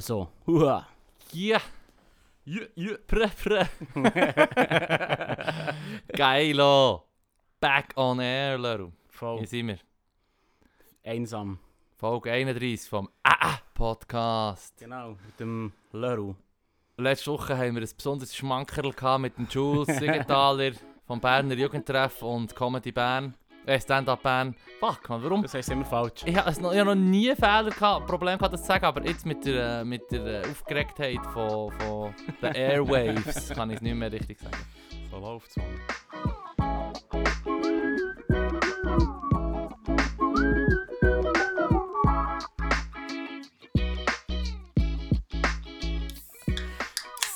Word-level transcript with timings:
So. 0.00 0.28
Hua. 0.46 0.86
Ja. 1.32 1.60
Ja, 2.44 2.62
ja, 2.76 2.96
pre, 3.06 3.28
pre. 3.28 3.68
Geilo. 6.16 7.04
Back 7.60 7.92
on 7.96 8.20
air, 8.20 8.56
Leru. 8.58 8.90
Voll 9.08 9.38
Hier 9.38 9.46
sind 9.48 9.66
wir. 9.68 9.78
einsam. 11.04 11.58
Folge 11.96 12.30
31 12.32 12.88
vom 12.88 13.08
AA 13.22 13.58
Podcast. 13.74 14.78
Genau, 14.78 15.10
mit 15.26 15.40
dem 15.40 15.72
Leru. 15.92 16.34
Letzte 16.96 17.32
Woche 17.32 17.56
haben 17.58 17.74
wir 17.74 17.82
ein 17.82 17.90
besonderes 17.96 18.34
Schmankerl 18.36 18.92
gehabt 18.92 19.20
mit 19.22 19.36
dem 19.36 19.46
Jules 19.50 19.88
Siegenthaler 19.98 20.72
vom 21.06 21.20
Berner 21.20 21.54
Jugendtreff 21.54 22.22
und 22.22 22.54
Comedy 22.54 22.92
Bern. 22.92 23.34
Äh, 23.68 23.78
Stand-Up 23.78 24.22
Bern. 24.22 24.54
Fuck, 24.80 25.10
man, 25.10 25.22
warum? 25.22 25.42
Das 25.42 25.52
heisst 25.52 25.68
immer 25.70 25.84
falsch. 25.84 26.22
Ich 26.24 26.34
habe 26.34 26.50
noch, 26.62 26.74
hab 26.74 26.86
noch 26.86 26.94
nie 26.94 27.34
Fehler 27.34 27.68
gehabt, 27.68 28.06
Problem 28.06 28.38
gehabt, 28.38 28.54
das 28.54 28.62
zu 28.62 28.66
sagen, 28.66 28.86
aber 28.86 29.04
jetzt 29.04 29.26
mit 29.26 29.44
der, 29.44 29.84
mit 29.84 30.10
der 30.10 30.42
äh, 30.42 30.50
Aufgeregtheit 30.50 31.18
von, 31.34 31.70
von 31.72 32.14
den 32.40 32.54
Airwaves 32.54 33.50
kann 33.54 33.68
ich 33.68 33.76
es 33.76 33.82
nicht 33.82 33.94
mehr 33.94 34.10
richtig 34.10 34.38
sagen. 34.38 34.56
So 35.10 35.18
läuft's, 35.18 35.54
Mann. 35.58 35.66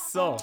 So, 0.09 0.37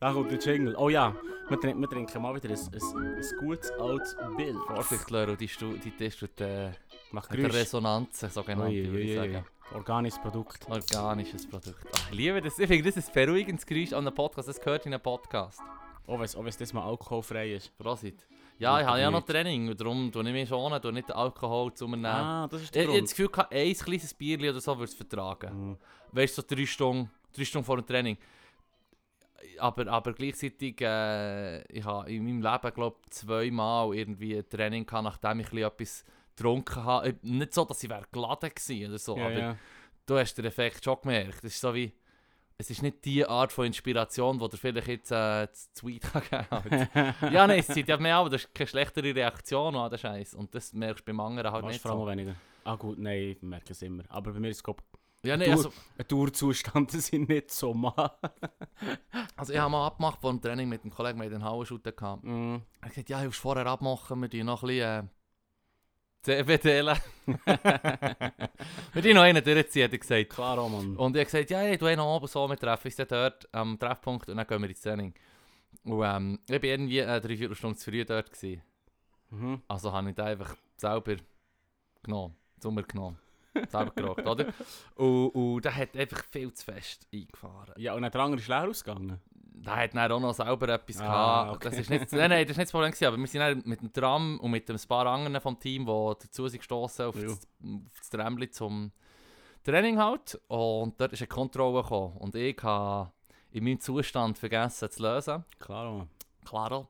da 0.00 0.12
kommt 0.12 0.32
der 0.32 0.38
Jingle. 0.40 0.74
Oh 0.76 0.88
ja, 0.88 1.14
wir 1.48 1.60
trinken, 1.60 1.80
wir 1.80 1.88
trinken 1.88 2.22
mal 2.22 2.34
wieder 2.34 2.50
ein, 2.50 2.56
ein, 2.56 3.14
ein 3.14 3.38
gutes 3.40 3.70
altes 3.72 4.16
Bild. 4.36 4.56
Vorsicht, 4.66 5.10
Leru, 5.10 5.36
die, 5.36 5.46
die 5.84 5.90
testet 5.92 6.40
äh, 6.40 6.70
Macht 7.10 7.30
mit 7.30 7.40
der 7.40 7.48
Geräusch. 7.48 7.62
Resonanz, 7.62 8.20
sogenannte, 8.20 8.70
Ui, 8.72 8.86
würde 8.90 9.00
ich 9.00 9.14
sagen. 9.14 9.44
Organisches 9.74 10.20
Produkt. 10.20 10.66
Organisches 10.68 11.46
Produkt. 11.46 11.86
Ach, 11.94 12.10
ich 12.10 12.16
liebe 12.16 12.40
das. 12.40 12.58
Ich 12.58 12.66
finde, 12.66 12.84
das 12.90 12.96
ist 12.96 13.08
ein 13.08 13.26
beruhigendes 13.26 13.66
Geräusch 13.66 13.92
an 13.92 14.06
einem 14.06 14.14
Podcast. 14.14 14.48
Das 14.48 14.60
gehört 14.60 14.86
in 14.86 14.94
einem 14.94 15.02
Podcast. 15.02 15.60
Auch 16.06 16.18
wenn 16.18 16.46
es 16.48 16.56
das 16.56 16.72
mal 16.72 16.84
alkoholfrei 16.88 17.52
ist. 17.54 17.76
Prosit. 17.76 18.26
Ja, 18.58 18.80
ich 18.80 18.86
habe 18.86 18.98
ja 18.98 19.10
noch 19.10 19.24
Training, 19.24 19.76
darum 19.76 20.10
tue 20.10 20.26
ich 20.26 20.32
mich 20.32 20.48
schon, 20.48 20.82
tue 20.82 20.92
nicht 20.92 21.08
den 21.08 21.14
Alkohol 21.14 21.72
zu 21.74 21.86
mir 21.86 21.96
nehmen. 21.96 22.06
Ah, 22.06 22.48
das 22.50 22.62
ist 22.62 22.66
Ich 22.66 22.70
der 22.72 22.82
ich 22.82 22.88
habe 22.88 22.98
Grund. 22.98 23.10
das 23.10 23.16
Gefühl, 23.16 23.46
ein 23.50 23.74
kleines 23.74 24.14
Bierchen 24.14 24.48
oder 24.48 24.60
so 24.60 24.72
würde 24.76 24.84
es 24.90 24.94
vertragen. 24.94 25.68
Mhm. 25.70 25.76
Weißt 26.10 26.36
du, 26.36 26.42
so 26.42 26.54
drei 26.56 26.66
Stunden, 26.66 27.08
drei 27.32 27.44
Stunden 27.44 27.64
vor 27.64 27.76
dem 27.76 27.86
Training. 27.86 28.18
Aber, 29.58 29.86
aber 29.88 30.12
gleichzeitig, 30.12 30.80
äh, 30.80 31.62
ich 31.72 31.84
habe 31.84 32.10
in 32.12 32.24
meinem 32.24 32.42
Leben, 32.42 32.74
glaube 32.74 32.96
zweimal 33.10 33.94
irgendwie 33.94 34.36
ein 34.36 34.48
Training 34.48 34.84
gehabt, 34.86 35.04
nachdem 35.04 35.40
ich 35.40 35.52
etwas 35.52 36.04
getrunken 36.36 36.84
habe. 36.84 37.08
Äh, 37.08 37.14
Nicht 37.22 37.54
so, 37.54 37.64
dass 37.64 37.82
ich 37.82 37.90
wäre 37.90 38.04
geladen 38.12 38.50
gewesen 38.54 38.88
oder 38.88 38.98
so, 38.98 39.16
Ja, 39.16 39.24
aber 39.26 39.38
ja. 39.38 39.56
du 40.06 40.18
hast 40.18 40.34
den 40.34 40.44
Effekt 40.44 40.84
schon 40.84 40.96
gemerkt. 41.02 41.38
Es 41.44 41.54
ist 41.54 41.60
so 41.60 41.74
wie, 41.74 41.92
es 42.56 42.70
ist 42.70 42.82
nicht 42.82 43.04
die 43.04 43.24
Art 43.24 43.52
von 43.52 43.66
Inspiration, 43.66 44.38
die 44.38 44.48
dir 44.48 44.56
vielleicht 44.56 44.88
jetzt 44.88 45.12
äh, 45.12 45.48
zu 45.52 45.68
Tweet 45.74 46.02
kann 46.02 46.22
geben 46.50 46.88
kann. 46.92 47.32
ja, 47.32 47.46
nein, 47.46 47.60
es 47.60 47.68
zieht 47.68 47.88
ja 47.88 47.96
mehr 47.96 48.16
aber 48.16 48.30
das 48.30 48.42
ist 48.44 48.54
keine 48.54 48.66
schlechtere 48.66 49.14
Reaktion 49.14 49.76
an 49.76 49.90
den 49.90 49.98
Scheiß. 49.98 50.34
Und 50.34 50.54
das 50.54 50.72
merkst 50.72 51.02
du 51.06 51.12
beim 51.12 51.20
anderen 51.20 51.52
halt 51.52 51.62
Machst 51.62 51.74
nicht 51.74 51.82
vor 51.82 51.92
allem 51.92 52.00
so. 52.00 52.06
weniger. 52.08 52.34
Ah 52.64 52.74
gut, 52.76 52.98
nein, 52.98 53.36
ich 53.36 53.42
merke 53.42 53.72
es 53.72 53.82
immer. 53.82 54.02
Aber 54.08 54.32
bei 54.32 54.40
mir 54.40 54.48
ist 54.50 54.58
es 54.58 54.62
glaub, 54.64 54.82
Ja, 55.22 55.36
nein, 55.36 55.50
also, 55.50 55.72
ein 55.96 56.06
Tourzustand, 56.06 56.94
das 56.94 57.06
sind 57.08 57.28
nicht 57.28 57.50
so 57.50 57.74
mal. 57.74 58.12
also 59.36 59.52
ich 59.52 59.58
habe 59.58 59.70
mal 59.70 59.86
abgemacht 59.86 60.20
vor 60.20 60.30
dem 60.30 60.40
Training 60.40 60.68
mit 60.68 60.82
einem 60.82 60.92
Kollegen, 60.92 61.18
wir 61.18 61.24
hatten 61.24 61.40
den 61.40 61.44
Hauenshooter 61.44 61.92
gehabt. 61.92 62.22
mm. 62.24 62.54
Er 62.54 62.60
hat 62.82 62.88
gesagt, 62.90 63.10
ja, 63.10 63.20
ich 63.20 63.26
muss 63.26 63.36
vorher 63.36 63.66
abmachen, 63.66 64.20
wir 64.20 64.30
tun 64.30 64.46
noch 64.46 64.62
ein 64.62 64.68
bisschen 64.68 65.06
äh, 65.06 65.08
CBD. 66.22 66.84
wir 68.92 69.02
tun 69.02 69.14
noch 69.14 69.22
einen 69.22 69.42
durchziehen, 69.42 69.84
hat 69.84 69.92
er 69.92 69.98
gesagt. 69.98 70.30
Klar, 70.30 70.58
auch, 70.58 70.68
Mann. 70.68 70.96
Und 70.96 71.16
ich 71.16 71.20
habe 71.20 71.24
gesagt, 71.24 71.50
ja, 71.50 71.64
ich 71.64 71.78
tue 71.78 71.96
noch 71.96 72.16
oben 72.16 72.26
so, 72.28 72.48
wir 72.48 72.56
treffen 72.56 72.86
uns 72.86 72.96
dort 72.96 73.48
am 73.52 73.78
Treffpunkt 73.78 74.28
und 74.28 74.36
dann 74.36 74.46
gehen 74.46 74.62
wir 74.62 74.68
ins 74.68 74.80
Training. 74.80 75.14
Und 75.84 76.02
ähm, 76.04 76.38
ich 76.46 76.62
war 76.62 76.64
irgendwie 76.64 76.98
äh, 76.98 77.20
drei, 77.20 77.36
vier 77.36 77.54
Stunden 77.54 77.76
zu 77.76 77.90
früh 77.90 78.04
dort. 78.04 78.30
Gewesen. 78.30 78.62
Mhm. 79.30 79.62
Also 79.68 79.92
habe 79.92 80.10
ich 80.10 80.14
den 80.14 80.24
einfach 80.24 80.56
selber 80.76 81.16
genommen, 82.02 82.34
mir 82.64 82.82
genommen. 82.82 83.18
Selber 83.68 83.92
gerockt, 83.94 84.26
oder? 84.26 84.46
Und, 84.96 85.28
und 85.30 85.64
der 85.64 85.74
hat 85.76 85.96
einfach 85.96 86.24
viel 86.24 86.52
zu 86.52 86.64
fest 86.64 87.06
eingefahren. 87.12 87.74
Ja, 87.76 87.94
und 87.94 88.02
dann 88.02 88.10
der 88.12 88.20
andere 88.20 88.40
ist 88.40 88.48
leer 88.48 88.68
ausgegangen. 88.68 89.20
Der 89.60 89.74
hat 89.76 89.94
dann 89.94 90.12
auch 90.12 90.20
noch 90.20 90.34
selber 90.34 90.68
etwas 90.68 91.00
Ah, 91.00 91.42
gehabt. 91.44 91.56
okay. 91.56 91.68
Das 91.70 91.78
ist 91.80 91.90
nicht, 91.90 92.12
nein, 92.12 92.30
nein, 92.30 92.44
das 92.44 92.52
ist 92.52 92.58
nicht 92.58 92.66
das 92.68 92.70
Problem 92.72 92.90
gewesen, 92.92 93.06
aber 93.06 93.16
wir 93.18 93.26
sind 93.26 93.40
dann 93.40 93.62
mit 93.64 93.80
dem 93.80 93.92
Tram 93.92 94.38
und 94.40 94.50
mit 94.52 94.70
ein 94.70 94.78
paar 94.88 95.06
anderen 95.06 95.40
vom 95.40 95.58
Team, 95.58 95.84
die 95.84 96.12
dazu 96.20 96.46
sind 96.46 96.60
gestossen 96.60 97.06
auf, 97.06 97.16
das, 97.16 97.32
auf 97.32 97.98
das 97.98 98.10
Tramli 98.10 98.50
zum 98.50 98.92
Training 99.64 99.98
halt. 99.98 100.40
Und 100.46 101.00
dort 101.00 101.12
ist 101.12 101.20
eine 101.22 101.26
Kontrolle 101.28 101.82
gekommen. 101.82 102.16
Und 102.18 102.34
ich 102.36 102.62
habe 102.62 103.10
in 103.50 103.64
meinem 103.64 103.80
Zustand 103.80 104.38
vergessen 104.38 104.90
zu 104.90 105.02
lösen. 105.02 105.44
Klar, 105.58 105.90
Mann. 105.92 106.08
Klaro. 106.44 106.86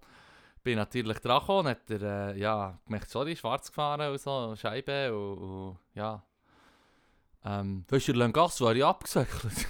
Bin 0.63 0.77
natürlich 0.77 1.19
dran 1.21 1.41
gekommen, 1.41 1.69
hat 1.69 1.89
er, 1.91 2.03
äh, 2.35 2.39
ja, 2.39 2.79
gemerkt, 2.85 3.09
sorry, 3.09 3.35
schwarz 3.35 3.69
gefahren 3.69 4.11
und 4.13 4.21
so, 4.21 4.55
Scheibe 4.57 5.17
und, 5.17 5.39
und 5.39 5.79
ja. 5.95 6.23
Ähm, 7.45 7.85
du, 7.89 8.13
Langasso 8.13 8.67
wäre 8.67 8.79
ich 8.79 8.85
abgesäckelt. 8.85 9.67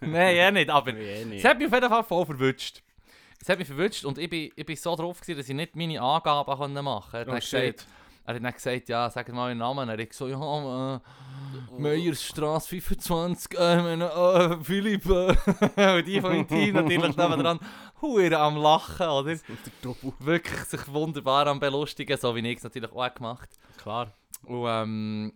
Nein, 0.00 0.36
eh 0.36 0.50
nicht, 0.52 0.70
aber 0.70 0.94
Eh 0.94 1.36
es 1.36 1.44
hat 1.44 1.58
mich 1.58 1.66
auf 1.66 1.74
jeden 1.74 1.88
Fall 1.88 2.04
voll 2.04 2.26
verwünscht. 2.26 2.82
Es 3.40 3.48
hat 3.48 3.58
mich 3.58 3.66
verwünscht 3.68 4.04
und 4.04 4.18
ich 4.18 4.30
bin, 4.30 4.50
ich 4.54 4.66
bin 4.66 4.76
so 4.76 4.94
drauf, 4.96 5.20
gewesen, 5.20 5.38
dass 5.38 5.48
ich 5.48 5.54
nicht 5.54 5.76
meine 5.76 6.00
Angaben 6.00 6.56
konnte 6.56 6.82
machen 6.82 7.10
konnte. 7.10 7.30
Er, 7.30 7.36
hat 7.36 7.42
Oh, 7.42 7.44
gesagt- 7.44 7.86
er 8.24 8.34
hat 8.34 8.44
dann 8.44 8.52
gesagt, 8.52 8.88
ja, 8.88 9.10
sag 9.10 9.28
mal 9.32 9.48
den 9.48 9.58
Namen. 9.58 9.88
Er 9.88 9.98
hat 10.00 10.12
so, 10.12 10.28
ja, 10.28 10.96
äh, 10.96 11.00
Meyersstraße 11.78 12.68
25, 12.80 13.58
äh, 13.58 13.76
ich 13.78 13.82
meine, 13.82 14.04
äh, 14.10 14.56
Philipp, 14.64 15.06
äh, 15.06 15.98
und 15.98 16.06
die 16.06 16.20
von 16.20 16.30
meinem 16.32 16.48
Team 16.48 16.74
natürlich 16.74 17.16
nebenan, 17.16 17.58
hure 18.00 18.38
am 18.38 18.56
Lachen, 18.56 19.08
oder? 19.08 19.36
Wirklich 20.18 20.60
sich 20.64 20.86
wunderbar 20.88 21.46
am 21.46 21.60
belustigen, 21.60 22.18
so 22.18 22.34
wie 22.34 22.46
ich 22.48 22.58
es 22.58 22.64
natürlich 22.64 22.92
auch 22.92 23.14
gemacht 23.14 23.48
Klar. 23.78 24.12
Und 24.44 24.64
ähm, 24.68 25.32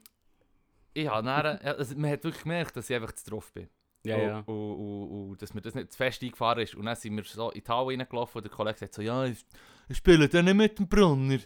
ich 0.95 1.09
habe 1.09 1.27
dann, 1.27 1.59
ja, 1.65 1.73
also, 1.73 1.97
man 1.97 2.11
hat 2.11 2.25
wirklich 2.25 2.43
gemerkt, 2.43 2.77
dass 2.77 2.91
ich 2.91 2.97
einfach 2.97 3.13
zu 3.13 3.31
drauf 3.31 3.53
bin. 3.53 3.69
Ja, 4.05 4.17
und, 4.17 4.23
ja. 4.23 4.39
Und, 4.41 4.75
und, 4.75 5.31
und 5.31 5.43
dass 5.43 5.55
mir 5.55 5.61
das 5.61 5.75
nicht 5.75 5.93
zu 5.93 5.97
fest 5.97 6.23
eingefahren 6.23 6.63
ist. 6.63 6.75
Und 6.75 6.87
dann 6.87 6.97
sind 6.97 7.17
wir 7.17 7.25
so 7.25 7.51
in 7.51 7.63
die 7.63 7.69
Halle 7.71 7.99
reingelaufen 7.99 8.39
und 8.39 8.45
der 8.45 8.53
Kollege 8.53 8.79
sagt 8.79 8.95
so, 8.95 9.03
ja, 9.03 9.25
ich, 9.25 9.45
ich 9.89 9.97
spiele 9.97 10.29
dann 10.29 10.45
nicht 10.45 10.55
mit 10.55 10.79
dem 10.79 10.89
Brunner. 10.89 11.39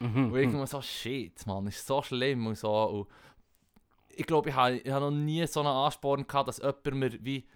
Mhm. 0.00 0.32
Und 0.32 0.34
irgendwann 0.36 0.66
so, 0.66 0.82
shit, 0.82 1.46
Mann, 1.46 1.66
ist 1.66 1.86
so 1.86 2.02
schlimm 2.02 2.46
und 2.46 2.58
so. 2.58 2.72
Und 2.72 3.08
ich 4.08 4.26
glaube, 4.26 4.50
ich 4.50 4.54
habe 4.54 4.78
ich 4.78 4.90
hab 4.90 5.00
noch 5.00 5.10
nie 5.10 5.46
so 5.46 5.60
einen 5.60 5.68
Ansporn 5.68 6.26
gehabt, 6.26 6.48
dass 6.48 6.58
jemand 6.58 6.94
mir 6.94 7.24
wie 7.24 7.46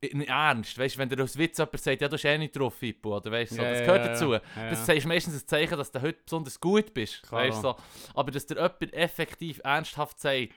in 0.00 0.20
Ernst, 0.22 0.78
weißt 0.78 0.96
du, 0.96 0.98
wenn 0.98 1.08
dir 1.08 1.22
aus 1.22 1.36
Witz 1.38 1.58
jemand 1.58 1.80
sagt, 1.80 2.00
ja, 2.00 2.08
du 2.08 2.12
bist 2.12 2.24
eh 2.24 2.38
nicht 2.38 2.56
drauf, 2.56 2.74
Fippo, 2.74 3.16
oder 3.16 3.30
weißt 3.30 3.52
du, 3.52 3.56
so, 3.56 3.62
Ja, 3.62 3.70
das 3.70 3.80
gehört 3.80 4.04
ja, 4.04 4.08
dazu. 4.12 4.32
ja. 4.34 4.40
Das 4.70 4.86
du 4.86 5.08
meistens 5.08 5.42
ein 5.42 5.46
Zeichen, 5.48 5.78
dass 5.78 5.90
du 5.90 6.02
heute 6.02 6.18
besonders 6.24 6.60
gut 6.60 6.92
bist. 6.92 7.22
Klar. 7.22 7.42
Weißt, 7.42 7.62
so. 7.62 7.76
Aber 8.14 8.30
dass 8.30 8.46
dir 8.46 8.56
jemand 8.56 8.92
effektiv 8.92 9.60
ernsthaft 9.64 10.20
sagt, 10.20 10.52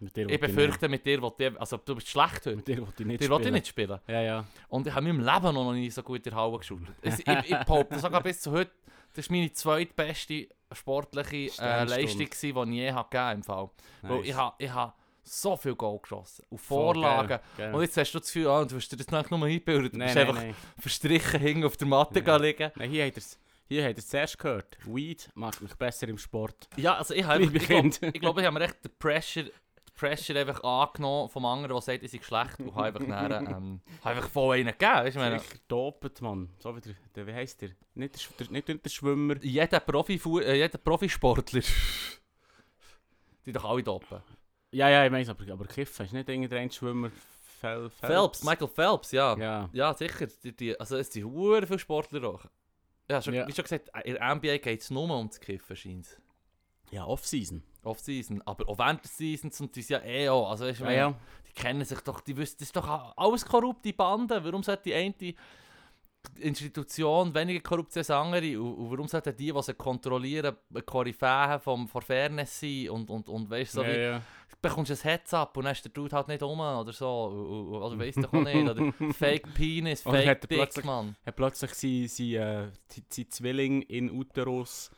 ich 0.00 0.40
befürchte, 0.40 0.88
mit 0.88 1.04
dir, 1.04 1.20
will 1.20 1.32
ich, 1.38 1.60
also 1.60 1.76
du 1.76 1.96
bist 1.96 2.08
schlecht 2.08 2.46
heute. 2.46 2.56
Mit 2.56 2.68
dir 2.68 2.80
wollte 2.80 3.02
ich 3.02 3.06
nicht 3.06 3.20
Dir 3.20 3.28
will 3.30 3.36
ich 3.36 3.42
spielen. 3.42 3.54
nicht 3.54 3.66
spielen. 3.66 3.98
Ja, 4.06 4.20
ja. 4.22 4.44
Und 4.68 4.86
ich 4.86 4.94
habe 4.94 5.08
in 5.08 5.16
meinem 5.16 5.34
Leben 5.34 5.54
noch 5.54 5.72
nie 5.72 5.90
so 5.90 6.02
gut 6.02 6.18
in 6.18 6.22
der 6.30 6.34
Halle 6.36 6.56
geschaut. 6.58 6.78
Es, 7.02 7.18
ich 7.18 7.26
ich 7.26 7.56
behaupte 7.64 7.98
sogar 7.98 8.22
bis 8.22 8.40
zu 8.40 8.52
heute, 8.52 8.70
das 9.12 9.24
ist 9.24 9.30
meine 9.30 9.52
zweitbeste 9.52 10.48
sportliche 10.72 11.50
äh. 11.60 11.84
Leistung, 11.84 12.26
gewesen, 12.26 12.70
die 12.70 12.76
ich 12.76 12.82
je 12.84 12.92
habe 12.92 13.08
gegeben 13.10 13.32
im 13.38 13.42
Fall. 13.42 13.70
Weil 14.02 14.16
Nice. 14.18 14.26
ich 14.28 14.34
habe 14.36 14.54
ich 14.58 14.70
ha 14.72 14.94
so 15.28 15.56
viel 15.56 15.74
Goal 15.74 15.98
geschossen. 16.00 16.44
Voll 16.50 16.58
Vorlagen. 16.58 17.28
geil, 17.28 17.40
geil. 17.56 17.74
Und 17.74 17.82
jetzt 17.82 17.96
hast 17.96 18.12
du 18.12 18.18
das 18.18 18.28
Gefühl, 18.28 18.48
ah, 18.48 18.64
du 18.64 18.76
hast 18.76 18.88
dir 18.90 18.96
das 18.96 19.08
nicht 19.10 19.30
nur 19.30 19.44
eingebildet. 19.44 19.94
Du 19.94 19.98
Nein, 19.98 20.06
bist 20.06 20.16
nein, 20.16 20.28
einfach 20.28 20.42
nein. 20.42 20.54
verstrichen 20.78 21.40
hinten 21.40 21.64
auf 21.64 21.76
der 21.76 21.86
Matte 21.88 22.20
Ja. 22.24 22.36
liegen. 22.36 22.72
Nein, 22.74 22.90
hier 22.90 23.06
hat 23.06 23.14
er 23.14 23.18
es. 23.18 23.38
Hier 23.70 23.82
er 23.82 23.98
es 23.98 24.08
zuerst 24.08 24.38
gehört. 24.38 24.78
Weed 24.86 25.28
macht 25.34 25.60
mich 25.60 25.74
besser 25.74 26.08
im 26.08 26.16
Sport. 26.16 26.68
Ja, 26.76 26.94
also 26.96 27.12
ich 27.12 27.24
habe 27.24 27.40
Liebe 27.44 27.58
ich 27.58 27.66
glaube, 27.66 27.88
ich, 28.00 28.20
glaub, 28.20 28.38
ich 28.38 28.44
habe 28.46 28.58
mir 28.58 28.64
echt 28.64 28.82
den 28.82 28.90
Pressure, 28.98 29.42
den 29.44 29.52
Pressure 29.94 30.36
einfach 30.36 30.62
angenommen 30.64 31.28
vom 31.28 31.44
anderen, 31.44 31.74
der 31.74 31.82
sagt, 31.82 32.02
ich 32.02 32.10
sei 32.10 32.20
schlecht. 32.22 32.58
Und 32.60 32.74
habe 32.74 32.86
einfach, 32.86 33.00
dann, 33.06 33.46
ähm, 33.46 33.80
habe 34.02 34.16
einfach 34.16 34.30
voll 34.30 34.56
einen 34.56 34.68
gegeben. 34.68 34.90
Weißt, 34.94 35.16
du, 35.16 35.20
ich 35.20 35.30
meine, 35.30 35.42
Mann. 36.22 36.48
So 36.60 36.74
wie 36.74 36.80
der, 36.80 36.94
der 37.14 37.26
wie 37.26 37.34
heisst 37.34 37.60
der? 37.60 37.70
Nicht 37.94 38.14
der, 38.40 38.46
der, 38.46 38.52
nicht 38.52 38.84
der 38.86 38.90
Schwimmer. 38.90 39.36
jeder, 39.42 39.80
Profi 39.80 40.14
äh, 40.40 40.54
jeder 40.56 40.78
Profisportler, 40.78 41.60
die 43.44 43.52
doch 43.52 43.64
alle 43.66 43.82
dopen. 43.82 44.22
Ja, 44.70 44.88
ja, 44.88 45.04
ich 45.04 45.10
meine, 45.10 45.28
aber, 45.30 45.52
aber 45.52 45.64
Kiffen 45.66 46.06
ist 46.06 46.12
nicht 46.12 46.28
irgendein 46.28 46.70
Schwimmer. 46.70 47.10
Fel, 47.60 47.90
Phelps, 47.90 48.44
Michael 48.44 48.68
Phelps, 48.68 49.10
ja. 49.12 49.36
Ja, 49.36 49.68
Ja. 49.72 49.94
sicher. 49.94 50.26
Die, 50.44 50.54
die, 50.54 50.78
also 50.78 50.96
es 50.96 51.10
sind 51.12 51.24
hure 51.24 51.66
viele 51.66 51.78
Sportler 51.78 52.22
auch. 52.28 52.44
Ja, 53.10 53.20
schon, 53.20 53.34
Ja. 53.34 53.48
wie 53.48 53.52
schon 53.52 53.64
gesagt, 53.64 53.90
in 54.04 54.14
der 54.14 54.34
NBA 54.34 54.58
geht 54.58 54.80
es 54.82 54.90
nur 54.90 55.10
ums 55.16 55.40
Kiffen, 55.40 55.74
scheint 55.74 56.20
Ja, 56.90 57.04
Off-Season. 57.04 57.62
Off-Season. 57.82 58.42
Aber 58.46 58.68
auch 58.68 58.78
während 58.78 59.02
der 59.02 59.10
Season 59.10 59.50
sind 59.50 59.74
die 59.74 59.80
ja 59.80 60.00
eh 60.04 60.28
auch. 60.28 60.50
Also, 60.50 60.66
weißt, 60.66 60.80
Ja, 60.80 60.90
ja. 60.92 61.14
die 61.48 61.52
kennen 61.52 61.84
sich 61.84 62.00
doch, 62.00 62.20
die 62.20 62.36
wissen, 62.36 62.56
das 62.58 62.68
ist 62.68 62.76
doch 62.76 63.14
alles 63.16 63.44
korrupte 63.44 63.92
Banden. 63.92 64.44
Warum 64.44 64.62
sollte 64.62 64.84
die 64.84 64.94
eine 64.94 65.34
Institution 66.40 67.34
weniger 67.34 67.60
korrupt 67.60 67.96
als 67.96 68.10
andere 68.10 68.60
und, 68.60 68.74
und 68.74 68.90
warum 68.90 69.08
sollten 69.08 69.36
die, 69.36 69.52
die 69.52 69.62
sie 69.62 69.74
kontrollieren, 69.74 70.56
Koryphäen 70.86 71.58
vom 71.60 71.88
von 71.88 72.02
Fairness 72.02 72.60
sein 72.60 72.90
und, 72.90 73.10
und, 73.10 73.28
und 73.28 73.50
weißt 73.50 73.72
so 73.72 73.82
ja, 73.82 73.88
wie, 73.88 74.00
ja. 74.00 74.22
bekommst 74.60 74.90
du 74.90 74.94
ein 74.94 75.00
Heads 75.00 75.34
up 75.34 75.56
und 75.56 75.64
dann 75.64 75.72
ist 75.72 75.84
der 75.84 75.92
Dude 75.92 76.14
halt 76.14 76.28
nicht 76.28 76.42
um 76.42 76.60
oder 76.60 76.92
so, 76.92 77.06
oder 77.06 77.98
weißt 77.98 78.18
du 78.18 78.28
auch 78.28 78.32
nicht, 78.32 78.68
oder 78.68 78.92
Fake 79.14 79.52
Penis, 79.54 80.04
hat 80.04 80.12
Fake 80.14 80.26
er 80.26 80.34
Dick, 80.36 80.48
plötzlich- 80.50 80.84
Mann. 80.84 81.16
hat 81.24 81.36
plötzlich 81.36 81.74
sein, 81.74 82.06
sein, 82.08 82.34
äh, 82.34 82.70
sein, 83.10 83.30
Zwilling 83.30 83.82
in 83.82 84.10
Uterus 84.10 84.90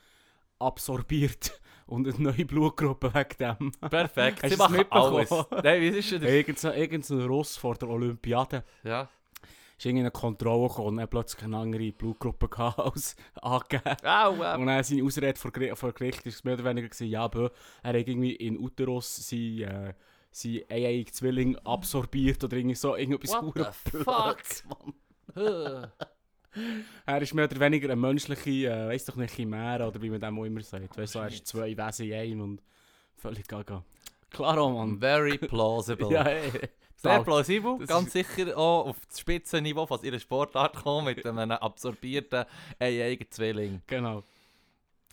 absorbiert 0.58 1.60
und 1.86 2.06
eine 2.06 2.18
neue 2.22 2.44
Blutgruppe 2.44 3.12
wegen 3.14 3.36
dem. 3.38 3.72
Perfekt, 3.90 4.42
Hast 4.42 4.50
sie 4.52 4.56
machen 4.56 4.84
alles. 4.90 5.30
Nein, 5.62 5.80
wie 5.80 5.88
ist 5.88 6.12
denn 6.12 6.20
das? 6.22 6.30
Irgendein 6.30 6.74
irgendein 6.74 7.20
Russ 7.22 7.56
vor 7.56 7.74
der 7.76 7.88
Olympiade 7.88 8.64
Ja. 8.82 9.08
Ist 9.80 9.86
in 9.90 9.98
eine 9.98 10.10
Kontrolle 10.10 10.68
gekommen 10.68 10.88
und 10.88 11.00
hat 11.00 11.10
plötzlich 11.10 11.42
eine 11.44 11.56
andere 11.56 11.92
Blutgruppe 11.92 12.48
gehabt 12.50 12.78
als 12.78 13.16
angegeben. 13.40 13.96
Äh, 14.02 14.26
Und 14.28 14.66
dann 14.66 14.84
seine 14.84 15.04
Ausrede 15.04 15.38
vor, 15.38 15.50
Geri- 15.52 15.74
vor 15.74 15.92
Gericht 15.92 16.24
war 16.26 16.32
mehr 16.44 16.54
oder 16.54 16.64
weniger, 16.64 16.88
gewesen, 16.88 17.08
ja, 17.08 17.26
bö, 17.28 17.48
er 17.82 17.88
hat 17.88 17.96
irgendwie 18.08 18.34
in 18.36 18.58
Uterus 18.58 19.16
sein, 19.28 19.60
äh, 19.60 19.94
sein 20.30 20.60
eieigen 20.70 21.12
Zwilling 21.12 21.56
absorbiert 21.64 22.44
oder 22.44 22.56
irgendwie 22.56 22.76
so, 22.76 22.94
irgendetwas 22.94 23.32
What 23.42 23.74
the 23.92 23.98
fuck? 23.98 24.42
Mann. 25.34 25.90
Er 27.06 27.22
ist 27.22 27.32
mehr 27.32 27.44
oder 27.44 27.60
weniger 27.60 27.86
eine 27.90 27.94
menschliche, 28.00 28.50
äh, 28.68 28.88
weiss 28.88 29.04
doch 29.04 29.14
nicht, 29.14 29.32
Chimäre 29.34 29.86
oder 29.86 30.02
wie 30.02 30.10
man 30.10 30.20
dem 30.20 30.36
auch 30.38 30.44
immer 30.44 30.60
sagt. 30.62 30.98
Weißt 30.98 31.14
du, 31.14 31.18
er 31.20 31.28
ist 31.28 31.46
zwei 31.46 31.76
Wesen 31.76 32.06
in 32.06 32.12
einem 32.14 32.40
und 32.40 32.62
völlig 33.14 33.46
gaga. 33.46 33.84
Klaro, 34.30 34.68
Mann. 34.70 34.98
Very 34.98 35.38
plausible. 35.38 36.08
Ja, 36.12 36.24
ey. 36.24 36.50
Sehr 37.02 37.22
plausibel, 37.22 37.78
das 37.78 37.88
ganz 37.88 38.12
sicher 38.12 38.56
auch 38.58 38.86
auf 38.88 38.96
das 39.06 39.20
Spitzenniveau 39.20 39.86
von 39.86 40.02
ihrer 40.02 40.18
Sportart 40.18 40.76
kommen 40.76 41.06
mit 41.06 41.24
einem 41.24 41.52
absorbierten 41.52 42.44
eigen 42.78 43.30
Zwilling. 43.30 43.80
Genau. 43.86 44.22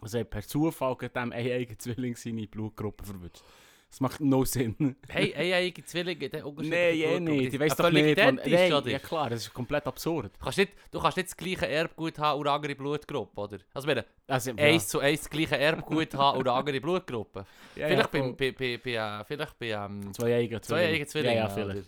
Also 0.02 0.18
er 0.18 0.22
hat 0.22 0.30
per 0.30 0.42
Zufall 0.42 0.96
gerade 0.96 1.14
dem 1.14 1.32
eieigen 1.32 1.80
Zwilling 1.80 2.16
seine 2.16 2.48
Blutgruppe 2.48 3.06
verwünscht. 3.06 3.42
Das 3.90 4.02
macht 4.02 4.20
no 4.20 4.44
Sinn. 4.44 4.96
Hey, 5.08 5.34
eigen 5.54 5.86
Zwilling, 5.86 6.20
der 6.20 6.30
Nein, 6.34 6.44
unterschiedliche 6.44 7.06
eh 7.06 7.20
nicht. 7.20 7.52
die 7.52 7.56
Ich 7.56 7.60
weiß 7.60 7.76
doch 7.78 7.90
nicht. 7.90 8.06
identisch, 8.06 8.54
Nein, 8.54 8.74
oder? 8.74 8.90
ja 8.90 9.00
klar, 9.00 9.30
das 9.30 9.44
ist 9.44 9.54
komplett 9.54 9.88
absurd. 9.88 10.32
Du 10.38 10.44
kannst, 10.44 10.58
nicht, 10.58 10.74
du 10.92 11.00
kannst 11.00 11.18
nicht 11.18 11.30
das 11.30 11.38
gleiche 11.38 11.68
Erbgut 11.68 12.20
haben 12.20 12.40
und 12.40 12.48
eine 12.48 12.56
andere 12.56 12.76
Blutgruppe, 12.76 13.40
oder? 13.40 13.58
Also 13.74 13.88
wir 13.88 14.06
Also, 14.28 14.52
ja. 14.52 14.58
eins 14.58 14.88
zu 14.90 15.00
eins 15.00 15.22
das 15.22 15.30
gleiche 15.30 15.58
Erbgut 15.58 16.14
haben 16.16 16.40
und 16.40 16.48
eine 16.48 16.58
andere 16.58 16.82
Blutgruppe. 16.82 17.46
Ja, 17.76 17.88
vielleicht 17.88 18.14
ja, 18.14 18.22
bei, 18.22 18.32
bei, 18.32 18.52
bei, 18.52 18.78
bei, 18.78 18.92
äh, 18.92 19.24
vielleicht 19.24 19.58
bei 19.60 19.68
ähm, 19.68 20.14
Zwei 20.14 20.36
eigen 20.36 20.62
zwei 20.62 20.88
eigen 20.88 21.08
Zwillingen. 21.08 21.38
Ja, 21.38 21.44
ja, 21.44 21.50
vielleicht. 21.50 21.78
oder? 21.80 21.88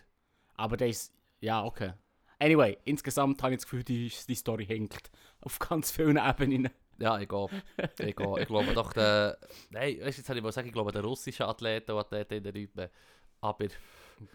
Aber 0.55 0.77
das 0.77 0.89
ist... 0.89 1.13
Ja, 1.41 1.63
okay. 1.63 1.93
Anyway, 2.39 2.77
insgesamt 2.85 3.43
habe 3.43 3.53
ich 3.53 3.57
das 3.59 3.65
Gefühl, 3.65 3.83
die, 3.83 4.11
die 4.27 4.35
Story 4.35 4.65
hinkt. 4.65 5.11
Auf 5.41 5.59
ganz 5.59 5.91
vielen 5.91 6.17
Ebenen. 6.17 6.69
Ja, 6.99 7.19
ich 7.19 7.27
glaube. 7.27 7.53
Ich, 7.99 8.07
ich 8.07 8.15
glaube 8.47 8.73
doch, 8.73 8.93
der. 8.93 9.37
Nein, 9.69 9.99
weißt 10.01 10.17
jetzt 10.17 10.29
habe 10.29 10.39
ich 10.39 10.43
mal 10.43 10.51
sagen, 10.51 10.67
ich 10.67 10.73
glaube, 10.73 10.91
der 10.91 11.03
russische 11.03 11.47
Athleten 11.47 11.91
und 11.91 11.99
Athletinnen 11.99 12.55
üben. 12.55 12.89
Aber 13.41 13.65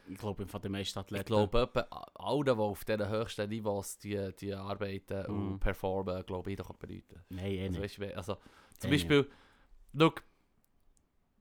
Ich 0.06 0.19
glaube, 0.19 0.46
von 0.46 0.61
den 0.62 0.72
meisten 0.72 0.99
Athleten. 0.99 1.20
ich 1.20 1.26
glaube, 1.26 1.87
alle, 2.14 2.44
die 2.44 2.50
auf 2.50 2.84
diesen 2.84 3.08
höchsten 3.08 3.49
Niveaus 3.50 3.99
die, 3.99 4.34
die 4.40 4.55
arbeiten 4.55 5.31
Mhm. 5.31 5.52
und 5.52 5.61
performen, 5.61 6.25
glaube 6.25 6.50
ich, 6.50 6.56
doch 6.56 6.72
bedeuten. 6.75 7.20
Nein, 7.28 7.44
eh 7.52 7.66
Also, 7.66 7.81
nicht. 7.81 7.82
weißt 7.82 7.99
du, 7.99 8.02
wie- 8.02 8.14
also, 8.14 8.37
zum 8.78 8.90
Eh 8.90 8.94
Beispiel, 8.94 9.31
look, 9.93 10.22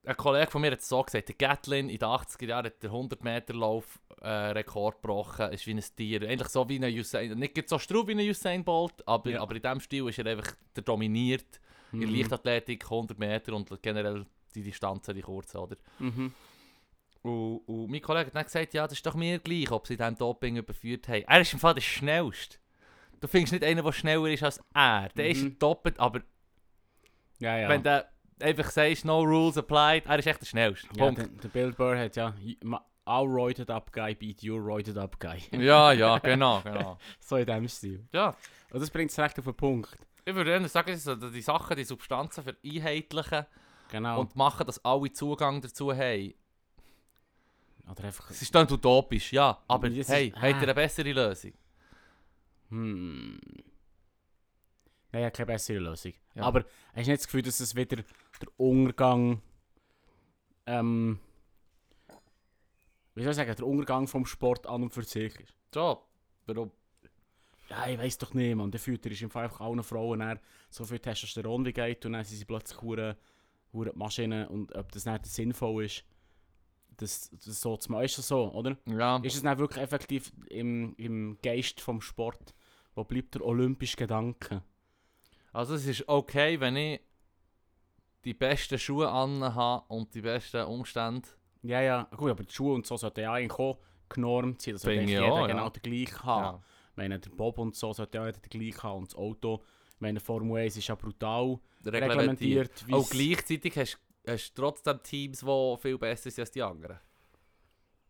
ein 0.05 0.17
Kollege 0.17 0.51
von 0.51 0.61
mir 0.61 0.71
hat 0.71 0.79
es 0.79 0.89
so 0.89 1.01
gesagt, 1.01 1.29
der 1.29 1.35
Gatlin 1.35 1.89
in 1.89 1.97
den 1.97 2.07
80er 2.09 2.45
Jahren 2.45 2.65
hat 2.65 2.83
den 2.83 2.91
100-Meter-Lauf-Rekord 2.91 5.01
gebrochen, 5.01 5.51
ist 5.51 5.65
wie 5.67 5.73
ein 5.73 5.83
Tier. 5.95 6.21
Eigentlich 6.23 6.49
so 6.49 6.67
wie 6.67 6.83
ein 6.83 6.93
Usain, 6.97 7.37
nicht 7.37 7.69
so 7.69 7.79
straub 7.79 8.07
wie 8.07 8.11
ein 8.13 8.19
Usain 8.29 8.63
Bolt, 8.63 9.05
aber, 9.07 9.29
Ja. 9.31 9.41
aber 9.41 9.55
in 9.55 9.61
diesem 9.61 9.79
Stil 9.79 10.07
ist 10.09 10.19
er 10.19 10.25
einfach 10.27 10.53
der 10.75 10.83
dominiert. 10.83 11.59
In 11.91 11.99
Mhm. 11.99 12.15
Leichtathletik, 12.15 12.89
100 12.89 13.17
Meter 13.19 13.53
und 13.53 13.69
generell 13.81 14.25
die 14.55 14.63
Distanzen, 14.63 15.13
die 15.15 15.21
kurzen, 15.21 15.57
oder? 15.57 15.75
Mhm. 15.99 16.33
Und, 17.21 17.57
und 17.67 17.91
mein 17.91 18.01
Kollege 18.01 18.27
hat 18.27 18.35
dann 18.35 18.43
gesagt, 18.45 18.73
ja, 18.73 18.83
das 18.83 18.93
ist 18.97 19.05
doch 19.05 19.13
mir 19.15 19.39
gleich, 19.39 19.71
ob 19.71 19.85
sie 19.87 19.95
diesem 19.95 20.17
Doping 20.17 20.57
überführt 20.57 21.07
haben. 21.07 21.23
Er 21.27 21.41
ist 21.41 21.53
im 21.53 21.59
Fall 21.59 21.75
der 21.75 21.81
Schnellste. 21.81 22.57
Du 23.21 23.27
findest 23.27 23.53
nicht 23.53 23.63
einen, 23.63 23.83
der 23.85 23.91
schneller 23.93 24.27
ist 24.27 24.43
als 24.43 24.59
er. 24.73 25.07
Der 25.15 25.25
Mhm. 25.25 25.31
ist 25.31 25.61
doppelt, 25.61 25.99
aber 25.99 26.21
Ja, 27.39 27.57
ja. 27.59 27.69
wenn 27.69 27.83
einfach 28.41 28.69
sagst, 28.71 29.05
no 29.05 29.21
rules 29.21 29.57
applied, 29.57 30.05
er 30.05 30.19
ist 30.19 30.27
echt 30.27 30.41
der 30.41 30.45
Schnellste. 30.45 30.87
ja 30.95 31.05
Punkt. 31.05 31.19
der, 31.21 31.27
der 31.27 31.47
Bill 31.49 31.71
Burr 31.73 31.97
hat 31.97 32.15
ja... 32.15 32.33
Our 33.05 33.27
roided 33.27 33.69
up 33.69 33.91
guy 33.91 34.15
beat 34.15 34.41
your 34.45 34.61
roided 34.61 34.97
up 34.97 35.19
guy. 35.19 35.37
Ja, 35.51 35.91
ja, 35.91 36.19
genau, 36.19 36.61
genau. 36.63 36.97
so 37.19 37.35
in 37.35 37.45
dem 37.45 37.67
Stil. 37.67 38.07
Ja, 38.13 38.33
Und 38.71 38.79
das 38.81 38.89
bringt 38.89 39.11
es 39.11 39.19
recht 39.19 39.37
auf 39.39 39.43
den 39.43 39.53
Punkt. 39.55 39.97
ich 40.23 40.33
würde 40.33 40.51
eher 40.51 40.67
sagen, 40.69 40.95
so 40.95 41.13
die 41.13 41.41
Sachen, 41.41 41.75
die 41.75 41.83
Substanzen 41.83 42.43
vereinheitlichen 42.45 43.45
Genau. 43.91 44.21
und 44.21 44.35
machen, 44.37 44.65
dass 44.65 44.83
alle 44.85 45.11
Zugang 45.11 45.59
dazu 45.61 45.91
haben. 45.93 46.33
Oder 47.91 48.05
einfach... 48.05 48.29
Es 48.31 48.41
ist 48.41 48.55
dann 48.55 48.71
utopisch, 48.71 49.33
ja, 49.33 49.59
aber 49.67 49.89
Das 49.89 49.97
ist- 49.97 50.09
hey, 50.09 50.31
ah. 50.37 50.41
habt 50.41 50.53
ihr 50.53 50.61
eine 50.61 50.73
bessere 50.73 51.11
Lösung? 51.11 51.51
Hm. 52.69 53.37
Nein, 55.13 55.21
ja, 55.21 55.29
keine 55.29 55.45
bessere 55.45 55.77
Lösung. 55.77 56.13
Ja. 56.33 56.43
Aber 56.43 56.65
hast 56.93 57.05
du 57.05 57.11
nicht 57.11 57.21
das 57.21 57.27
Gefühl, 57.27 57.43
dass 57.43 57.59
es 57.59 57.75
wieder 57.75 57.97
der 57.97 58.49
Untergang. 58.57 59.41
Ähm, 60.65 61.19
wie 63.15 63.21
soll 63.21 63.31
ich 63.31 63.37
sagen, 63.37 63.55
der 63.55 63.67
Untergang 63.67 64.07
vom 64.07 64.25
Sport 64.25 64.65
an 64.65 64.83
und 64.83 64.93
für 64.93 65.03
sich 65.03 65.39
ist? 65.39 65.53
So, 65.71 66.01
warum? 66.47 66.71
Ja, 67.69 67.87
ich 67.87 67.99
weiß 67.99 68.17
doch 68.17 68.33
nicht, 68.33 68.55
man. 68.55 68.71
Der 68.71 68.79
Fütter 68.79 69.11
ist 69.11 69.21
im 69.21 69.29
Fall 69.29 69.45
einfach 69.45 69.61
allen 69.61 69.83
Frauen 69.83 70.19
dann 70.19 70.39
so 70.69 70.83
viel 70.83 70.99
Testosteron 70.99 71.65
wie 71.65 71.73
geht 71.73 72.05
und 72.05 72.13
dann 72.13 72.23
sind 72.23 72.37
sie 72.37 72.45
plötzlich 72.45 72.81
hure 72.81 73.15
hure 73.71 73.91
Maschinen 73.95 74.47
und 74.47 74.73
ob 74.75 74.91
das 74.91 75.05
nicht 75.05 75.25
sinnvoll 75.25 75.85
ist, 75.85 76.03
das, 76.97 77.31
das 77.31 77.59
so 77.59 77.75
zu 77.77 77.91
machen. 77.91 78.05
Ist 78.05 78.17
das 78.17 78.27
so, 78.27 78.51
oder? 78.51 78.77
Ja, 78.85 79.17
Ist 79.17 79.35
es 79.35 79.43
nicht 79.43 79.57
wirklich 79.57 79.83
effektiv 79.83 80.31
im, 80.49 80.95
im 80.97 81.37
Geist 81.41 81.81
vom 81.81 82.01
Sport? 82.01 82.53
Wo 82.95 83.03
bleibt 83.03 83.33
der 83.33 83.43
olympische 83.43 83.97
Gedanke? 83.97 84.61
Also 85.53 85.75
es 85.75 85.85
ist 85.85 86.07
okay, 86.09 86.59
wenn 86.59 86.75
ich 86.75 87.01
die 88.25 88.33
besten 88.33 88.77
Schuhe 88.77 89.09
anhabe 89.09 89.85
und 89.87 90.13
die 90.13 90.21
besten 90.21 90.65
Umstände. 90.65 91.27
Ja, 91.61 91.81
ja, 91.81 92.09
gut, 92.15 92.31
aber 92.31 92.43
die 92.43 92.53
Schuhe 92.53 92.73
und 92.73 92.85
so 92.85 92.97
sollten 92.97 93.21
ja 93.21 93.33
eigentlich 93.33 93.57
auch 93.57 93.79
genormt 94.09 94.61
sein. 94.61 94.73
Das 94.73 94.81
sollte 94.81 94.99
eigentlich 94.99 95.15
ich 95.15 95.21
jeder 95.21 95.39
ja. 95.39 95.47
genau 95.47 95.69
den 95.69 95.81
gleichen 95.81 96.23
haben. 96.23 96.57
Ja. 96.57 96.63
Ich 96.91 96.97
meine, 96.97 97.19
der 97.19 97.29
Bob 97.31 97.57
und 97.57 97.75
so 97.75 97.93
sollte 97.93 98.17
ja 98.17 98.25
jeder 98.25 98.39
den 98.39 98.49
gleichen 98.49 98.83
haben. 98.83 98.97
Und 98.99 99.11
das 99.11 99.15
Auto, 99.15 99.63
ich 99.95 100.01
meine, 100.01 100.19
Formel 100.19 100.63
1 100.63 100.77
ist 100.77 100.87
ja 100.87 100.95
brutal 100.95 101.59
Reglementiert. 101.85 102.81
reglementiert. 102.81 102.93
Auch 102.93 103.09
gleichzeitig 103.09 103.77
hast 103.77 103.99
hast 104.25 104.57
du 104.57 104.61
trotzdem 104.61 105.01
Teams, 105.03 105.39
die 105.39 105.75
viel 105.81 105.97
besser 105.97 106.31
sind 106.31 106.41
als 106.41 106.51
die 106.51 106.61
anderen. 106.61 106.99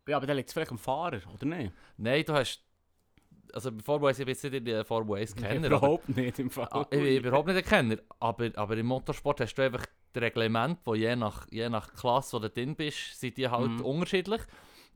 Ja, 0.06 0.16
aber 0.18 0.26
dann 0.26 0.36
liegt 0.36 0.48
es 0.48 0.52
vielleicht 0.52 0.70
am 0.70 0.78
Fahrer, 0.78 1.20
oder 1.32 1.46
nicht? 1.46 1.72
Nein, 1.96 2.24
du 2.24 2.34
hast. 2.34 2.63
Also 3.52 3.70
Formel 3.84 4.08
1, 4.08 4.18
ich 4.18 4.24
bin 4.24 4.32
jetzt 4.34 4.44
nicht 4.44 4.54
in 4.54 4.64
der 4.64 4.84
Formel 4.84 5.18
1 5.20 5.34
Kenner. 5.36 5.66
aber- 5.66 5.76
Überhaupt 5.76 6.08
nicht 6.16 6.38
im 6.38 6.50
Fall. 6.50 6.68
Ah, 6.70 6.86
ich 6.90 6.98
bin 6.98 7.16
überhaupt 7.16 7.48
nicht 7.48 7.56
ein 7.58 7.64
Kenner. 7.64 7.96
Aber, 8.20 8.50
aber 8.54 8.76
im 8.76 8.86
Motorsport 8.86 9.40
hast 9.40 9.54
du 9.54 9.62
einfach 9.62 9.84
das 10.12 10.22
Reglement, 10.22 10.78
wo 10.84 10.94
je 10.94 11.14
nach, 11.16 11.46
je 11.50 11.68
nach 11.68 11.92
Klasse, 11.94 12.34
wo 12.36 12.40
du 12.40 12.50
drin 12.50 12.74
bist, 12.76 13.18
sind 13.20 13.36
die 13.36 13.48
halt 13.48 13.70
Mhm. 13.70 13.80
unterschiedlich. 13.82 14.40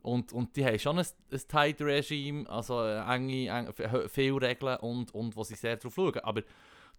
Und, 0.01 0.31
und 0.31 0.55
die 0.55 0.63
haben 0.65 0.79
schon 0.79 0.97
ein, 0.97 1.05
ein 1.31 1.41
tight 1.49 1.81
Regime, 1.81 2.49
also 2.49 2.81
äh, 2.83 2.99
enge, 3.13 3.47
eng, 3.49 3.67
f- 3.67 4.09
viele 4.11 4.41
Regeln 4.41 4.77
und, 4.77 5.13
und 5.13 5.35
wo 5.35 5.43
sie 5.43 5.55
sehr 5.55 5.75
drauf 5.75 5.93
schauen. 5.93 6.17
Aber 6.19 6.41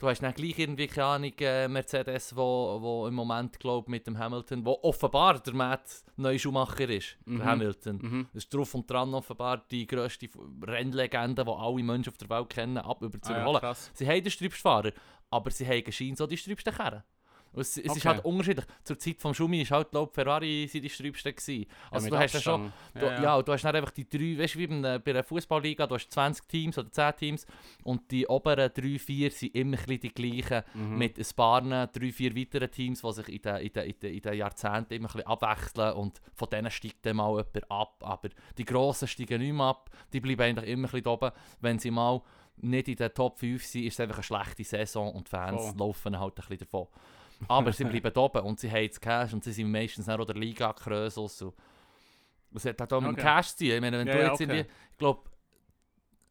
du 0.01 0.09
hast 0.09 0.21
dann 0.23 0.35
gleich 0.35 0.59
irgendwie, 0.59 0.89
keine 0.89 1.07
Ahnung, 1.07 1.33
äh, 1.39 1.69
Mercedes, 1.69 2.35
wo, 2.35 2.79
wo 2.81 3.07
im 3.07 3.15
Moment, 3.15 3.61
glaube 3.61 3.89
mit 3.91 4.07
dem 4.07 4.19
Hamilton, 4.19 4.65
wo 4.65 4.79
offenbar 4.83 5.39
der 5.39 5.55
Matt 5.55 6.03
neue 6.17 6.39
Schuhmacher 6.39 6.89
ist, 6.89 7.17
Mhm. 7.27 7.37
der 7.39 7.47
Hamilton. 7.47 7.99
Mhm. 8.03 8.27
Das 8.33 8.45
ist 8.45 8.53
drauf 8.55 8.75
und 8.75 8.91
dran 8.91 9.15
offenbar 9.15 9.65
die 9.71 9.87
grösste 9.87 10.29
Rennlegende, 10.67 11.45
die 11.45 11.51
alle 11.51 11.83
Menschen 11.83 12.11
auf 12.11 12.19
der 12.19 12.29
Welt 12.31 12.51
kennen, 12.51 12.79
ab 12.79 13.01
über 13.03 13.21
zu 13.21 13.33
Ah, 13.33 13.61
ja. 13.63 13.75
Sie 13.95 14.09
haben 14.09 14.23
den 14.25 14.31
Sträubstfahrer, 14.31 14.93
aber 15.31 15.51
sie 15.51 15.67
haben 15.67 15.93
scheinbar 15.93 16.17
so 16.17 16.27
die 16.27 16.37
sträubsten 16.37 16.75
Kerren. 16.75 17.03
Es, 17.53 17.77
es 17.77 17.85
ist 17.85 17.91
Okay. 17.91 18.09
halt 18.09 18.25
unterschiedlich. 18.25 18.65
Zur 18.85 18.99
Zeit 18.99 19.21
vom 19.21 19.35
Schumi 19.35 19.63
ist 19.63 19.71
halt, 19.73 19.91
glaube 19.91 20.13
Ferrari 20.13 20.71
die 20.73 20.89
sträubsten 20.89 21.35
gewesen. 21.35 21.67
Also 21.91 22.05
mit 22.05 22.13
du 22.13 22.19
hast 22.19 22.35
ja 22.35 22.41
schon, 22.41 22.73
Abstand. 22.95 23.19
du, 23.19 23.23
ja, 23.23 23.37
und 23.37 23.49
du 23.49 23.53
hast 23.53 23.65
dann 23.65 23.75
einfach 23.77 23.91
die 23.91 24.09
drei, 24.09 24.39
weißt 24.39 24.55
du, 24.55 24.59
wie 24.61 24.67
bei 24.69 25.01
einer, 25.11 25.25
Fußballliga, 25.25 25.87
du 25.87 25.95
hast 25.97 26.11
20 26.13 26.47
Teams 26.47 26.79
oder 26.79 26.91
10 26.93 27.17
Teams 27.17 27.47
und 27.83 28.09
die 28.11 28.27
oberen 28.29 28.71
3, 28.73 28.99
4 28.99 29.31
sind 29.33 29.55
immer 29.55 29.79
ein 29.79 30.01
die 30.01 30.15
gleichen. 30.15 30.63
Mhm. 30.75 30.99
Mit 30.99 31.19
ein 31.19 31.27
paar, 31.35 31.87
drei, 31.89 32.13
vier 32.13 32.37
weiteren 32.37 32.71
Teams, 32.71 33.03
die 33.03 33.13
sich 33.13 33.29
in 33.29 33.43
den, 33.43 33.57
in 33.57 33.73
den, 33.73 33.85
in 33.91 33.99
den, 34.01 34.15
in 34.15 34.21
den 34.21 34.35
Jahrzehnten 34.35 34.95
immer 34.95 35.15
ein 35.15 35.27
abwechseln 35.27 35.93
und 35.95 36.21
von 36.35 36.49
denen 36.51 36.71
steigt 36.71 37.05
dann 37.05 37.17
mal 37.17 37.31
jemand 37.31 37.71
ab. 37.71 37.97
Aber 38.01 38.29
die 38.59 38.65
Grossen 38.65 39.09
steigen 39.09 39.41
nicht 39.41 39.53
mehr 39.53 39.67
ab, 39.67 39.91
die 40.13 40.21
bleiben 40.21 40.43
eigentlich 40.43 40.71
immer 40.71 40.93
ein 40.95 41.07
oben. 41.07 41.31
Wenn 41.61 41.79
sie 41.79 41.91
mal 41.91 42.23
nicht 42.63 42.89
in 42.89 42.97
den 42.97 43.13
Top 43.15 43.39
5 43.39 43.65
sind, 43.65 43.85
ist 43.85 43.95
es 43.95 44.01
einfach 44.01 44.17
eine 44.17 44.23
schlechte 44.23 44.65
Saison 44.65 45.13
und 45.15 45.27
die 45.27 45.31
Fans 45.31 45.63
Voll. 45.71 45.79
laufen 45.79 46.19
halt 46.19 46.33
ein 46.33 46.35
bisschen 46.37 46.59
davon. 46.59 46.87
Aber 47.49 47.73
sie 47.73 47.85
bleiben 47.85 48.17
oben 48.19 48.43
und 48.43 48.61
sie 48.61 48.71
haben 48.71 48.87
das 48.89 49.01
Cash 49.01 49.33
und 49.33 49.43
sie 49.45 49.53
sind 49.53 49.71
meistens 49.71 50.09
auch 50.09 50.25
der 50.25 50.37
Liga 50.37 50.73
Krösus. 50.73 51.43
und 51.43 51.55
Das 52.53 52.65
hat 52.65 52.93
auch 52.93 53.01
mit 53.01 53.11
dem 53.11 53.15
Okay. 53.15 53.23
Cash 53.23 53.49
zu 53.55 53.65
tun. 53.65 53.75
Ich 53.75 53.81
meine, 53.81 53.99
wenn 53.99 54.07
Ja, 54.07 54.13
du 54.15 54.19
ja, 54.19 54.25
jetzt 54.27 54.35
okay. 54.35 54.43
irgendwie, 54.45 54.71
ich 54.93 54.99
glaube, 54.99 55.21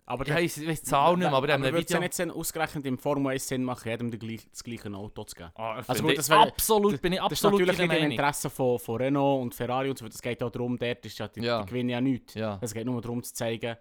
Aber 0.05 0.25
Ja, 0.27 0.39
ich 0.39 0.57
weiß 0.67 0.81
die 0.81 0.87
Zahl 0.89 1.11
nicht 1.17 1.19
mehr, 1.29 1.33
aber 1.33 1.45
in 1.47 1.51
einem 1.53 1.65
ja 1.65 1.73
Video... 1.79 1.99
nicht 1.99 2.15
Sinn, 2.15 2.31
ausgerechnet 2.31 2.83
im 2.87 2.97
Formel 2.97 3.31
1 3.33 3.47
Sinn 3.47 3.63
machen, 3.63 3.89
jedem 3.89 4.09
das 4.09 4.63
gleiche 4.63 4.91
Auto 4.95 5.23
zu 5.23 5.35
geben. 5.35 5.51
Ah, 5.53 5.83
Also 5.87 6.01
gut, 6.03 6.17
das 6.17 6.27
wär- 6.31 6.39
absolut, 6.39 6.99
bin 6.99 7.13
ich 7.13 7.19
Das 7.19 7.31
ist 7.33 7.45
absolut 7.45 7.59
natürlich 7.67 7.77
nicht 7.91 8.01
im. 8.03 8.11
Interesse 8.11 8.49
von, 8.49 8.79
von 8.79 8.95
Renault 8.97 9.43
und 9.43 9.53
Ferrari 9.53 9.87
und 9.91 9.99
so, 9.99 10.07
es 10.07 10.19
geht 10.19 10.41
auch 10.41 10.49
darum, 10.49 10.79
dort 10.79 11.05
ist 11.05 11.19
ja 11.19 11.27
die, 11.27 11.41
Ja. 11.41 11.61
die 11.61 11.67
gewinnen 11.67 11.89
ja 11.89 12.01
nichts. 12.01 12.33
Ja, 12.33 12.57
Es 12.59 12.73
geht 12.73 12.87
nur 12.87 12.99
darum 13.01 13.21
zu 13.21 13.31
zeigen, 13.35 13.77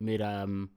wir, 0.00 0.18
ähm, 0.20 0.68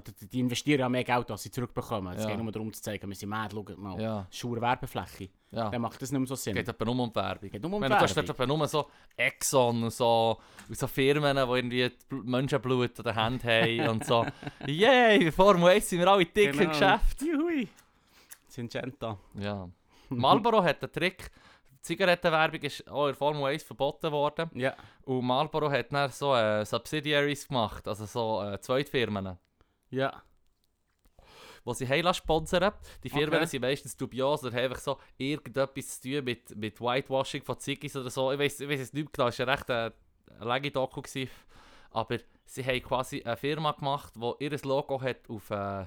die- 0.00 0.40
investieren 0.40 0.80
ja 0.80 0.88
mehr 0.88 1.04
Geld, 1.04 1.30
als 1.30 1.42
sie 1.42 1.50
zurückbekommen. 1.50 2.14
Es 2.16 2.24
Ja. 2.24 2.30
geht 2.30 2.38
nur 2.42 2.50
darum 2.52 2.72
zu 2.72 2.80
zeigen, 2.80 3.08
wir 3.08 3.14
sind 3.14 3.28
mad, 3.28 3.54
schaut 3.54 3.76
mal. 3.78 4.00
ja, 4.00 4.26
Schauer 4.30 4.60
Werbefläche. 4.60 5.28
ja. 5.50 5.68
Dann 5.70 5.82
macht 5.82 6.00
das 6.00 6.10
nicht 6.10 6.18
mehr 6.18 6.26
so 6.26 6.34
Sinn. 6.34 6.54
geht 6.54 6.66
etwa 6.68 6.84
nur 6.84 6.98
um 6.98 7.14
Werbung. 7.14 7.50
Geht 7.50 7.62
nur 7.62 7.72
um 7.74 7.80
Wenn 7.82 7.90
die 7.90 7.96
du 7.96 8.02
hast 8.02 8.16
Werbung. 8.16 8.30
etwa 8.34 8.46
nur 8.46 8.68
so 8.68 8.88
Exxon 9.16 9.82
und 9.84 9.92
so, 9.92 10.38
und 10.68 10.78
so 10.78 10.86
Firmen, 10.86 11.36
die 11.36 11.42
irgendwie 11.42 11.84
Bl- 12.10 12.24
Menschenblut 12.24 12.98
an 12.98 13.04
der 13.04 13.14
Hand 13.14 13.44
haben 13.44 13.88
und 13.88 14.04
so. 14.06 14.24
Yay, 14.66 15.30
Formel 15.30 15.68
1 15.72 15.88
sind 15.90 15.98
wir 16.00 16.08
alle 16.08 16.24
dick 16.24 16.52
im 16.52 16.58
Genau. 16.58 16.70
Geschäft. 16.70 17.20
Juhui. 17.22 17.68
Syngenta. 18.48 19.18
Ja. 19.34 19.68
Marlboro 20.08 20.62
hat 20.62 20.82
einen 20.82 20.92
Trick. 20.92 21.30
Zigarettenwerbung 21.80 22.60
ist 22.60 22.88
auch 22.88 23.08
in 23.08 23.14
Formel 23.14 23.44
1 23.44 23.62
verboten 23.64 24.12
worden. 24.12 24.50
Ja. 24.54 24.74
Und 25.04 25.24
Marlboro 25.24 25.70
hat 25.70 25.92
dann 25.92 26.10
so 26.10 26.34
äh, 26.34 26.64
Subsidiaries 26.64 27.48
gemacht, 27.48 27.88
also 27.88 28.04
so 28.06 28.42
äh, 28.42 28.60
Zweitfirmen, 28.60 29.36
Ja. 29.92 30.22
die 31.64 31.74
sie 31.74 31.88
heilen 31.88 32.12
sponsern. 32.12 32.72
Die 33.04 33.08
Firmen 33.10 33.34
Okay. 33.36 33.46
sind 33.46 33.60
meistens 33.62 33.96
dubios 33.96 34.42
oder 34.42 34.56
haben 34.56 34.64
einfach 34.64 34.80
so 34.80 34.98
irgendetwas 35.16 36.00
zu 36.00 36.10
tun 36.10 36.24
mit, 36.24 36.56
mit 36.56 36.80
Whitewashing 36.80 37.42
von 37.44 37.58
Ziggis 37.60 37.94
oder 37.94 38.10
so. 38.10 38.32
Ich 38.32 38.38
weiß 38.40 38.60
ich 38.60 38.68
weiss 38.68 38.80
es 38.80 38.92
nicht 38.92 39.12
genau, 39.12 39.28
es 39.28 39.38
war 39.38 39.46
ja 39.46 39.52
recht 39.52 39.70
äh, 39.70 39.90
eine 40.34 40.44
lange 40.44 40.70
Doku. 40.72 41.00
Gewesen. 41.02 41.30
Aber 41.92 42.18
sie 42.46 42.64
haben 42.64 42.82
quasi 42.82 43.22
eine 43.22 43.36
Firma 43.36 43.72
gemacht, 43.72 44.14
die 44.16 44.44
ihr 44.44 44.58
Logo 44.64 45.00
hat 45.00 45.28
auf, 45.28 45.50
äh, 45.50 45.84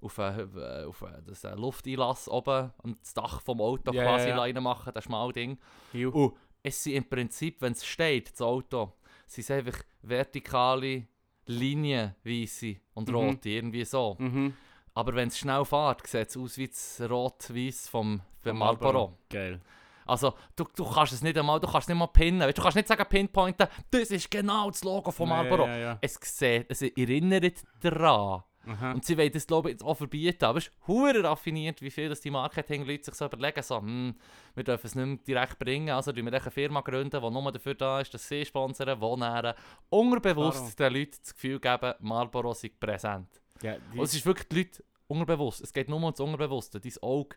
auf, 0.00 0.18
äh, 0.18 0.84
auf 0.86 1.02
äh, 1.02 1.22
das 1.24 1.44
äh, 1.44 1.54
Lufteinlass 1.54 2.28
oben 2.28 2.72
und 2.82 3.00
das 3.02 3.14
Dach 3.14 3.40
vom 3.42 3.60
Auto 3.60 3.92
Ja, 3.92 4.02
quasi 4.04 4.28
ja. 4.30 4.38
reinmachen, 4.38 4.92
das 4.92 5.04
Schmalding. 5.04 5.58
Ju. 5.92 6.10
Und 6.10 6.34
es 6.64 6.82
sind 6.82 6.94
im 6.94 7.08
Prinzip, 7.08 7.60
wenn 7.60 7.72
es 7.74 7.84
steht, 7.84 8.32
das 8.32 8.40
Auto, 8.40 8.92
sind 9.26 9.42
es 9.44 9.50
einfach 9.50 9.78
vertikale 10.02 11.06
Linien, 11.46 12.14
weiße 12.24 12.76
und 12.94 13.08
Mhm. 13.08 13.14
rote, 13.14 13.48
irgendwie 13.48 13.84
so. 13.84 14.16
Mhm. 14.18 14.54
Aber 14.94 15.14
wenn 15.14 15.28
es 15.28 15.38
schnell 15.38 15.64
fährt, 15.64 16.06
sieht 16.06 16.28
es 16.28 16.36
aus 16.36 16.58
wie 16.58 16.68
das 16.68 17.00
rot-weiß 17.08 17.88
vom, 17.88 18.20
vom 18.42 18.58
Marlboro. 18.58 19.16
Geil. 19.30 19.60
Also, 20.04 20.34
du, 20.56 20.64
du 20.76 20.84
kannst 20.84 21.12
es 21.12 21.22
nicht 21.22 21.38
einmal, 21.38 21.60
du 21.60 21.66
kannst 21.68 21.88
nicht 21.88 21.96
mal 21.96 22.08
pinnen. 22.08 22.52
Du 22.52 22.60
kannst 22.62 22.76
nicht 22.76 22.88
sagen, 22.88 23.04
pinpointen, 23.08 23.68
das 23.90 24.10
ist 24.10 24.30
genau 24.30 24.68
das 24.70 24.82
Logo 24.84 25.10
von 25.10 25.28
Marlboro. 25.28 25.66
Ja, 25.66 25.72
ja, 25.76 25.78
ja. 25.78 25.98
Es, 26.00 26.18
sieht, 26.20 26.66
es 26.68 26.82
erinnert 26.82 27.62
daran. 27.80 28.42
Aha. 28.66 28.92
Und 28.92 29.04
sie 29.04 29.18
wollen 29.18 29.32
das, 29.32 29.46
glaube 29.46 29.68
ich, 29.68 29.74
jetzt 29.74 29.82
auch 29.84 29.96
verbieten. 29.96 30.44
Aber 30.44 30.58
es 30.58 30.68
ist 30.68 30.72
hure 30.86 31.24
raffiniert, 31.24 31.82
wie 31.82 31.90
viel 31.90 32.08
das 32.08 32.20
die 32.20 32.30
Marketing-Leute 32.30 33.04
sich 33.06 33.14
so 33.14 33.26
überlegen. 33.26 33.62
So, 33.62 33.78
hm, 33.78 34.14
wir 34.54 34.64
dürfen 34.64 34.86
es 34.86 34.94
nicht 34.94 35.06
mehr 35.06 35.16
direkt 35.16 35.58
bringen. 35.58 35.90
Also 35.90 36.14
wir 36.14 36.22
eine 36.24 36.50
Firma, 36.50 36.80
gründen, 36.80 37.20
die 37.20 37.30
nur 37.30 37.52
dafür 37.52 37.74
da 37.74 38.00
ist, 38.00 38.14
dass 38.14 38.28
sie 38.28 38.44
sponsern, 38.44 39.00
die 39.00 39.20
dann 39.20 39.54
unterbewusst 39.90 40.78
den 40.78 40.92
Leuten 40.92 41.16
das 41.20 41.34
Gefühl 41.34 41.58
geben, 41.58 41.94
Marlboro 42.00 42.54
sei 42.54 42.70
präsent. 42.78 43.28
Ja, 43.62 43.74
Und 43.96 44.02
es 44.04 44.14
ist 44.14 44.26
wirklich 44.26 44.48
die 44.48 44.56
Leute 44.58 44.84
unterbewusst. 45.08 45.60
Es 45.62 45.72
geht 45.72 45.88
nur 45.88 45.98
um 46.02 46.10
das 46.10 46.20
Unterbewusste. 46.20 46.80
Dein 46.80 46.92
Auge 47.02 47.36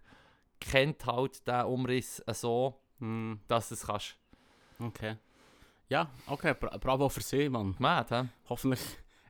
kennt 0.60 1.06
halt 1.06 1.48
den 1.48 1.66
Umriss 1.66 2.24
so, 2.34 2.80
Hm, 3.00 3.42
dass 3.48 3.70
du 3.70 3.74
es 3.76 3.86
kannst. 3.86 4.16
okay. 4.80 5.18
Ja, 5.90 6.10
okay, 6.28 6.56
bra 6.60 6.78
bravo 6.78 7.10
für 7.10 7.22
sie, 7.22 7.48
Mann. 7.50 7.76
Mad, 7.78 8.10
hä? 8.16 8.28
Hoffentlich 8.50 8.82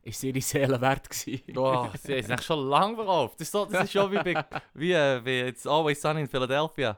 ist 0.05 0.23
ihre 0.23 0.39
Seele 0.41 0.79
wert 0.79 1.09
gewesen. 1.09 1.57
Oh, 1.57 1.89
sie 2.01 2.13
echt 2.13 2.43
schon 2.43 2.69
lange 2.69 2.95
verkauft. 2.95 3.39
Das 3.39 3.47
ist, 3.47 3.51
so, 3.51 3.65
das 3.65 3.85
ist 3.85 3.91
schon 3.91 4.11
wie, 4.11 4.17
bei, 4.17 4.45
wie, 4.73 4.93
wie 4.93 5.39
jetzt 5.39 5.67
Always 5.67 6.01
Sunny 6.01 6.21
in 6.21 6.27
Philadelphia. 6.27 6.97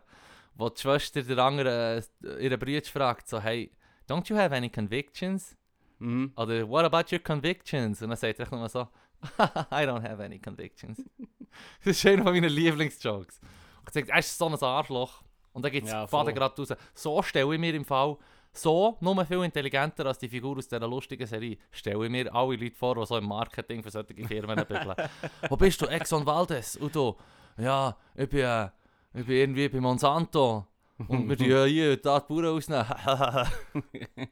Wo 0.56 0.70
die 0.70 0.82
Schwester 0.82 1.24
der 1.24 1.38
andere, 1.38 2.04
äh, 2.24 2.46
ihre 2.46 2.58
Brüder 2.58 2.86
fragt, 2.86 3.30
so, 3.30 3.40
hey, 3.40 3.72
don't 4.10 4.28
you 4.30 4.36
have 4.36 4.54
any 4.54 4.70
convictions? 4.70 5.56
Mhm. 6.00 6.34
Oder 6.36 6.68
what 6.68 6.84
about 6.84 7.14
your 7.14 7.20
convictions? 7.20 8.02
Und 8.02 8.10
dann 8.10 8.18
sagt 8.18 8.40
er 8.40 8.44
echt 8.44 8.52
nur 8.52 8.68
so, 8.68 8.82
I 9.40 9.86
don't 9.86 10.04
have 10.04 10.22
any 10.22 10.40
convictions. 10.40 11.02
das 11.86 11.98
ist 11.98 12.06
einer 12.06 12.24
von 12.24 12.34
meinen 12.34 12.50
Lieblingsjokes. 12.50 13.40
Und 13.40 13.88
er 13.88 13.94
sagt, 13.94 14.10
er 14.10 14.20
ist 14.20 14.38
so 14.38 14.48
ein 14.48 14.56
Arschloch. 14.56 15.24
Und 15.54 15.64
dann 15.64 15.72
gibt 15.72 15.88
es 15.88 15.94
Ja, 15.94 16.06
gerade 16.06 16.56
raus. 16.58 16.74
So 16.94 17.22
stelle 17.24 17.54
ich 17.54 17.60
mir 17.60 17.74
im 17.74 17.86
Fall, 17.86 18.18
so, 18.58 18.98
nur 19.02 19.26
viel 19.26 19.44
intelligenter 19.44 20.06
als 20.06 20.20
die 20.20 20.30
Figur 20.30 20.58
aus 20.58 20.68
dieser 20.68 20.88
lustigen 20.88 21.26
Serie, 21.28 21.58
stelle 21.72 22.06
ich 22.06 22.12
mir 22.12 22.34
alle 22.34 22.56
Leute 22.56 22.76
vor, 22.76 22.96
die 22.96 23.06
so 23.06 23.18
im 23.18 23.26
Marketing 23.28 23.82
für 23.84 23.90
solche 23.92 24.14
Firmen 24.28 24.56
bügeln. 24.66 24.96
Wo 25.50 25.56
bist 25.56 25.82
du? 25.82 25.86
Exxon 25.86 26.26
Valdez? 26.26 26.76
Und 26.76 26.96
du? 26.96 27.16
Ja, 27.58 27.96
ich 28.16 28.30
bin, 28.30 28.40
äh, 28.40 28.66
ich 29.14 29.26
bin 29.26 29.36
irgendwie 29.38 29.70
bei 29.70 29.80
Monsanto. 29.80 30.68
Und 31.08 31.30
wir 31.30 31.38
tun 31.38 31.50
ja 31.50 31.66
hier 31.66 31.98
da 31.98 32.20
die 32.20 32.26
Bauern 32.34 32.46
ausnehmen. 32.46 32.86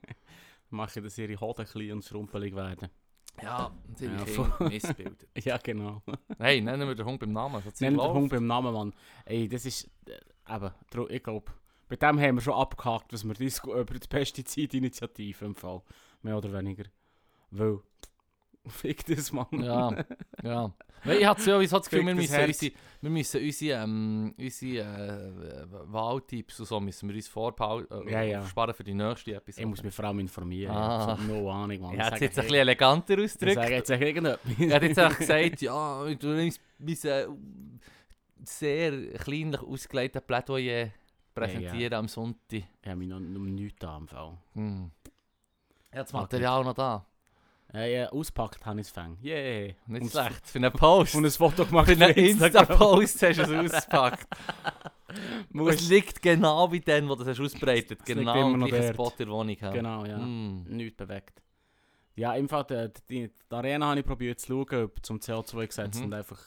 Machen, 0.70 1.04
dass 1.04 1.18
ihre 1.18 1.40
Hoden 1.40 1.66
klein 1.66 1.92
und 1.94 2.04
schrumpelig 2.04 2.56
werden. 2.56 2.90
ja, 3.42 3.72
sie 3.96 4.06
Ja, 4.08 4.26
voll. 4.26 4.52
missbildet. 4.70 5.28
Ja, 5.44 5.58
genau. 5.58 6.02
Hey, 6.40 6.62
nennen 6.62 6.88
wir 6.88 6.96
den 6.96 7.06
Hund 7.06 7.20
beim 7.20 7.32
Namen. 7.34 7.62
So 7.62 7.70
Nenn 7.80 7.98
den. 7.98 8.02
Hund 8.02 8.30
beim 8.30 8.48
Namen, 8.48 8.74
Mann. 8.74 8.94
Ey, 9.26 9.48
das 9.48 9.66
ist... 9.66 9.90
Äh, 10.08 10.56
eben, 10.56 10.72
ich 11.10 11.24
glaube, 11.24 11.52
bei 11.88 11.96
dem 11.96 12.20
haben 12.20 12.36
wir 12.36 12.42
schon 12.42 12.54
abgehakt, 12.54 13.14
was 13.14 13.24
wir 13.24 13.36
über 13.66 13.94
die 13.94 14.08
Pestizidinitiative 14.08 15.46
im 15.46 15.56
Fall. 15.56 15.82
Mehr 16.22 16.38
oder 16.38 16.52
weniger. 16.54 16.86
Weil... 17.52 17.80
Fick 18.68 19.06
das, 19.06 19.32
Mann. 19.32 19.46
Ja, 19.52 20.04
ja. 20.44 20.74
Weil 21.04 21.20
ich 21.20 21.26
habe 21.26 21.40
sowieso 21.40 21.78
das 21.78 21.88
Gefühl, 21.88 22.04
wir 22.08 22.16
müssen, 22.16 22.44
unsere, 22.44 22.72
wir 23.00 23.10
müssen 23.12 23.42
unsere, 23.44 23.84
ähm, 23.84 24.34
unsere 24.40 24.82
äh, 24.82 25.68
Wahltipps 25.94 26.60
und 26.62 26.66
so 26.66 26.80
müssen 26.80 27.08
wir 27.08 27.16
uns 27.16 27.28
vorbehalten, 27.28 28.08
äh, 28.08 28.12
Ja, 28.12 28.22
ja. 28.24 28.42
für 28.74 28.84
die 28.84 28.96
nächste 28.96 29.36
Episode. 29.36 29.62
Ich 29.62 29.70
muss 29.70 29.84
mich 29.84 29.94
vor 29.94 30.06
allem 30.06 30.18
informieren. 30.20 30.76
Ah. 30.76 31.02
Ich 31.02 31.08
habe 31.28 31.32
no 31.32 31.52
Ahnung, 31.52 31.80
Mann. 31.80 31.94
Ich 31.94 32.00
hätte 32.00 32.06
es 32.06 32.10
Sag 32.10 32.22
jetzt 32.22 32.38
ein 32.40 32.42
hey- 32.42 32.48
bisschen 32.48 32.56
eleganter 32.62 33.18
Ich 33.20 33.26
ausgedrückt. 33.26 33.56
sage 33.56 33.74
jetzt 33.76 33.90
irgendetwas. 33.92 34.40
Er 34.60 34.76
hat 34.76 34.84
jetzt 34.84 34.98
einfach 35.00 35.18
gesagt, 35.20 35.62
ja, 35.62 36.14
du 36.16 36.28
musst 36.30 36.62
mein 36.80 37.28
sehr 38.46 39.08
kleinlich 39.20 39.62
ausgelegtes 39.62 40.22
Plädoyer 40.24 40.90
präsentieren 41.36 41.94
am 41.94 42.08
Sonntag. 42.08 42.40
Ich 42.52 42.64
habe 42.86 42.96
mich 42.96 43.08
noch 43.10 43.18
um 43.18 43.54
nichts 43.54 43.78
da 43.80 43.96
am 43.98 44.08
Fall. 44.08 44.38
Hm. 44.54 44.92
Er 45.92 46.00
hat 46.00 46.08
das 46.08 46.14
Okay. 46.14 46.22
Material 46.24 46.64
noch 46.64 46.74
da. 46.74 47.06
Ja, 47.74 47.84
ja, 47.86 48.10
ausgepackt 48.10 48.66
habe 48.66 48.80
ich 48.80 48.88
es 48.88 48.94
fängt. 48.94 49.22
Yeah. 49.24 49.74
Nicht 49.88 50.04
Und- 50.04 50.12
schlecht. 50.12 50.48
Für 50.48 50.60
einen 50.60 50.72
Post. 50.72 51.16
Und 51.16 51.26
ein 51.26 51.32
Foto 51.32 51.66
gemacht 51.66 51.88
Für 51.92 52.04
einen. 52.06 52.14
Insta-Post 52.16 53.22
hast 53.24 53.38
du 53.40 53.42
es 53.64 53.74
ausgepackt. 53.74 54.28
Muss- 55.50 55.76
Es 55.76 55.90
liegt 55.90 56.22
genau 56.22 56.72
wie 56.72 56.80
den, 56.80 57.10
wo 57.10 57.16
du 57.16 57.24
es 57.30 57.40
ausbreitet. 57.40 57.90
Liegt 57.90 58.06
Genau 58.06 58.50
im 58.54 58.66
gleichen. 58.66 58.94
Spot 58.94 59.10
in 59.10 59.18
der 59.18 59.28
Wohnung. 59.28 59.58
Ja. 59.60 59.72
Genau, 59.72 60.06
ja. 60.06 60.18
Mm. 60.18 60.64
Nichts 60.70 60.96
bewegt. 60.96 61.42
Ja, 62.16 62.32
einfach 62.32 62.64
die, 62.64 62.90
die, 63.10 63.28
die 63.30 63.56
Arena 63.56 63.88
habe 63.88 64.00
ich 64.00 64.06
probiert 64.06 64.40
zu 64.40 64.48
schauen, 64.66 64.84
ob 64.86 65.06
zum 65.06 65.18
CO2 65.20 65.68
gesetzt 65.68 66.00
Mhm. 66.00 66.06
und 66.06 66.14
einfach... 66.14 66.40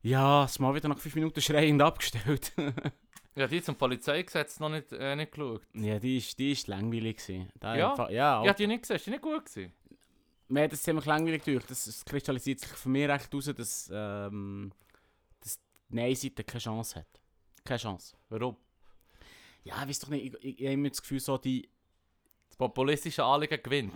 Ja, 0.00 0.44
es 0.44 0.58
mal 0.60 0.74
wieder 0.74 0.88
nach 0.88 0.98
5 0.98 1.16
Minuten 1.16 1.40
schreiend 1.42 1.82
abgestellt. 1.82 2.52
Ja, 3.38 3.46
die 3.46 3.62
zum 3.62 3.76
Polizeigesetz 3.76 4.58
noch 4.60 4.68
nicht, 4.68 4.92
äh, 4.92 5.14
nicht 5.16 5.32
geschaut. 5.32 5.62
ja, 5.74 5.98
die 5.98 6.16
ist, 6.18 6.38
die 6.38 6.52
ist 6.52 6.66
langweilig 6.66 7.18
gewesen. 7.18 7.48
Da 7.60 7.76
Ja? 7.76 7.90
einfach- 7.92 8.10
ja, 8.10 8.44
Ja, 8.44 8.52
die 8.52 8.66
nicht 8.66 8.82
gesehen. 8.82 8.96
Ist 8.96 9.06
die 9.06 9.10
nicht 9.10 9.22
gut 9.22 9.44
gewesen? 9.46 9.72
mir 10.50 10.62
hat 10.64 10.72
es 10.72 10.82
ziemlich 10.82 11.04
langweilig 11.04 11.42
durch. 11.44 11.64
Das, 11.66 11.86
es 11.86 12.04
kristallisiert 12.04 12.60
sich 12.60 12.70
für 12.70 12.88
mich 12.88 13.06
recht 13.08 13.32
raus, 13.34 13.52
dass, 13.54 13.90
ähm, 13.92 14.72
dass 15.40 15.58
die 15.90 15.94
Nein-Seite 15.96 16.42
keine 16.42 16.60
Chance 16.60 16.98
hat. 17.00 17.20
Keine 17.64 17.78
Chance. 17.78 18.16
Warum? 18.30 18.56
Ja, 19.64 19.82
ich 19.82 19.88
weiß 19.90 19.98
doch 20.00 20.08
nicht, 20.08 20.24
ich, 20.24 20.34
ich, 20.44 20.58
ich 20.60 20.64
habe 20.66 20.72
immer 20.72 20.88
das 20.88 21.02
Gefühl, 21.02 21.20
so 21.20 21.36
die... 21.38 21.68
Das 22.48 22.56
populistische 22.56 23.22
Anliegen 23.22 23.62
gewinnt. 23.62 23.92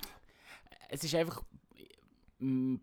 Es 0.91 1.03
ist 1.05 1.15
einfach 1.15 1.43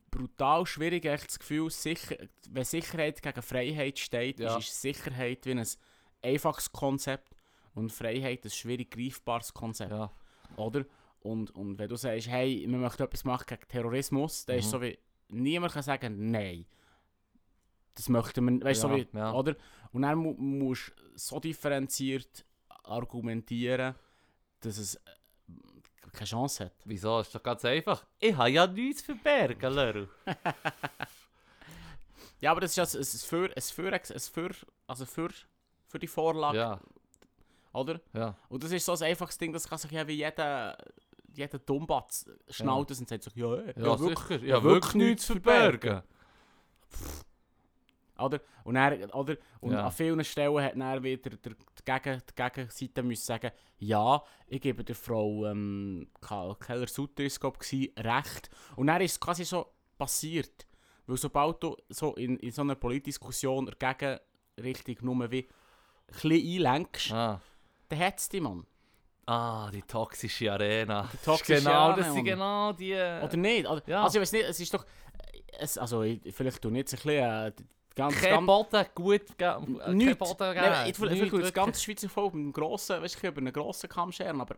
brutal 0.10 0.66
schwierig, 0.66 1.06
echt 1.06 1.28
das 1.28 1.38
Gefühl, 1.40 1.70
sicher, 1.70 2.16
wenn 2.50 2.64
Sicherheit 2.64 3.22
gegen 3.22 3.42
Freiheit 3.42 4.00
steht, 4.00 4.40
Ja. 4.40 4.58
ist 4.58 4.82
Sicherheit 4.82 5.46
wie 5.46 5.52
ein 5.52 5.68
einfaches 6.22 6.72
Konzept 6.72 7.36
und 7.76 7.92
Freiheit 7.92 8.44
ein 8.46 8.50
schwierig 8.52 8.92
greifbares 8.92 9.54
Konzept, 9.54 9.92
Ja. 9.92 10.12
oder? 10.58 10.86
Und, 11.22 11.52
und 11.56 11.78
wenn 11.78 11.90
du 11.90 11.96
sagst, 11.98 12.28
hey, 12.30 12.66
wir 12.68 12.78
möchten 12.78 13.04
etwas 13.04 13.24
machen 13.26 13.46
gegen 13.48 13.68
Terrorismus, 13.68 14.46
dann 14.46 14.58
ist 14.60 14.68
Mhm. 14.68 14.70
so 14.72 14.82
wie, 14.82 14.98
niemand 15.30 15.74
kann 15.74 15.84
sagen, 15.84 16.32
nein. 16.32 16.66
Das 17.96 18.08
möchten 18.10 18.46
wir, 18.46 18.64
weißt 18.66 18.84
du, 18.84 18.88
Ja, 18.88 18.94
so 18.94 19.00
wie, 19.14 19.18
ja. 19.18 19.34
oder? 19.34 19.56
Und 19.92 20.04
dann 20.04 20.18
mu 20.18 20.34
musst 20.34 20.90
du 20.98 21.04
so 21.16 21.40
differenziert 21.40 22.46
argumentieren, 22.84 23.96
dass 24.62 24.78
es 24.78 24.96
äh, 24.96 25.00
keine 26.14 26.26
Chance 26.26 26.66
hat. 26.66 26.74
Wieso? 26.86 27.20
Ist 27.20 27.36
doch 27.36 27.44
ganz 27.44 27.64
einfach. 27.66 28.06
Ich 28.20 28.36
habe 28.36 28.50
ja 28.50 28.66
nichts 28.68 29.02
verbergen, 29.02 29.74
Leru. 29.74 30.08
Ja, 32.42 32.52
aber 32.52 32.62
das 32.62 32.72
ist 32.72 32.78
ja 32.78 32.84
ein, 32.86 33.04
ein 33.04 33.06
für, 33.06 33.54
ein 33.54 33.62
für, 33.62 33.94
ein 33.94 34.20
für, 34.20 34.50
also 34.88 35.06
für, 35.06 35.30
für 35.90 36.00
die 36.00 36.08
Vorlage, 36.08 36.58
Ja, 36.58 36.80
oder? 37.74 38.00
ja. 38.14 38.36
Und 38.48 38.64
das 38.64 38.72
ist 38.72 38.86
so 38.86 38.94
ein 38.94 39.04
einfaches 39.04 39.38
Ding, 39.38 39.52
das 39.52 39.68
kann 39.68 39.78
sich 39.78 39.92
ja 39.92 40.08
wie 40.08 40.14
jeder 40.14 40.78
jeder 41.34 41.60
Dummbatz 41.60 42.30
schnallt 42.50 42.90
es 42.92 43.00
und 43.00 43.08
sagt 43.08 43.24
so, 43.24 43.32
ja, 43.36 43.56
ja, 43.56 43.62
Ja, 43.68 43.74
ja, 43.86 44.00
wirklich. 44.00 44.40
sicher. 44.42 44.46
Ja, 44.46 44.64
wirklich 44.64 44.96
nichts 44.96 45.26
zu 45.28 45.34
verbergen. 45.34 46.02
Oder? 48.18 48.42
Und, 48.66 48.76
er, 48.76 49.16
oder? 49.16 49.38
und 49.62 49.72
Ja. 49.72 49.86
an 49.86 49.92
vielen 49.92 50.24
Stellen 50.26 50.62
hat 50.62 50.76
dann 50.78 51.02
wieder 51.04 51.30
der, 51.30 51.54
der 51.88 52.00
Gegen, 52.00 52.22
die 52.30 52.36
Gegenseite 52.36 53.04
müssen 53.04 53.24
sagen, 53.26 53.52
ja, 53.78 54.22
ich 54.48 54.60
gebe 54.60 54.84
der 54.84 54.96
Frau 54.96 55.46
ähm, 55.46 56.10
Keller-Sutter 56.20 57.24
ist 57.24 57.42
recht. 57.44 58.50
Und 58.76 58.88
dann 58.88 59.02
ist 59.02 59.14
es 59.14 59.20
quasi 59.20 59.46
so 59.46 59.68
passiert. 59.98 60.68
Weil 61.06 61.18
sobald 61.18 61.64
du 61.64 61.78
so 61.88 62.16
in, 62.16 62.38
in 62.38 62.52
so 62.52 62.62
einer 62.62 62.76
Politdiskussion 62.76 63.68
dagegen 63.80 64.20
richtig 64.62 65.02
nur 65.02 65.32
wie 65.32 65.48
ein 66.12 66.30
bisschen 66.30 66.66
einlenkst, 66.66 67.12
Ah. 67.12 67.42
dann 67.90 68.00
hat 68.00 68.20
es 68.20 68.30
dich, 68.30 68.42
Mann. 68.42 68.66
ah, 69.26 69.70
die 69.72 69.82
toxische 69.84 70.52
Arena. 70.52 71.08
Die 71.14 71.18
toxische 71.26 71.60
genau, 71.62 71.72
Arena, 71.72 71.96
das 71.98 72.14
sind 72.14 72.24
genau 72.26 72.74
die... 72.74 72.94
Oder 72.94 73.38
nicht? 73.38 73.68
Oder, 73.68 73.82
Ja. 73.88 74.04
Also 74.04 74.18
ich 74.18 74.22
weiß 74.24 74.32
nicht, 74.34 74.46
es 74.46 74.60
ist 74.60 74.74
doch... 74.74 74.86
Es, 75.60 75.78
also 75.78 76.04
ich, 76.04 76.20
vielleicht 76.34 76.62
tue 76.62 76.72
ich 76.72 76.78
jetzt 76.78 76.94
ein 76.94 76.98
bisschen... 76.98 77.48
Äh, 77.48 77.52
ganz, 77.96 78.16
Kein 78.22 78.30
ganz, 78.32 78.46
Boden 78.48 78.86
gut 78.96 79.38
ge- 79.38 79.48
äh, 79.48 79.56
Kein. 79.58 80.18
Boden 80.18 80.36
Nein, 80.40 80.56
geben. 80.56 80.76
ich, 80.86 80.90
ich, 80.90 81.12
ich, 81.12 81.22
Nichts, 81.22 81.34
ich 81.38 81.42
das 81.42 81.54
ganze 81.54 81.82
Schweizer 81.82 82.10
Volk 82.10 82.34
mit 82.34 82.44
einem 82.44 82.54
grossen, 82.54 83.02
weißt 83.02 83.22
du, 83.22 83.28
über 83.28 83.38
einen 83.40 83.52
grossen 83.54 83.90
Kamm 83.90 84.12
scheren, 84.12 84.40
aber 84.42 84.56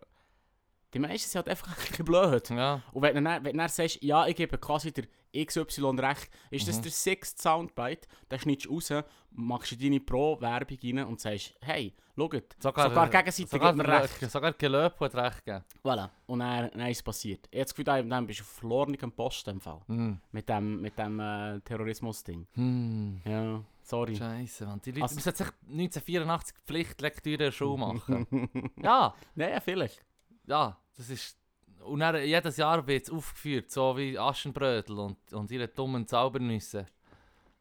die 0.94 1.00
meisten 1.00 1.30
sind 1.30 1.40
halt 1.40 1.50
einfach 1.50 1.68
ein 1.78 1.88
bisschen 1.88 2.06
blöd. 2.06 2.50
Ja. 2.50 2.82
Und 2.92 3.02
wenn 3.02 3.16
du 3.16 3.22
dann, 3.24 3.44
wenn 3.44 3.54
du 3.54 3.58
dann 3.58 3.70
sagst, 3.70 4.02
ja, 4.04 4.28
ich 4.28 4.36
gebe 4.36 4.58
quasi 4.58 4.92
der 4.92 5.06
XY 5.46 5.98
recht, 6.00 6.30
ist 6.50 6.68
das 6.68 6.78
Mhm. 6.78 6.82
der 6.84 6.92
sixth 6.92 7.40
Soundbite, 7.42 8.08
dann 8.30 8.40
schneidest 8.40 8.66
du 8.68 8.74
raus, 8.74 8.92
machst 9.32 9.72
du 9.72 9.78
deine 9.78 10.02
Pro-Werbung 10.02 10.78
rein 10.84 11.06
und 11.06 11.22
sagst, 11.22 11.54
hey, 11.62 11.94
schaut, 12.18 12.44
Sogar, 12.60 12.90
sogar 12.90 13.06
die 13.10 13.18
Gegenseite 13.18 13.50
sogar, 13.50 13.74
gibt 13.74 13.88
mir 13.88 14.02
recht. 14.02 14.30
Sogar 14.32 14.52
Gelöb 14.54 15.00
hat 15.00 15.16
recht 15.16 15.46
gegeben. 15.46 15.64
Voilà. 15.84 16.10
Und 16.26 16.40
dann, 16.40 16.70
dann 16.72 16.88
ist 16.88 16.98
es 16.98 17.04
passiert. 17.04 17.48
Habe 17.48 17.64
das 17.64 17.74
Gefühl, 17.74 17.86
dann, 17.86 18.28
bist 18.28 18.40
du 18.40 18.44
auf 18.44 18.50
verlorenem 18.50 19.12
Posten 19.14 19.52
im 19.52 19.62
Fall. 19.62 19.80
Hm. 19.88 20.20
Mit 20.34 20.50
dem, 20.50 20.82
mit 20.82 21.00
dem 21.00 21.20
äh, 21.22 21.62
Terrorismus-Ding. 21.62 22.48
Hm. 22.56 23.22
Ja, 23.24 23.64
sorry. 23.84 24.18
Scheiße, 24.18 24.66
Mann. 24.66 24.82
Die 24.84 24.92
Leute 24.92 25.04
Also- 25.04 25.16
müssen 25.16 25.34
sich 25.34 25.48
1984 25.70 26.58
Pflichtlektüre 26.66 27.34
in 27.36 27.40
der 27.40 27.52
Schule 27.54 27.78
machen. 27.94 28.72
ja, 28.84 29.14
Nein, 29.36 29.62
vielleicht. 29.64 30.04
ja, 30.46 30.78
das 30.98 31.10
ist... 31.10 31.38
Und 31.84 32.00
dann, 32.02 32.16
jedes 32.24 32.58
Jahr 32.58 32.86
wird 32.86 33.04
es 33.06 33.10
aufgeführt, 33.10 33.72
so 33.72 33.98
wie 33.98 34.18
Aschenbrödel 34.18 35.00
und, 35.00 35.18
und 35.34 35.50
ihre 35.50 35.68
dummen 35.68 36.08
Zaubernüsse. 36.08 36.86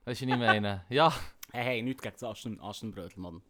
Weißt 0.05 0.21
du, 0.23 0.27
was 0.27 0.33
ich 0.35 0.39
meine? 0.39 0.85
ja. 0.91 1.11
Hey, 1.53 1.65
hey, 1.65 1.83
nichts 1.83 2.03
gegen 2.03 2.15
das 2.15 2.23
Aschen, 2.25 2.61
Aschenbrödel, 2.61 3.19
Mann. 3.19 3.43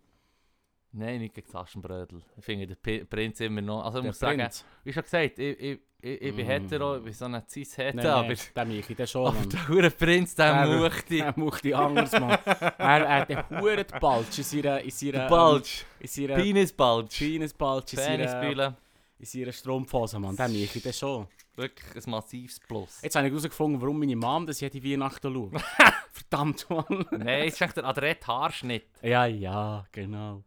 Nein, 0.92 1.20
nicht 1.20 1.34
gegen 1.34 1.46
das 1.46 1.54
Aschenbrödel. 1.56 2.22
Ich 2.36 2.44
finde 2.44 2.66
den 2.68 2.76
P 2.76 3.04
Prinz 3.04 3.40
immer 3.40 3.60
noch... 3.62 3.84
Also 3.84 3.98
ich 3.98 4.02
Der 4.02 4.08
muss 4.10 4.18
sagen, 4.18 4.38
Prinz. 4.40 4.64
wie 4.84 4.92
schon 4.92 5.02
gesagt, 5.02 5.38
ich, 5.38 5.60
ich, 5.60 5.80
ich, 6.02 6.22
ich 6.22 6.34
bin 6.36 6.46
Mm. 6.46 6.50
hetero, 6.50 6.96
ich 6.98 7.04
bin 7.04 7.12
so 7.12 7.24
ein 7.26 7.42
cis-hetero, 7.48 7.96
Nein, 7.96 8.06
aber... 8.06 8.28
nein, 8.28 8.38
der 8.56 8.64
Michi, 8.64 8.94
der 8.94 9.06
schon, 9.06 9.34
Mann. 9.34 9.48
der 9.50 9.68
hure 9.68 9.90
Prinz, 9.90 10.34
der 10.36 10.66
Der- 10.66 10.78
Muchti. 10.78 11.18
Er 11.20 11.34
macht 11.38 11.64
die 11.64 11.74
anders, 11.74 12.12
Mann. 12.12 12.30
er, 12.30 12.72
er 12.78 13.20
hat 13.20 13.28
den 13.28 13.60
Huren 13.60 13.84
Balsch 14.00 14.38
in 14.38 14.44
seiner... 14.44 14.80
In 14.80 14.90
seiner 14.90 15.12
Der 15.12 15.28
Balch. 15.28 15.84
In 16.00 16.06
seiner... 16.06 16.34
Penis-Balch. 16.36 17.18
Penisbalsch 17.18 17.92
in 17.92 17.98
seiner... 17.98 18.26
Penisbühle. 18.40 18.76
In 19.20 19.26
seiner 19.26 19.52
Strumpfhose, 19.52 20.18
Mann. 20.18 20.34
Der 20.34 20.48
Michi, 20.48 20.80
der 20.80 20.94
schon. 20.94 21.28
Wirklich 21.54 21.94
ein 21.94 22.10
massives 22.10 22.58
Plus. 22.58 23.02
Jetzt 23.02 23.16
habe 23.16 23.26
ich 23.26 23.32
herausgefunden, 23.32 23.78
warum 23.78 23.98
meine 23.98 24.16
Mom 24.16 24.46
das 24.46 24.60
jede 24.60 24.82
Weihnachten 24.82 25.34
schaut. 25.34 25.62
Verdammt, 26.12 26.70
Mann. 26.70 27.04
Nein, 27.10 27.48
es 27.48 27.54
ist 27.54 27.60
echt 27.60 27.76
der 27.76 27.84
adrett 27.84 28.26
Haarschnitt. 28.26 28.86
Ja, 29.02 29.26
ja, 29.26 29.84
genau. 29.92 30.42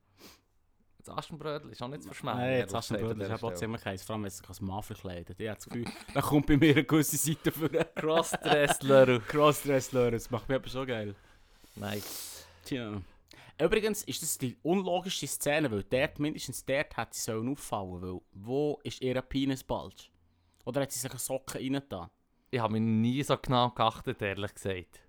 Das 0.97 1.15
Aschenbrödel 1.15 1.69
ist 1.69 1.83
auch 1.83 1.87
nicht 1.87 2.01
zu 2.01 2.09
verschmähen. 2.09 2.37
Nein, 2.37 2.67
das 2.67 2.89
ist 2.89 3.43
auch 3.43 3.53
ziemlich 3.53 3.85
heiß. 3.85 4.01
Vor 4.01 4.15
allem, 4.15 4.23
wenn 4.23 4.29
es 4.29 4.37
sich 4.37 4.49
als 4.49 4.59
Mann 4.59 4.81
verkleidet. 4.81 5.39
Ich 5.39 5.47
habe 5.47 5.55
das 5.57 5.65
Gefühl, 5.65 5.85
da 6.15 6.21
kommt 6.21 6.47
bei 6.47 6.57
mir 6.57 6.71
eine 6.71 6.83
gewisse 6.83 7.17
Seite 7.17 7.51
für. 7.51 7.69
Crossdressler. 7.69 9.19
Crossdressler. 9.19 10.09
Das 10.09 10.31
macht 10.31 10.49
mich 10.49 10.55
aber 10.55 10.69
schon 10.69 10.87
geil. 10.87 11.15
nice. 11.75 12.47
Tja. 12.65 13.01
Übrigens 13.63 14.03
ist 14.03 14.21
das 14.21 14.37
die 14.37 14.57
unlogischste 14.61 15.25
Szene, 15.25 15.71
weil 15.71 15.83
dort, 15.83 16.19
mindestens 16.19 16.65
dort 16.65 16.97
hätte 16.97 17.15
sie 17.15 17.21
sollen 17.21 17.47
auffallen 17.47 18.01
weil 18.01 18.19
wo 18.33 18.81
ist 18.83 19.01
ihr 19.01 19.21
Penisbalsch? 19.21 20.11
Oder 20.65 20.81
hat 20.81 20.91
sie 20.91 20.99
sich 20.99 21.09
eine 21.09 21.19
Socke 21.19 21.59
reingetan? 21.59 22.09
Ich 22.51 22.59
habe 22.59 22.73
mich 22.73 22.81
nie 22.81 23.23
so 23.23 23.37
genau 23.37 23.69
geachtet, 23.69 24.21
ehrlich 24.21 24.53
gesagt. 24.53 24.99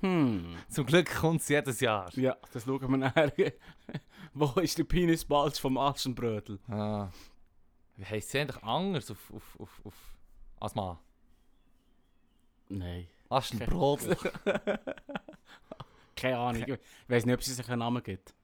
Hm. 0.00 0.56
Zum 0.68 0.84
Glück 0.84 1.10
kommt 1.14 1.40
es 1.40 1.48
jedes 1.48 1.80
Jahr. 1.80 2.10
Ja, 2.14 2.36
das 2.52 2.64
schauen 2.64 2.90
wir 2.90 2.98
nachher. 2.98 3.32
wo 4.34 4.60
ist 4.60 4.76
der 4.76 4.84
Penisbalsch 4.84 5.58
vom 5.58 5.78
Aschenbrödel? 5.78 6.58
Ah. 6.68 7.08
Wie 7.96 8.04
heisst 8.04 8.30
sie 8.30 8.40
eigentlich 8.40 8.62
anders 8.62 9.10
auf, 9.10 9.32
auf, 9.32 9.60
auf, 9.60 9.80
auf 9.84 9.94
als 10.60 10.74
Mann? 10.74 10.98
Nein. 12.68 13.08
Aschenbrödel. 13.30 14.16
Keine 16.20 16.38
Ahnung. 16.38 16.64
Ich 16.66 16.78
weiß 17.08 17.26
nicht, 17.26 17.34
ob 17.34 17.42
sie 17.42 17.52
sich 17.52 17.68
einen 17.68 17.80
Namen 17.80 18.02
gibt. 18.02 18.34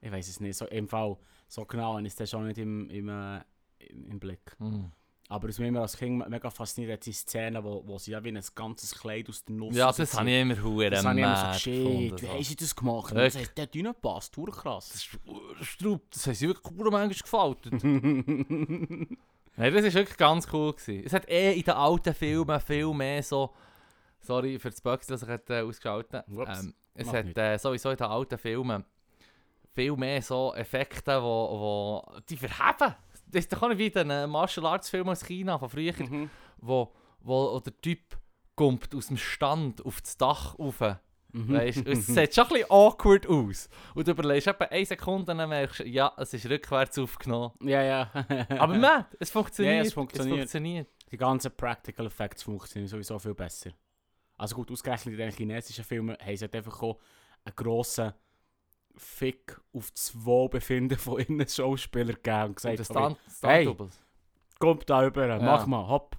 Ich 0.00 0.12
weiß 0.12 0.28
es 0.28 0.40
nicht. 0.40 0.56
So, 0.56 0.66
Im 0.66 0.88
Fall, 0.88 1.16
so 1.48 1.64
genau 1.64 1.94
habe 1.94 2.06
ich 2.06 2.18
es 2.18 2.30
schon 2.30 2.46
nicht 2.46 2.58
im, 2.58 2.88
im, 2.90 3.08
äh, 3.08 3.40
im, 3.88 4.18
Blick. 4.18 4.56
Hm. 4.58 4.92
Aber 5.30 5.48
was 5.48 5.58
mich 5.58 5.68
immer 5.68 5.82
als 5.82 5.96
Kind 5.96 6.26
mega 6.28 6.48
fasziniert 6.48 7.04
sind 7.04 7.14
Szenen, 7.14 7.62
wo, 7.62 7.82
wo 7.86 7.98
sie 7.98 8.12
ja 8.12 8.24
wie 8.24 8.30
ein 8.30 8.42
ganzes 8.54 8.94
Kleid 8.94 9.28
aus 9.28 9.44
der 9.44 9.56
Nuss 9.56 9.76
Ja, 9.76 9.92
das 9.92 10.14
habe 10.18 10.30
ich 10.30 10.40
immer 10.40 10.62
hure 10.62 10.88
Das 10.88 11.04
habe 11.04 11.18
ich 11.18 11.24
immer 11.24 11.36
so 11.36 11.52
geschickt. 11.52 12.22
Wie 12.22 12.28
haben 12.28 12.42
sie 12.42 12.56
das 12.56 12.74
gemacht? 12.74 13.14
Das 13.14 13.36
hat 13.36 13.58
dort 13.58 13.74
reingepasst. 13.74 14.36
Hure 14.36 14.50
Das 14.52 14.60
krass. 14.60 14.94
ist 14.94 15.18
uh, 15.26 15.40
Straub, 15.60 16.10
das 16.10 16.26
haben 16.26 16.34
sie 16.34 16.48
wirklich 16.48 16.76
pur 16.76 16.90
manchmal 16.90 17.08
gefaltet. 17.08 17.72
Nein, 17.82 19.18
das 19.74 19.84
war 19.84 19.94
wirklich 19.94 20.16
ganz 20.16 20.48
cool. 20.50 20.72
Gewesen. 20.72 21.02
Es 21.04 21.12
hat 21.12 21.28
eh 21.28 21.58
in 21.58 21.62
den 21.62 21.74
alten 21.74 22.14
Filmen 22.14 22.60
viel 22.60 22.94
mehr 22.94 23.22
so... 23.22 23.52
Sorry 24.20 24.58
für 24.58 24.70
das 24.70 24.80
Bugs, 24.80 25.06
das 25.06 25.22
ich 25.22 25.28
äh, 25.28 25.60
ausgeschaltet 25.60 26.24
Ups, 26.28 26.60
ähm, 26.60 26.74
Es 27.00 27.12
hat 27.12 27.38
äh, 27.38 27.58
sowieso 27.58 27.90
in 27.90 27.96
den 27.96 28.06
alten 28.06 28.38
Filmen 28.38 28.84
viel 29.74 29.96
mehr 29.96 30.20
so 30.22 30.54
Effekte, 30.54 31.22
wo, 31.22 32.04
wo 32.06 32.20
die 32.28 32.36
verheben. 32.36 32.94
Das 33.26 33.44
ist 33.44 33.52
doch 33.52 33.62
auch 33.62 33.68
nicht 33.68 33.78
wie 33.78 33.86
in 33.86 34.08
den 34.08 34.30
Martial 34.30 34.66
Arts 34.66 34.90
Filmen 34.90 35.10
aus 35.10 35.24
China 35.24 35.58
von 35.58 35.68
früher, 35.68 35.92
Mhm. 35.98 36.30
wo, 36.58 36.92
wo 37.20 37.60
der 37.60 37.78
Typ 37.80 38.18
kommt 38.56 38.94
aus 38.94 39.08
dem 39.08 39.16
Stand 39.16 39.84
auf 39.84 40.00
das 40.00 40.16
Dach 40.16 40.58
rauf. 40.58 40.80
Mhm. 41.32 41.52
Weißt 41.54 41.86
es 41.86 42.06
sieht 42.06 42.34
schon 42.34 42.44
ein 42.44 42.48
bisschen 42.48 42.70
awkward 42.70 43.26
aus. 43.28 43.68
Und 43.94 44.08
du 44.08 44.12
überlegst 44.12 44.46
etwa 44.48 44.64
eine 44.64 44.84
Sekunde 44.86 45.30
und 45.32 45.38
dann 45.38 45.48
merkst 45.48 45.80
du, 45.80 45.84
ja, 45.86 46.10
es 46.16 46.32
ist 46.34 46.48
rückwärts 46.48 46.98
aufgenommen. 46.98 47.52
Ja, 47.62 47.82
ja. 47.82 48.10
Aber 48.58 48.74
man, 48.76 49.04
es 49.20 49.30
funktioniert. 49.30 49.76
Ja, 49.76 49.82
es 49.82 49.92
funktioniert. 49.92 50.32
Es 50.36 50.40
funktioniert. 50.52 50.88
Die 51.12 51.16
ganzen 51.18 51.52
Practical 51.54 52.06
Effects 52.06 52.42
funktionieren 52.42 52.88
sowieso 52.88 53.18
viel 53.18 53.34
besser. 53.34 53.70
Also 54.38 54.54
gut, 54.54 54.70
ausgerechnet 54.70 55.12
in 55.14 55.18
den 55.18 55.32
chinesischen 55.32 55.84
Filmen 55.84 56.16
haben 56.20 56.36
sie 56.36 56.44
halt 56.44 56.54
einfach 56.56 56.80
auch 56.82 56.98
einen 57.44 57.56
grossen 57.56 58.12
Fick 58.96 59.60
auf 59.72 59.90
das 59.90 60.12
Wohlbefinden 60.24 60.98
von 60.98 61.18
ihren 61.28 61.46
Schauspielern 61.46 62.14
gegeben 62.14 62.36
und 62.42 62.48
Und 62.48 62.54
gesagt, 62.56 62.78
das 62.80 62.86
Stunt 62.86 63.18
Stunt, 63.28 63.42
Hey. 63.52 63.76
Kommt 64.58 64.88
da 64.90 65.00
rüber, 65.00 65.26
Ja. 65.26 65.38
mach 65.38 65.66
mal, 65.66 65.86
hopp, 65.86 66.16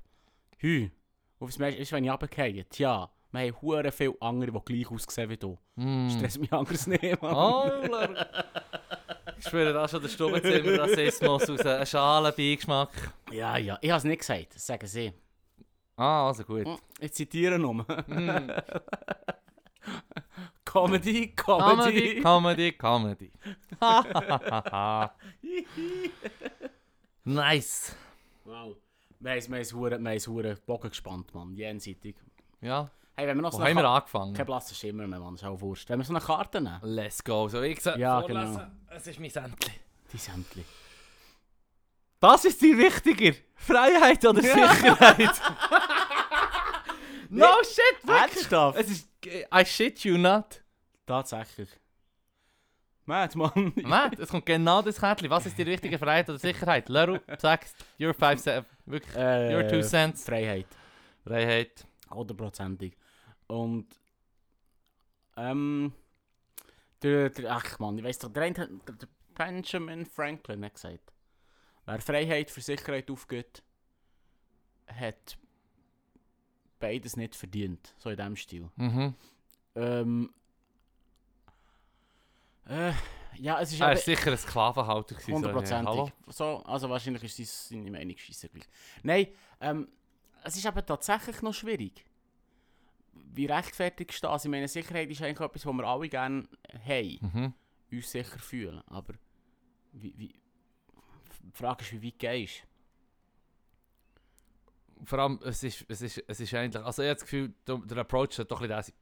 hü. 0.57 0.89
Und 1.39 1.47
was 1.47 1.55
ist, 1.55 1.91
wenn 1.91 2.03
ich 2.05 2.09
runtergehe? 2.11 2.65
Tja, 2.69 3.09
wir 3.31 3.41
haben 3.41 3.61
hure 3.61 3.91
viele 3.91 4.15
andere, 4.21 4.51
die 4.51 4.59
gleich 4.83 4.91
aussehen 4.91 5.29
wie 5.29 5.37
du. 5.37 5.57
Mm. 5.75 6.09
Stress 6.09 6.37
mich 6.37 6.51
anders 6.53 6.87
nicht, 6.87 7.03
Mann. 7.21 7.35
Alter. 7.35 8.53
Ich 9.37 9.45
spüre 9.45 9.71
da 9.73 9.87
schon 9.87 10.01
den 10.01 10.09
Stubenzimmer-Rassismus 10.09 11.49
aus 11.49 11.59
einem 11.65 11.85
Schalenbeigeschmack. 11.85 13.13
Ja, 13.31 13.57
ja, 13.57 13.77
ich 13.81 13.89
habe 13.89 13.97
es 13.99 14.03
nicht 14.03 14.19
gesagt, 14.19 14.55
das 14.55 14.65
sagen 14.65 14.87
sie. 14.87 15.13
Ah, 15.99 16.27
also 16.27 16.43
gut. 16.45 16.65
Ich 16.99 17.13
zitiere 17.13 17.59
nur. 17.59 17.73
Mm. 17.73 17.85
Comedy, 20.65 21.33
Comedy, 21.35 22.21
Comedy. 22.21 22.21
Comedy, 22.21 22.71
Comedy. 22.73 23.31
nice. 27.25 27.95
wow. 28.45 28.75
Wir 29.21 29.31
haben 29.31 29.37
es- 29.39 29.49
wir 29.49 29.55
haben 29.57 29.61
es 29.61 29.73
hure- 29.73 29.89
wir 29.91 29.95
haben 29.97 30.07
es 30.17 30.27
hure 30.27 30.55
Bogen 30.65 30.89
gespannt, 30.89 31.33
Mann, 31.33 31.55
jenseitig. 31.55 32.15
Ja, 32.61 32.89
Hey, 33.17 33.27
wenn 33.27 33.35
wir 33.37 33.41
noch 33.41 33.51
wo 33.51 33.57
so 33.57 33.63
haben 33.65 33.75
wir 33.75 33.83
angefangen? 33.89 34.33
Kein 34.33 34.45
blasser 34.45 34.73
Schimmer 34.75 35.05
mehr, 35.05 35.19
Mann, 35.19 35.35
ist 35.35 35.43
auch 35.43 35.59
wurscht. 35.59 35.89
Wenn 35.89 35.99
wir 35.99 36.05
so 36.05 36.13
eine 36.13 36.23
Karte 36.23 36.61
nehmen, 36.61 36.79
Let's 36.83 37.21
go. 37.21 37.49
So, 37.49 37.61
ich 37.61 37.75
gesagt, 37.75 37.97
Ja, 37.97 38.21
vorlesen. 38.21 38.53
genau. 38.55 38.67
Es 38.95 39.05
ist 39.07 39.19
mein 39.19 39.29
Sändchen. 39.29 39.73
die 40.13 40.17
Sämtli. 40.17 40.63
Was 42.19 42.45
ist 42.45 42.61
dir 42.61 42.77
wichtiger? 42.77 43.37
Freiheit 43.55 44.25
oder 44.25 44.41
Sicherheit? 44.41 45.19
no 47.29 47.47
shit, 47.63 48.07
wirklich. 48.07 48.35
Ernsthaft? 48.35 48.77
Es 48.77 48.89
ist... 48.89 49.09
I 49.25 49.65
shit 49.65 49.99
you 50.03 50.17
not. 50.17 50.61
Tatsächlich. 51.05 51.69
Mad, 53.05 53.37
Mann. 53.37 53.73
Matt, 53.75 54.19
es 54.19 54.29
kommt 54.29 54.45
genau 54.45 54.81
das 54.81 54.99
Kärtchen. 54.99 55.29
Was 55.29 55.45
ist 55.45 55.57
dir 55.57 55.65
wichtiger, 55.65 55.97
Freiheit 55.97 56.29
oder 56.29 56.37
Sicherheit? 56.39 56.89
Leru, 56.89 57.17
sagst, 57.37 57.75
your 57.99 58.13
five 58.13 58.39
cents. 58.41 58.69
Wirklich, 58.85 59.15
Äh, 59.15 59.55
your 59.55 59.67
two 59.67 59.81
cents. 59.81 60.23
Freiheit. 60.23 60.67
Freiheit. 61.23 61.85
Hundertprozentig. 62.09 62.95
Und... 63.47 63.87
Ähm... 65.37 65.93
Der, 67.01 67.29
der, 67.29 67.55
ach 67.55 67.79
man, 67.79 67.97
ich 67.97 68.03
weiss 68.03 68.19
doch, 68.19 68.29
der, 68.29 68.51
der 68.51 68.67
Benjamin 69.33 70.05
Franklin 70.05 70.65
hat 70.65 70.73
gesagt, 70.73 71.13
wer 71.91 72.01
Freiheit 72.01 72.51
für 72.51 72.61
Sicherheit 72.61 73.09
aufgibt, 73.09 73.63
hat 74.87 75.37
beides 76.79 77.15
nicht 77.17 77.35
verdient. 77.35 77.93
So 77.97 78.09
in 78.09 78.17
diesem 78.17 78.35
Stil. 78.35 78.69
Mhm. 78.75 79.13
Ähm, 79.75 80.33
äh, 82.67 82.91
ja, 83.37 83.59
es 83.61 83.71
ist 83.71 83.79
Er 83.79 83.87
war 83.87 83.93
eben 83.93 84.01
sicher 84.01 84.31
ein 84.31 84.37
Sklavenhalter. 84.37 85.15
hundertprozentig. 85.27 86.13
So, 86.27 86.57
also 86.63 86.89
wahrscheinlich 86.89 87.23
ist 87.23 87.37
seine- 87.37 87.81
seine 87.83 87.91
Meinung 87.91 88.17
scheisse 88.17 88.49
gleich. 88.49 88.67
Nein, 89.03 89.27
ähm, 89.61 89.87
es 90.43 90.55
ist 90.57 90.65
aber 90.65 90.85
tatsächlich 90.85 91.41
noch 91.41 91.53
schwierig. 91.53 92.05
Wie 93.13 93.45
rechtfertigst 93.45 94.23
du 94.23 94.27
das? 94.27 94.45
Ich 94.45 94.51
meine, 94.51 94.67
Sicherheit 94.67 95.09
ist 95.09 95.21
eigentlich 95.21 95.39
etwas, 95.39 95.65
was 95.65 95.73
wir 95.73 95.83
alle 95.83 96.09
gerne 96.09 96.47
haben, 96.85 97.19
Mhm. 97.33 97.53
uns 97.91 98.11
sicher 98.11 98.39
fühlen. 98.39 98.81
Aber 98.87 99.13
wie, 99.91 100.13
wie, 100.17 100.38
die 101.39 101.51
Frage 101.57 101.83
ist, 101.83 101.91
wie 101.93 102.07
weit 102.07 102.19
gehst 102.19 102.63
Vor 105.05 105.19
allem, 105.19 105.39
es 105.43 105.63
ist, 105.63 105.85
es 105.87 106.01
ist, 106.01 106.23
es 106.27 106.39
ist 106.39 106.53
eigentlich, 106.53 106.83
also 106.83 107.01
ich 107.01 107.07
habe 107.09 107.15
das 107.15 107.23
Gefühl, 107.23 107.53
der, 107.67 107.77
Approach 107.99 108.33
sollte 108.33 108.49
doch 108.49 108.61
ein 108.61 108.67
bisschen 108.67 108.69
der 108.69 108.83
sein. 108.83 108.93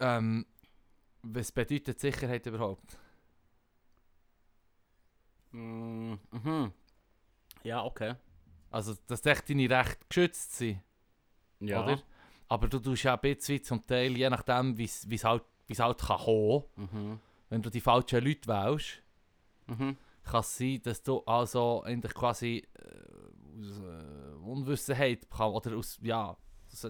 Ähm, 0.00 0.46
was 1.22 1.52
bedeutet 1.52 2.00
Sicherheit 2.00 2.44
überhaupt? 2.46 2.98
Mm, 5.52 6.14
mhm. 6.32 6.72
Ja, 7.62 7.84
okay. 7.84 8.14
Also, 8.70 8.94
dass 9.06 9.24
echt 9.24 9.48
deine 9.48 9.70
Rechte 9.70 10.04
geschützt 10.08 10.56
sind, 10.56 10.80
Ja. 11.60 11.82
oder? 11.84 12.02
Aber 12.48 12.68
du 12.68 12.78
tust 12.80 13.04
ja 13.04 13.14
ein 13.14 13.20
bisschen 13.20 13.62
zum 13.62 13.86
Teil, 13.86 14.16
je 14.16 14.28
nachdem, 14.28 14.76
wie 14.76 14.84
es 14.84 15.24
halt, 15.24 15.44
wie's 15.68 15.78
halt 15.78 15.98
kann 16.00 16.18
kommen, 16.18 16.64
Mhm. 16.76 17.20
wenn 17.48 17.62
du 17.62 17.70
die 17.70 17.80
falschen 17.80 18.24
Leute 18.24 18.48
wählst, 18.48 19.00
Mhm. 19.66 19.96
Kann 20.24 20.40
es 20.40 20.56
sein, 20.56 20.80
dass 20.82 21.02
du 21.02 21.20
also 21.26 21.84
quasi 22.14 22.66
äh, 22.78 23.60
aus 23.60 23.78
äh, 23.80 24.34
Unwissenheit 24.44 25.26
oder 25.38 25.76
aus, 25.76 25.98
ja, 26.02 26.36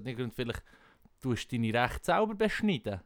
nicht 0.02 0.18
Grund, 0.18 0.34
vielleicht 0.34 0.62
tust 1.20 1.50
du 1.52 1.56
deine 1.56 1.74
Rechte 1.82 2.04
selber 2.04 2.34
beschneiden. 2.34 3.00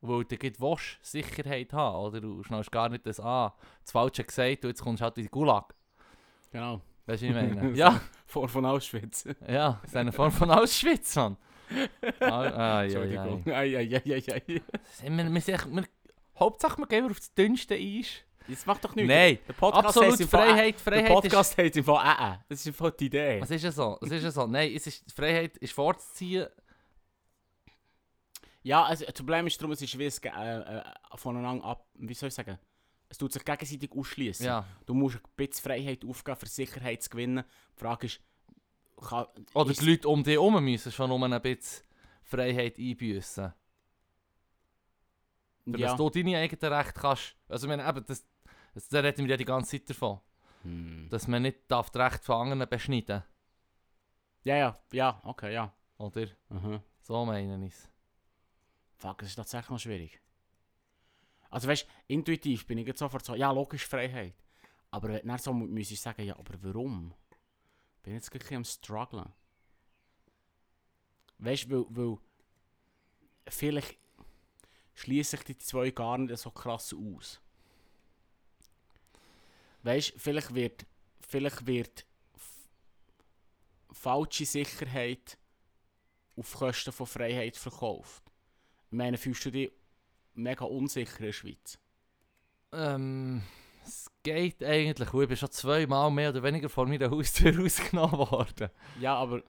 Weil 0.00 0.24
du 0.24 0.36
gleich 0.36 0.60
willst, 0.60 0.98
Sicherheit 1.02 1.72
haben, 1.72 1.96
oder 2.04 2.20
du 2.20 2.42
schnallst 2.42 2.70
gar 2.70 2.88
nicht 2.90 3.06
das 3.06 3.20
an, 3.20 3.52
das 3.82 3.92
Falsche 3.92 4.24
gesagt 4.24 4.64
und 4.64 4.70
jetzt 4.70 4.82
kommst 4.82 5.00
du 5.00 5.04
halt 5.04 5.16
in 5.18 5.24
den 5.24 5.30
Gulag. 5.30 5.74
Genau. 6.52 6.80
Weißt 7.06 7.22
du, 7.22 7.26
ich 7.26 7.32
meine? 7.34 7.70
ja, 7.74 8.00
Vor 8.26 8.48
von 8.48 8.66
Auschwitz. 8.66 9.24
ja, 9.48 9.78
das 9.82 9.90
ist 9.90 9.96
eine 9.96 10.12
Form 10.12 10.30
von 10.30 10.50
Auschwitz, 10.50 11.16
Mann. 11.16 11.36
Ah, 12.20 12.26
ah, 12.28 12.82
ja, 12.82 13.04
ja, 13.04 13.24
Entschuldigung. 13.24 13.46
Ei, 13.46 13.76
ei, 13.78 14.02
ei, 14.04 14.12
ei, 14.14 14.32
ei. 14.32 14.42
Wir, 14.46 15.32
wir, 15.32 15.40
sind- 15.40 15.74
wir, 15.74 15.84
Hauptsache, 16.38 16.78
wir 16.78 16.86
gehen 16.86 17.06
auf 17.06 17.18
das 17.18 17.32
dünnste 17.34 17.74
Eis. 17.74 18.24
Das 18.46 18.66
macht 18.66 18.84
doch 18.84 18.94
nichts. 18.94 19.08
Nein, 19.08 19.38
Der 19.48 19.52
Podcast 19.54 19.86
absolut 19.86 20.20
im 20.20 20.28
Fall- 20.28 20.48
Freiheit. 20.48 20.74
Der 20.74 20.80
Freiheit 20.80 21.04
ist, 21.04 21.12
Podcast 21.12 21.58
heisst 21.58 21.76
im 21.76 21.84
Fall 21.84 22.06
äh, 22.06 22.34
äh. 22.34 22.38
Das 22.48 22.66
ist 22.66 22.76
Fall 22.76 22.92
die 22.92 23.06
Idee. 23.06 23.40
es 23.42 23.50
ist 23.50 23.64
ja 23.64 23.72
so, 23.72 23.98
es 24.02 24.10
ist 24.10 24.22
ja 24.22 24.30
so. 24.30 24.46
Nein, 24.46 24.72
es 24.74 24.86
ist, 24.86 25.12
Freiheit 25.12 25.56
ist 25.56 25.72
vorzuziehen. 25.72 26.46
Ja, 28.62 28.82
also, 28.84 29.04
das 29.04 29.14
Problem 29.14 29.46
ist 29.46 29.60
darum, 29.60 29.72
es 29.72 29.82
ist 29.82 29.98
wie 29.98 30.06
es 30.06 30.18
äh, 30.18 30.28
äh, 30.28 30.82
voneinander 31.16 31.64
ab. 31.64 31.86
Wie 31.94 32.14
soll 32.14 32.28
ich 32.28 32.34
sagen? 32.34 32.58
Es 33.10 33.18
tut 33.18 33.32
sich 33.32 33.44
gegenseitig 33.44 33.92
ausschließen. 33.92 34.46
Ja. 34.46 34.66
Du 34.86 34.94
musst 34.94 35.16
ein 35.16 35.22
bisschen 35.36 35.62
Freiheit 35.62 36.04
aufgeben, 36.04 36.38
für 36.38 36.46
Sicherheit 36.46 37.02
zu 37.02 37.10
gewinnen. 37.10 37.44
Die 37.76 37.80
Frage 37.80 38.06
ist, 38.06 38.20
kann, 39.06 39.26
Oder 39.52 39.70
ist, 39.70 39.82
die 39.82 39.90
Leute 39.90 40.08
um 40.08 40.24
dich 40.24 40.32
herum 40.32 40.64
müssen 40.64 40.90
schon 40.90 41.10
um 41.10 41.22
ein 41.22 41.42
bisschen 41.42 41.84
Freiheit 42.22 42.78
einbüssen. 42.78 43.52
Für 45.64 45.78
ja. 45.78 45.88
dass 45.88 45.96
du 45.96 46.10
deine 46.10 46.38
eigenen 46.38 46.72
Rechte 46.72 47.00
kannst. 47.00 47.36
Also, 47.48 47.66
ich 47.66 47.76
meine, 47.76 47.88
eben, 47.88 48.04
das, 48.06 48.24
das, 48.74 48.88
da 48.88 49.00
reden 49.00 49.24
wir 49.24 49.30
ja 49.32 49.36
die 49.36 49.44
ganze 49.44 49.70
Zeit 49.78 49.88
davon. 49.90 50.20
Hm. 50.62 51.08
Dass 51.10 51.28
man 51.28 51.42
nicht 51.42 51.58
darf 51.68 51.90
die 51.90 51.98
Rechte 51.98 52.24
von 52.24 52.52
anderen 52.52 52.68
beschneiden 52.68 53.22
Ja, 54.42 54.56
ja, 54.56 54.80
ja, 54.92 55.20
okay, 55.24 55.52
ja. 55.52 55.72
Oder? 55.98 56.26
Mhm. 56.48 56.80
So 57.00 57.24
meine 57.24 57.66
ich 57.66 57.72
es. 57.74 57.88
Fuck, 58.96 59.18
das 59.18 59.28
ist 59.28 59.36
tatsächlich 59.36 59.70
noch 59.70 59.78
schwierig. 59.78 60.20
Also 61.50 61.68
weißt 61.68 61.86
intuitiv 62.08 62.66
bin 62.66 62.78
ich 62.78 62.86
jetzt 62.86 62.98
sofort 62.98 63.24
so, 63.24 63.34
ja, 63.34 63.50
logisch 63.52 63.86
Freiheit. 63.86 64.34
Aber 64.90 65.08
wenn 65.08 65.20
du 65.20 65.26
dann 65.28 65.38
so 65.38 65.52
mu- 65.52 65.66
müsstest 65.66 66.02
sagen, 66.02 66.24
ja, 66.24 66.36
aber 66.38 66.54
warum? 66.62 67.14
Bin 68.02 68.14
ich 68.14 68.18
jetzt 68.18 68.30
bisschen 68.30 68.58
am 68.58 68.64
strugglen. 68.64 69.32
Weißt 71.38 71.70
du, 71.70 71.86
weil, 71.90 71.96
weil 72.08 72.18
vielleicht 73.48 73.98
schließen 74.94 75.38
sich 75.38 75.44
die 75.44 75.58
zwei 75.58 75.90
gar 75.90 76.18
nicht 76.18 76.36
so 76.38 76.50
krass 76.50 76.94
aus. 76.94 77.40
Weißt 79.84 80.14
du, 80.14 80.18
vielleicht 80.18 80.54
wird, 80.54 80.86
vielleicht 81.20 81.66
wird 81.66 82.06
falsche 83.92 84.46
Sicherheit 84.46 85.38
auf 86.36 86.54
Kosten 86.54 86.92
von 86.92 87.06
Freiheit 87.06 87.56
verkauft. 87.56 88.24
Ich 88.90 88.96
meine, 88.96 89.18
fühlst 89.18 89.44
du 89.44 89.50
dich 89.50 89.70
mega 90.32 90.64
unsicher 90.64 91.18
in 91.18 91.26
der 91.26 91.32
Schweiz? 91.32 91.78
Ähm, 92.72 93.42
es 93.84 94.10
geht 94.22 94.64
eigentlich. 94.64 95.12
Ich 95.12 95.28
bin 95.28 95.36
schon 95.36 95.50
zweimal 95.50 96.10
mehr 96.10 96.30
oder 96.30 96.42
weniger 96.42 96.68
vor 96.68 96.86
meiner 96.86 97.10
Haustür 97.10 97.56
rausgenommen 97.60 98.18
worden. 98.18 98.70
Ja, 98.98 99.16
aber. 99.16 99.42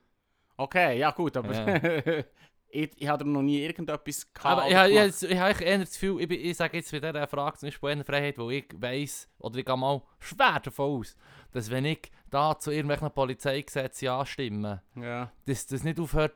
Okay, 0.57 0.99
ja 0.99 1.11
gut, 1.11 1.37
aber. 1.37 2.25
ich, 2.69 2.91
ich 2.97 3.07
habe 3.07 3.23
noch 3.29 3.41
nie 3.41 3.59
irgendetwas 3.61 4.31
gehabt. 4.33 4.45
Aber 4.61 4.67
ich, 4.69 4.75
habe- 4.75 4.89
ich, 4.91 5.23
ich 5.31 5.37
habe 5.39 5.63
eher 5.63 5.79
das 5.79 5.93
Gefühl, 5.93 6.21
ich, 6.21 6.27
bin- 6.27 6.41
ich 6.41 6.57
sage 6.57 6.77
jetzt 6.77 6.91
bei 6.91 6.99
dieser 6.99 7.27
Frage 7.27 7.57
zum 7.57 7.67
Beispiel 7.67 8.03
Freiheit, 8.03 8.37
wo 8.37 8.49
ich 8.49 8.65
weiss, 8.75 9.29
oder 9.39 9.57
ich 9.59 9.65
gehe 9.65 9.77
mal 9.77 10.01
schwer 10.19 10.59
davon 10.61 10.99
aus, 10.99 11.15
dass 11.51 11.69
wenn 11.71 11.85
ich 11.85 12.11
da 12.29 12.57
zu 12.59 12.71
irgendwelchen 12.71 13.11
Polizeigesetzen 13.11 14.05
ja 14.05 14.25
stimme, 14.25 14.81
Ja. 14.95 15.31
dass 15.45 15.67
das 15.67 15.83
nicht 15.83 15.99
aufhört, 15.99 16.35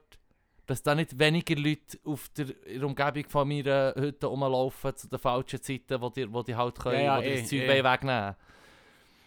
dass 0.66 0.84
da 0.84 0.94
nicht 0.96 1.18
weniger 1.18 1.56
Leute 1.56 1.98
auf 2.06 2.30
der, 2.30 2.46
in 2.68 2.80
der 2.80 2.88
Umgebung 2.88 3.26
von 3.28 3.48
meiner 3.48 3.94
Hütte 3.98 4.28
rumlaufen 4.28 4.96
zu 4.96 5.10
den 5.10 5.18
falschen 5.20 5.62
Zeiten, 5.62 6.00
wo 6.00 6.10
die, 6.10 6.32
wo 6.32 6.44
die 6.44 6.56
halt 6.56 6.78
können, 6.80 7.00
Ja, 7.00 7.02
ja, 7.02 7.18
wo 7.18 7.22
die 7.22 7.28
eh, 7.28 7.40
das 7.42 7.50
Zeug 7.50 7.60
eh. 7.62 7.68
wollen 7.70 7.84
wegnehmen 7.92 8.36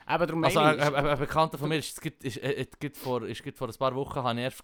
Aber 0.07 0.27
darum 0.27 0.45
Also 0.45 0.61
ein, 0.61 0.79
ich. 0.79 0.85
ein, 0.85 0.95
ein 0.95 1.19
Bekannter 1.19 1.59
von 1.59 1.69
mir 1.69 1.79
ist, 1.79 1.99
ist, 1.99 2.25
ist, 2.25 2.37
ist, 2.37 2.85
ist, 2.85 2.97
vor, 2.97 3.23
ist 3.27 3.43
vor 3.57 3.69
ein 3.69 3.75
paar 3.75 3.95
Wochen, 3.97 4.23
habe 4.23 4.39
ich 4.39 4.45
erst 4.45 4.63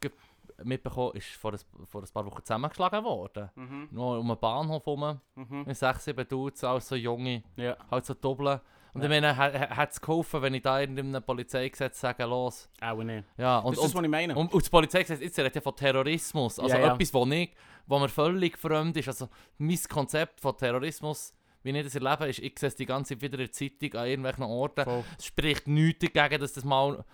mitbekommen, 0.65 1.13
ist 1.15 1.29
vor 1.29 1.53
ein, 1.53 1.59
vor 1.87 2.03
ein 2.03 2.09
paar 2.13 2.27
Wochen 2.27 2.43
zusammengeschlagen 2.45 3.05
worden. 3.05 3.51
Mhm, 3.55 3.89
Nur 3.93 4.19
um 4.19 4.31
einen 4.31 4.41
Bahnhof 4.41 4.85
herum, 4.87 5.21
mhm. 5.35 5.65
mit 5.67 5.77
6, 5.77 6.05
7 6.05 6.29
Dudes, 6.29 6.65
alles 6.65 6.89
so 6.89 6.97
junge, 6.97 7.43
Ja. 7.57 7.77
halt 7.91 8.07
so 8.07 8.15
doppeln. 8.15 8.61
Und 8.95 9.03
Ja. 9.03 9.11
ich 9.11 9.21
meine, 9.21 9.37
hat 9.37 9.91
es 9.91 10.01
geholfen, 10.01 10.43
wenn 10.43 10.55
ich 10.55 10.63
da 10.63 10.81
in 10.81 10.99
einem 10.99 11.23
Polizeigesetz 11.23 12.01
sage, 12.01 12.25
los. 12.25 12.69
Auch 12.81 13.03
nicht. 13.03 13.25
Ja, 13.37 13.59
Und 13.59 13.77
das 13.77 13.85
ist 13.85 13.91
das, 13.91 13.95
was 13.99 14.03
ich 14.05 14.11
meine. 14.11 14.35
und, 14.35 14.53
und 14.53 14.63
das 14.63 14.71
Polizeigesetz 14.71 15.21
jetzt 15.21 15.39
redet 15.39 15.55
ja 15.55 15.61
von 15.61 15.77
Terrorismus. 15.77 16.59
Also 16.59 16.75
Ja, 16.75 16.81
ja. 16.87 16.95
etwas, 16.95 17.13
wo, 17.15 17.25
nicht, 17.27 17.55
wo 17.87 17.99
mir 17.99 18.09
völlig 18.09 18.57
fremd 18.59 18.97
ist. 18.97 19.09
Also 19.09 19.29
mein 19.59 19.79
Konzept 19.89 20.41
von 20.41 20.57
Terrorismus, 20.57 21.35
wie 21.63 21.71
ich 21.71 21.85
das 21.85 21.95
erlebe, 21.95 22.29
ist, 22.29 22.39
ich 22.39 22.59
sehe 22.59 22.69
es 22.69 22.77
die 22.77 22.87
ganze 22.87 23.15
Zeit 23.15 23.23
wieder 23.23 23.35
in 23.39 23.45
der 23.47 23.53
Zeitung 23.53 23.93
an 24.01 24.07
irgendwelchen 24.09 24.45
Orten. 24.45 24.85
Voll. 24.85 25.05
Es 25.19 25.27
spricht 25.27 25.69
nichts 25.69 26.07
dagegen, 26.13 26.41
dass 26.41 26.55
das 26.55 26.65
mal 26.65 27.05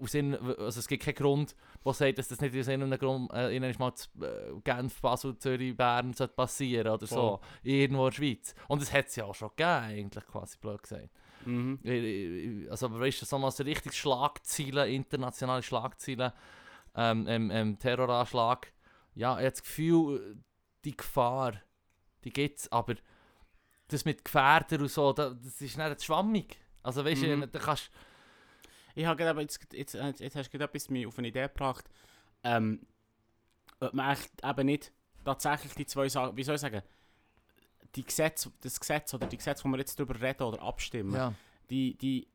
aus 0.00 0.12
Sinn, 0.12 0.34
also 0.34 0.80
es 0.80 0.88
gibt 0.88 1.04
keinen 1.04 1.14
Grund, 1.14 1.54
der 1.84 1.92
sagt, 1.94 2.18
dass 2.18 2.28
das 2.28 2.40
nicht 2.40 2.56
aus 2.56 2.68
irgendeinem 2.68 2.98
Grund 2.98 3.32
äh, 3.32 3.52
irgendwann 3.54 3.76
mal 3.78 3.94
zu 3.94 4.08
äh, 4.22 4.60
Genf, 4.64 5.00
Basel, 5.00 5.36
Zürich, 5.38 5.76
Bern 5.76 6.12
sollte 6.12 6.34
passieren 6.34 6.88
oder 6.92 7.06
so, 7.06 7.40
irgendwo 7.62 8.06
in 8.06 8.10
der 8.10 8.16
Schweiz. 8.16 8.54
Und 8.68 8.82
es 8.82 8.92
hat 8.92 9.06
es 9.06 9.16
ja 9.16 9.24
auch 9.24 9.34
schon 9.34 9.48
gegeben, 9.50 9.68
eigentlich 9.70 10.26
quasi 10.26 10.56
blöd 10.58 10.82
gesagt. 10.82 11.10
Mhm. 11.44 11.78
Äh, 11.84 12.64
äh, 12.64 12.68
Also 12.68 12.86
aber 12.86 13.00
weißt 13.00 13.22
du, 13.22 13.26
so 13.26 13.38
mal 13.38 13.50
so 13.50 13.62
richtig 13.64 13.94
Schlagziele, 13.94 14.88
internationale 14.90 15.62
Schlagziele, 15.62 16.32
ähm, 16.94 17.26
ähm, 17.28 17.50
ähm, 17.50 17.78
Terroranschlag, 17.78 18.72
ja, 19.14 19.32
ich 19.34 19.44
habe 19.44 19.50
das 19.50 19.62
Gefühl, 19.62 20.42
die 20.84 20.96
Gefahr, 20.96 21.54
die 22.24 22.30
gibt 22.32 22.58
es, 22.58 22.72
aber 22.72 22.94
das 23.88 24.04
mit 24.04 24.24
Gefährder 24.24 24.80
und 24.80 24.88
so, 24.90 25.12
da- 25.12 25.30
das 25.30 25.60
ist 25.60 25.76
nicht 25.78 26.04
schwammig. 26.04 26.56
Also 26.82 27.04
weißt 27.04 27.22
Mhm. 27.22 27.40
du, 27.42 27.48
da 27.48 27.58
kannst 27.58 27.90
Ich 28.94 29.06
habe 29.06 29.16
gerade 29.16 29.40
jetzt, 29.40 29.60
jetzt, 29.72 29.94
jetzt, 29.94 30.20
jetzt 30.20 30.36
hast 30.36 30.48
du 30.48 30.58
gerade 30.58 30.70
etwas 30.70 30.90
mir 30.90 31.08
auf 31.08 31.18
eine 31.18 31.28
Idee 31.28 31.42
gebracht. 31.42 31.88
Ähm, 32.42 32.86
ob 33.80 33.94
man 33.94 34.12
echt 34.12 34.30
eben 34.44 34.66
nicht 34.66 34.92
tatsächlich 35.24 35.74
die 35.74 35.86
zwei 35.86 36.08
Sachen, 36.08 36.36
wie 36.36 36.42
soll 36.42 36.56
ich 36.56 36.60
sagen, 36.60 36.82
die 37.94 38.04
Gesetze, 38.04 38.52
das 38.60 38.78
Gesetz 38.78 39.14
oder 39.14 39.26
die 39.26 39.36
Gesetze, 39.36 39.64
wo 39.64 39.68
wir 39.68 39.78
jetzt 39.78 39.98
darüber 39.98 40.20
reden 40.20 40.42
oder 40.42 40.62
abstimmen, 40.62 41.14
ja, 41.14 41.34
die, 41.70 41.96
die 41.96 42.28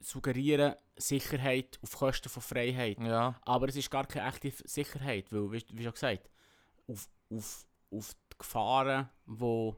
suggerieren 0.00 0.74
Sicherheit 0.96 1.78
auf 1.82 1.96
Kosten 1.96 2.28
von 2.28 2.42
Freiheit. 2.42 2.98
ja, 3.00 3.34
Aber 3.42 3.68
es 3.68 3.76
ist 3.76 3.90
gar 3.90 4.06
keine 4.06 4.28
echte 4.28 4.52
Sicherheit, 4.68 5.32
weil, 5.32 5.52
wie, 5.52 5.64
wie 5.72 5.82
schon 5.82 5.92
gesagt, 5.92 6.30
auf, 6.86 7.08
auf, 7.30 7.66
auf 7.90 8.14
die 8.32 8.38
Gefahren, 8.38 9.08
die 9.26 9.72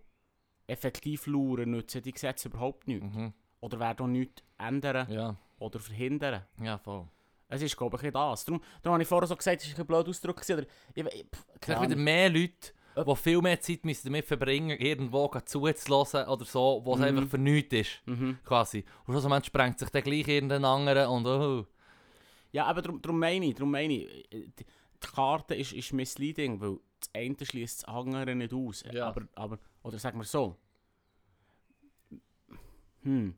effektiv 0.66 1.26
lauern, 1.26 1.70
nützen 1.70 2.02
die 2.02 2.12
Gesetze 2.12 2.48
überhaupt 2.48 2.86
nichts. 2.88 3.14
mhm. 3.14 3.32
Oder 3.60 3.80
werden 3.80 4.04
auch 4.04 4.08
nichts 4.08 4.42
ändern 4.58 5.10
ja, 5.10 5.36
oder 5.64 5.78
verhindern. 5.80 6.42
ja, 6.62 6.78
voll. 6.78 7.06
Es 7.48 7.62
ist, 7.62 7.76
glaube 7.76 7.98
ich, 8.02 8.10
das. 8.12 8.44
Darum, 8.44 8.60
darum 8.82 8.94
habe 8.94 9.02
ich 9.02 9.08
vorher 9.08 9.28
so 9.28 9.36
gesagt, 9.36 9.62
es 9.62 9.68
ist 9.68 9.78
ein 9.78 9.86
blöder 9.86 10.08
Ausdruck. 10.08 10.40
Oder, 10.48 10.62
ich, 10.94 11.04
ich, 11.04 11.24
pff, 11.26 11.44
Vielleicht 11.60 11.82
wieder 11.82 11.96
mehr 11.96 12.30
Leute, 12.30 12.72
die 12.96 13.16
viel 13.16 13.40
mehr 13.42 13.60
Zeit 13.60 13.84
müssen 13.84 14.08
damit 14.08 14.24
verbringen, 14.24 14.76
irgendwo 14.78 15.28
zuzulassen 15.44 16.24
oder 16.26 16.44
so, 16.44 16.80
wo 16.84 16.94
es 16.94 16.98
Mhm. 17.00 17.04
einfach 17.04 17.28
für 17.28 17.38
nichts 17.38 17.74
ist. 17.74 18.02
Mhm. 18.06 18.38
Quasi. 18.44 18.84
Und 19.06 19.12
schlussendlich 19.14 19.44
sprengt 19.46 19.78
sich 19.78 19.90
dann 19.90 20.02
gleich 20.02 20.26
irgendein 20.26 20.64
anderer 20.64 21.10
und 21.10 21.26
oh. 21.26 21.66
Ja, 22.50 22.64
aber 22.66 22.82
darum, 22.82 23.00
darum 23.02 23.18
meine 23.18 23.46
ich, 23.46 23.54
darum 23.54 23.70
meine 23.70 23.92
ich, 23.92 24.32
äh, 24.32 24.46
die, 24.58 24.64
die 24.64 25.06
Karte 25.14 25.54
ist, 25.54 25.72
ist 25.72 25.92
misleading, 25.92 26.60
weil 26.60 26.78
das 26.98 27.10
eine 27.14 27.36
schließt 27.40 27.82
das 27.82 27.88
andere 27.88 28.34
nicht 28.34 28.54
aus. 28.54 28.84
Ja. 28.90 29.08
Aber, 29.08 29.28
aber, 29.34 29.58
oder 29.82 29.98
sagen 29.98 30.18
wir 30.18 30.24
so. 30.24 30.56
Hm. 33.02 33.34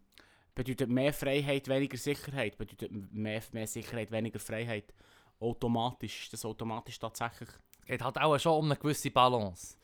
Bedeutet 0.57 0.89
mehr 0.89 1.13
Freiheit, 1.13 1.69
weniger 1.69 1.99
Sicherheit. 1.99 2.57
Bedeutet 2.57 2.91
mehr, 3.13 3.43
mehr 3.53 3.67
Sicherheit, 3.67 4.11
weniger 4.11 4.39
Freiheit. 4.39 4.95
Automatisch, 5.39 6.25
ist 6.25 6.33
das 6.33 6.47
automatisch 6.47 6.99
tatsächlich. 6.99 7.51
geht 7.85 8.03
halt 8.03 8.17
auch 8.17 8.39
schon 8.39 8.59
um 8.59 8.65
eine 8.65 8.77
gewisse 8.77 9.11
Balance. 9.11 9.77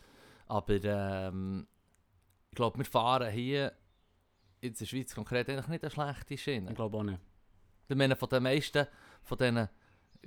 Aber 0.46 0.82
ähm, 0.82 1.66
ich 2.50 2.56
glaube, 2.56 2.78
wir 2.78 2.86
fahren 2.86 3.30
hier 3.30 3.74
in 4.62 4.72
der 4.72 4.86
Schweiz 4.86 5.14
konkret 5.14 5.50
eigentlich 5.50 5.68
nicht 5.68 5.84
eine 5.84 5.90
schlechte 5.90 6.38
Schiene. 6.38 6.70
Ich 6.70 6.76
glaube 6.76 6.96
auch 6.96 7.02
nicht. 7.02 7.20
Ich 7.88 7.96
meine, 7.96 8.16
von 8.16 8.30
den 8.30 8.42
meisten 8.42 8.86
von 9.24 9.36
diesen 9.36 9.68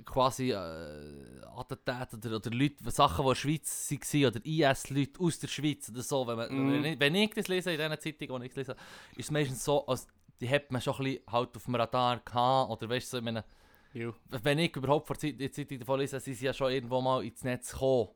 quasi 0.04 0.52
äh, 0.52 1.42
Attentaten 1.56 2.20
oder, 2.24 2.36
oder 2.36 2.50
Leute, 2.50 2.88
Sachen, 2.92 3.24
die 3.24 3.28
in 3.28 3.28
der 3.28 3.34
Schweiz 3.34 4.12
waren, 4.12 4.26
oder 4.26 4.46
IS-Leute 4.46 5.20
aus 5.20 5.38
der 5.40 5.48
Schweiz 5.48 5.88
oder 5.88 6.02
so, 6.02 6.24
wenn, 6.26 6.36
man, 6.36 6.50
wenn, 6.50 6.84
ich, 6.84 7.00
wenn 7.00 7.14
ich 7.16 7.30
das 7.34 7.48
lese, 7.48 7.72
in 7.72 7.78
diesen 7.78 7.98
Zeitungen, 7.98 8.42
die 8.42 8.48
ich 8.48 8.54
lese, 8.54 8.76
ist 9.16 9.24
es 9.24 9.30
meistens 9.32 9.64
so, 9.64 9.84
als 9.86 10.06
die 10.40 10.48
hat 10.48 10.70
man 10.70 10.80
schon 10.80 10.94
ein 10.96 11.04
bisschen 11.04 11.22
halt 11.32 11.56
auf 11.56 11.64
dem 11.64 11.74
Radar 11.74 12.20
gehabt, 12.20 12.70
oder 12.70 12.88
weißt 12.88 13.06
du, 13.06 13.10
so, 13.10 13.18
ich 13.18 13.24
meine, 13.24 13.44
Jo. 13.92 14.14
wenn 14.28 14.58
ich 14.58 14.76
überhaupt 14.76 15.06
vor 15.06 15.16
Zeit, 15.18 15.40
die 15.40 15.50
Zeitung 15.50 15.78
davon 15.78 16.00
lese, 16.00 16.20
sind 16.20 16.34
sie 16.34 16.44
ja 16.46 16.52
schon 16.52 16.70
irgendwo 16.72 17.00
mal 17.00 17.24
ins 17.24 17.42
Netz 17.44 17.72
gekommen. 17.72 18.08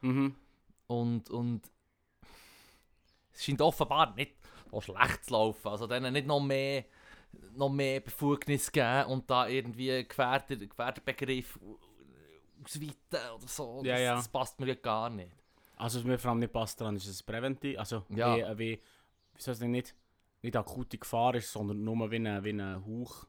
Mhm. 0.00 0.34
Und, 0.86 1.30
und 1.30 1.62
es 3.32 3.44
scheint 3.44 3.60
offenbar 3.60 4.14
nicht 4.14 4.34
auch 4.70 4.82
schlecht 4.82 5.24
zu 5.24 5.32
laufen. 5.32 5.68
Also 5.68 5.86
denen 5.86 6.12
nicht 6.12 6.26
noch 6.26 6.40
mehr, 6.40 6.84
noch 7.54 7.68
mehr 7.68 8.00
Befugnis 8.00 8.70
geben 8.72 9.04
und 9.06 9.28
da 9.30 9.46
irgendwie 9.46 10.06
Gefährder, 10.06 10.56
Gefährderbegriff 10.56 11.58
ausweiten 12.64 13.30
oder 13.36 13.46
so. 13.46 13.82
Ja, 13.84 13.92
das, 13.94 14.00
ja. 14.02 14.14
das 14.16 14.28
passt 14.28 14.58
mir 14.60 14.68
ja 14.68 14.74
gar 14.74 15.10
nicht. 15.10 15.32
Also, 15.76 15.98
was 15.98 16.06
mir 16.06 16.18
vor 16.18 16.30
allem 16.30 16.40
nicht 16.40 16.52
passt 16.52 16.80
daran, 16.80 16.96
ist, 16.96 17.06
dass 17.06 17.12
es 17.14 17.22
präventiv 17.22 17.78
Also, 17.78 18.04
Ja. 18.08 18.34
wie, 18.56 18.58
wie, 18.58 18.82
wie 19.34 19.42
soll 19.42 19.52
es 19.52 19.58
denn 19.58 19.70
nicht, 19.72 19.94
nicht 20.46 20.56
akute 20.56 20.98
Gefahr 20.98 21.34
ist, 21.34 21.52
sondern 21.52 21.84
nur 21.84 22.10
wie 22.10 22.16
ein, 22.16 22.44
wie 22.44 22.50
ein 22.50 22.84
Hauch. 22.84 23.26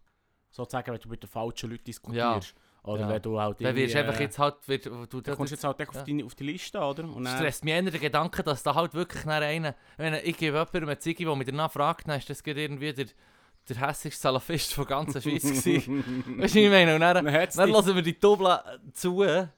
Sozusagen, 0.50 0.92
wenn 0.94 1.00
du 1.00 1.10
mit 1.10 1.22
den 1.24 1.30
falschen 1.30 1.70
Leuten 1.70 1.84
diskutierst. 1.84 2.56
Oder 2.84 3.02
Ja. 3.02 3.10
wenn 3.10 3.22
du 3.22 3.40
halt. 3.40 3.62
Dann 3.62 3.76
wirst 3.76 3.96
du 3.96 4.00
einfach 4.00 4.20
äh, 4.20 4.24
jetzt 4.24 4.40
halt... 4.40 4.56
Wird, 4.66 4.86
du, 4.86 5.22
das, 5.22 5.36
kommst 5.36 5.52
du 5.52 5.56
jetzt 5.56 5.64
halt 5.66 5.80
ja. 5.80 5.88
auf, 5.90 6.04
die, 6.06 6.24
auf 6.24 6.36
die 6.36 6.44
Liste, 6.46 6.80
oder? 6.80 7.04
Und 7.04 7.26
dann, 7.26 7.36
stresst 7.36 7.66
mich 7.66 7.74
eher 7.74 7.82
der 7.82 8.00
Gedanke, 8.00 8.44
dass 8.44 8.64
da 8.64 8.74
halt 8.74 8.94
wirklich 8.94 9.26
nach 9.26 9.42
einer... 9.42 9.76
Wenn 9.98 10.14
ich 10.14 10.38
gebe 10.38 10.58
jemandem 10.58 10.84
eine 10.84 10.98
Ziggy, 10.98 11.26
der 11.26 11.36
mich 11.36 11.48
danach 11.48 11.72
fragt, 11.72 12.08
dann 12.08 12.18
ist 12.18 12.30
das 12.30 12.42
irgendwie 12.46 12.94
der, 12.94 13.08
der 13.68 13.88
hässigste 13.88 14.22
Salafist 14.22 14.74
von 14.74 14.88
der 14.88 14.98
ganzen 14.98 15.22
Schweiz 15.22 15.44
gewesen. 15.44 16.38
Weißt 16.40 16.56
du, 16.56 16.60
ich 16.60 16.70
meine? 16.70 16.96
Und 16.96 17.02
dann, 17.02 17.26
Dann 17.26 17.50
Dann 17.56 17.70
lassen 17.70 17.94
wir 17.94 18.02
die 18.02 18.18
Doppel 18.18 18.58
zu. 18.94 19.22
Und 19.22 19.50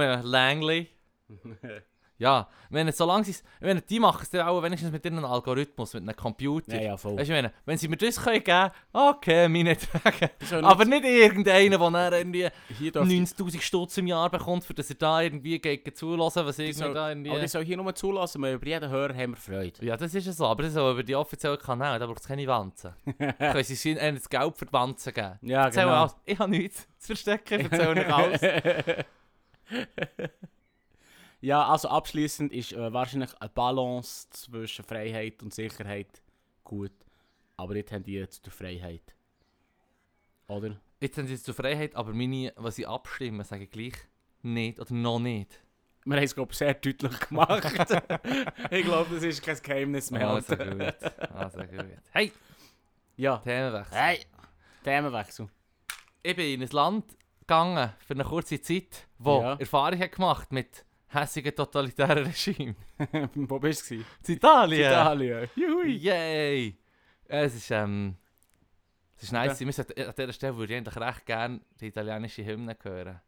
ja, 0.00 0.20
Langley. 0.20 0.88
Ja, 2.18 2.48
wenn 2.70 2.90
solange 2.92 3.24
sie 3.24 3.32
es. 3.32 3.42
Meine, 3.60 3.82
die 3.82 3.98
machen 3.98 4.20
es 4.22 4.30
dann 4.30 4.46
auch 4.46 4.62
wenigstens 4.62 4.92
mit 4.92 5.04
ihrem 5.04 5.24
Algorithmus, 5.24 5.94
mit 5.94 6.04
einem 6.04 6.14
Computer. 6.14 6.76
Ja, 6.76 6.82
ja, 6.82 6.96
voll. 6.96 7.16
Weißt 7.16 7.28
du, 7.28 7.34
meine, 7.34 7.52
wenn 7.64 7.76
sie 7.76 7.88
mir 7.88 7.96
das 7.96 8.16
können 8.16 8.44
geben 8.44 8.70
okay, 8.92 9.48
meine 9.48 9.76
Tage. 9.76 10.30
Die 10.40 10.44
sollen 10.44 10.64
Aber 10.64 10.84
nicht 10.84 11.04
irgendeiner, 11.04 11.78
der 11.78 11.90
dann 11.90 12.12
irgendwie 12.12 12.48
hier 12.78 12.92
dürfen 12.92 13.10
90.000 13.10 13.60
Stutz 13.60 13.98
im 13.98 14.06
Jahr 14.06 14.30
bekommt, 14.30 14.64
für 14.64 14.74
dass 14.74 14.90
er 14.90 14.96
da 14.96 15.22
irgendwie 15.22 15.58
geht 15.58 15.96
zulassen, 15.96 16.46
was 16.46 16.58
irgendwie 16.58 16.78
soll, 16.78 16.94
da 16.94 17.00
aber 17.00 17.10
irgendwie. 17.10 17.40
die 17.40 17.48
soll 17.48 17.64
hier 17.64 17.76
nur 17.76 17.92
zulassen, 17.94 18.40
weil 18.42 18.54
über 18.54 18.66
jeden 18.66 18.88
Hörer 18.88 19.14
haben 19.14 19.32
wir 19.32 19.36
Freude. 19.36 19.84
Ja, 19.84 19.96
das 19.96 20.14
ist 20.14 20.26
ja 20.26 20.32
so, 20.32 20.46
aber 20.46 20.62
das 20.62 20.72
ist 20.72 20.78
über 20.78 21.02
die 21.02 21.16
offiziellen 21.16 21.58
Kanäle, 21.58 21.98
da 21.98 22.06
braucht 22.06 22.20
es 22.20 22.28
keine 22.28 22.46
Wanzen. 22.46 22.92
Können 23.18 23.64
sie 23.64 23.90
ihnen 23.90 24.14
das 24.14 24.28
Geld 24.28 24.56
für 24.56 24.66
die 24.66 24.72
Wanzen 24.72 25.12
geben. 25.12 25.38
Ja, 25.42 25.68
genau. 25.68 26.08
Ich 26.24 26.38
habe 26.38 26.50
nichts 26.50 26.86
zu 26.98 27.08
verstecken, 27.08 27.60
ich 27.60 27.72
erzähle 27.72 27.94
nicht 27.94 28.12
alles. 28.12 28.40
ja, 31.44 31.66
also 31.68 31.88
abschließend 31.88 32.52
ist 32.52 32.72
äh, 32.72 32.92
wahrscheinlich 32.92 33.30
eine 33.38 33.50
Balance 33.50 34.28
zwischen 34.30 34.84
Freiheit 34.84 35.42
und 35.42 35.52
Sicherheit 35.52 36.22
gut. 36.64 36.92
Aber 37.56 37.76
jetzt 37.76 37.92
haben 37.92 38.02
die 38.02 38.14
jetzt 38.14 38.46
die 38.46 38.50
Freiheit. 38.50 39.14
Oder? 40.48 40.80
Jetzt 41.00 41.18
haben 41.18 41.26
sie 41.26 41.34
es 41.34 41.42
zur 41.42 41.54
Freiheit, 41.54 41.94
aber 41.96 42.14
meine, 42.14 42.52
was 42.56 42.78
ich 42.78 42.88
abstimmen, 42.88 43.44
sage 43.44 43.64
ich 43.64 43.70
gleich 43.70 43.94
nicht 44.42 44.80
oder 44.80 44.94
noch 44.94 45.18
nicht. 45.18 45.60
Wir 46.06 46.16
haben 46.16 46.24
es, 46.24 46.34
glaube 46.34 46.52
ich, 46.52 46.58
sehr 46.58 46.74
deutlich 46.74 47.20
gemacht. 47.20 47.64
ich 48.70 48.84
glaube, 48.84 49.14
das 49.14 49.22
ist 49.22 49.42
kein 49.42 49.56
Geheimnis 49.62 50.10
mehr. 50.10 50.28
Also 50.28 50.56
gut, 50.56 50.94
also 51.32 51.58
gut. 51.60 51.86
Hey, 52.10 52.32
Ja. 53.16 53.38
Themenwechsel. 53.38 53.98
Hey! 53.98 54.18
Themenwechsel. 54.82 55.48
Ich 56.22 56.36
bin 56.36 56.54
in 56.54 56.62
ein 56.62 56.70
Land 56.70 57.04
gegangen 57.40 57.92
für 57.98 58.14
eine 58.14 58.24
kurze 58.24 58.60
Zeit, 58.60 59.06
wo 59.18 59.40
Ja. 59.42 59.54
Erfahrung 59.54 59.98
hat 59.98 60.12
gemacht 60.12 60.52
mit 60.52 60.84
hässigen 61.14 61.54
totalitären 61.54 62.24
Regime. 62.26 62.74
Wo 63.34 63.58
bist 63.58 63.90
du? 63.90 63.94
In 63.94 64.04
Italien! 64.26 64.90
Italien. 64.90 65.48
Juhui. 65.56 65.96
Yay! 65.96 66.78
Es 67.26 67.54
ist, 67.54 67.70
ähm, 67.70 68.16
es 69.16 69.24
ist 69.24 69.32
nice. 69.32 69.60
Wir 69.60 69.72
sollten- 69.72 70.02
An 70.02 70.14
dieser 70.16 70.32
Stelle 70.32 70.56
würde 70.56 70.72
ich 70.74 70.78
eigentlich 70.78 70.96
recht 70.96 71.26
gerne 71.26 71.60
die 71.80 71.86
italienische 71.86 72.44
Hymne 72.44 72.76
hören. 72.82 73.20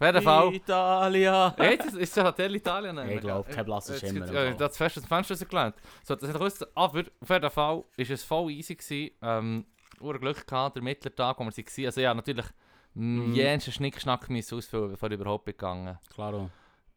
Auf 0.00 0.06
jeden 0.06 0.22
Fall. 0.22 0.54
Italia. 0.54 1.54
Hey, 1.58 1.76
das 1.76 1.94
ist 1.94 2.16
ja 2.16 2.24
Hotel 2.24 2.56
Italien. 2.56 2.96
Ja, 2.96 3.04
ich 3.06 3.20
glaube, 3.20 3.50
kein 3.50 3.64
blasses 3.64 4.00
Jetzt- 4.00 4.12
Schimmer. 4.12 4.32
Ja, 4.32 4.52
das 4.52 4.76
fest 4.76 4.96
aus 4.96 5.04
dem 5.04 5.08
Fenster 5.08 5.44
gelernt. 5.46 5.76
So, 6.02 6.14
das 6.16 6.28
hat 6.30 6.36
gewusst, 6.38 6.66
aber 6.74 7.00
auf 7.20 7.30
jeden 7.30 7.50
Fall 7.50 7.76
war 7.76 7.84
es 7.96 8.24
voll 8.24 8.50
easy. 8.50 8.74
Gewesen. 8.74 9.10
Ähm, 9.22 9.66
ur 10.00 10.18
Glück 10.18 10.46
gehabt, 10.46 10.76
der 10.76 10.82
Mittlertag, 10.82 11.38
wo 11.38 11.44
wir 11.44 11.52
waren. 11.52 11.84
Also 11.86 12.00
ja, 12.00 12.14
natürlich 12.14 12.46
Mhm. 12.94 13.28
mhm. 13.28 13.34
jensten 13.34 13.70
Schnickschnack 13.72 14.28
müssen 14.30 14.58
ausfüllen, 14.58 14.90
bevor 14.90 15.10
ich 15.10 15.14
überhaupt 15.20 15.44
bin 15.44 15.52
gegangen 15.52 15.96
Klaro. 16.12 16.50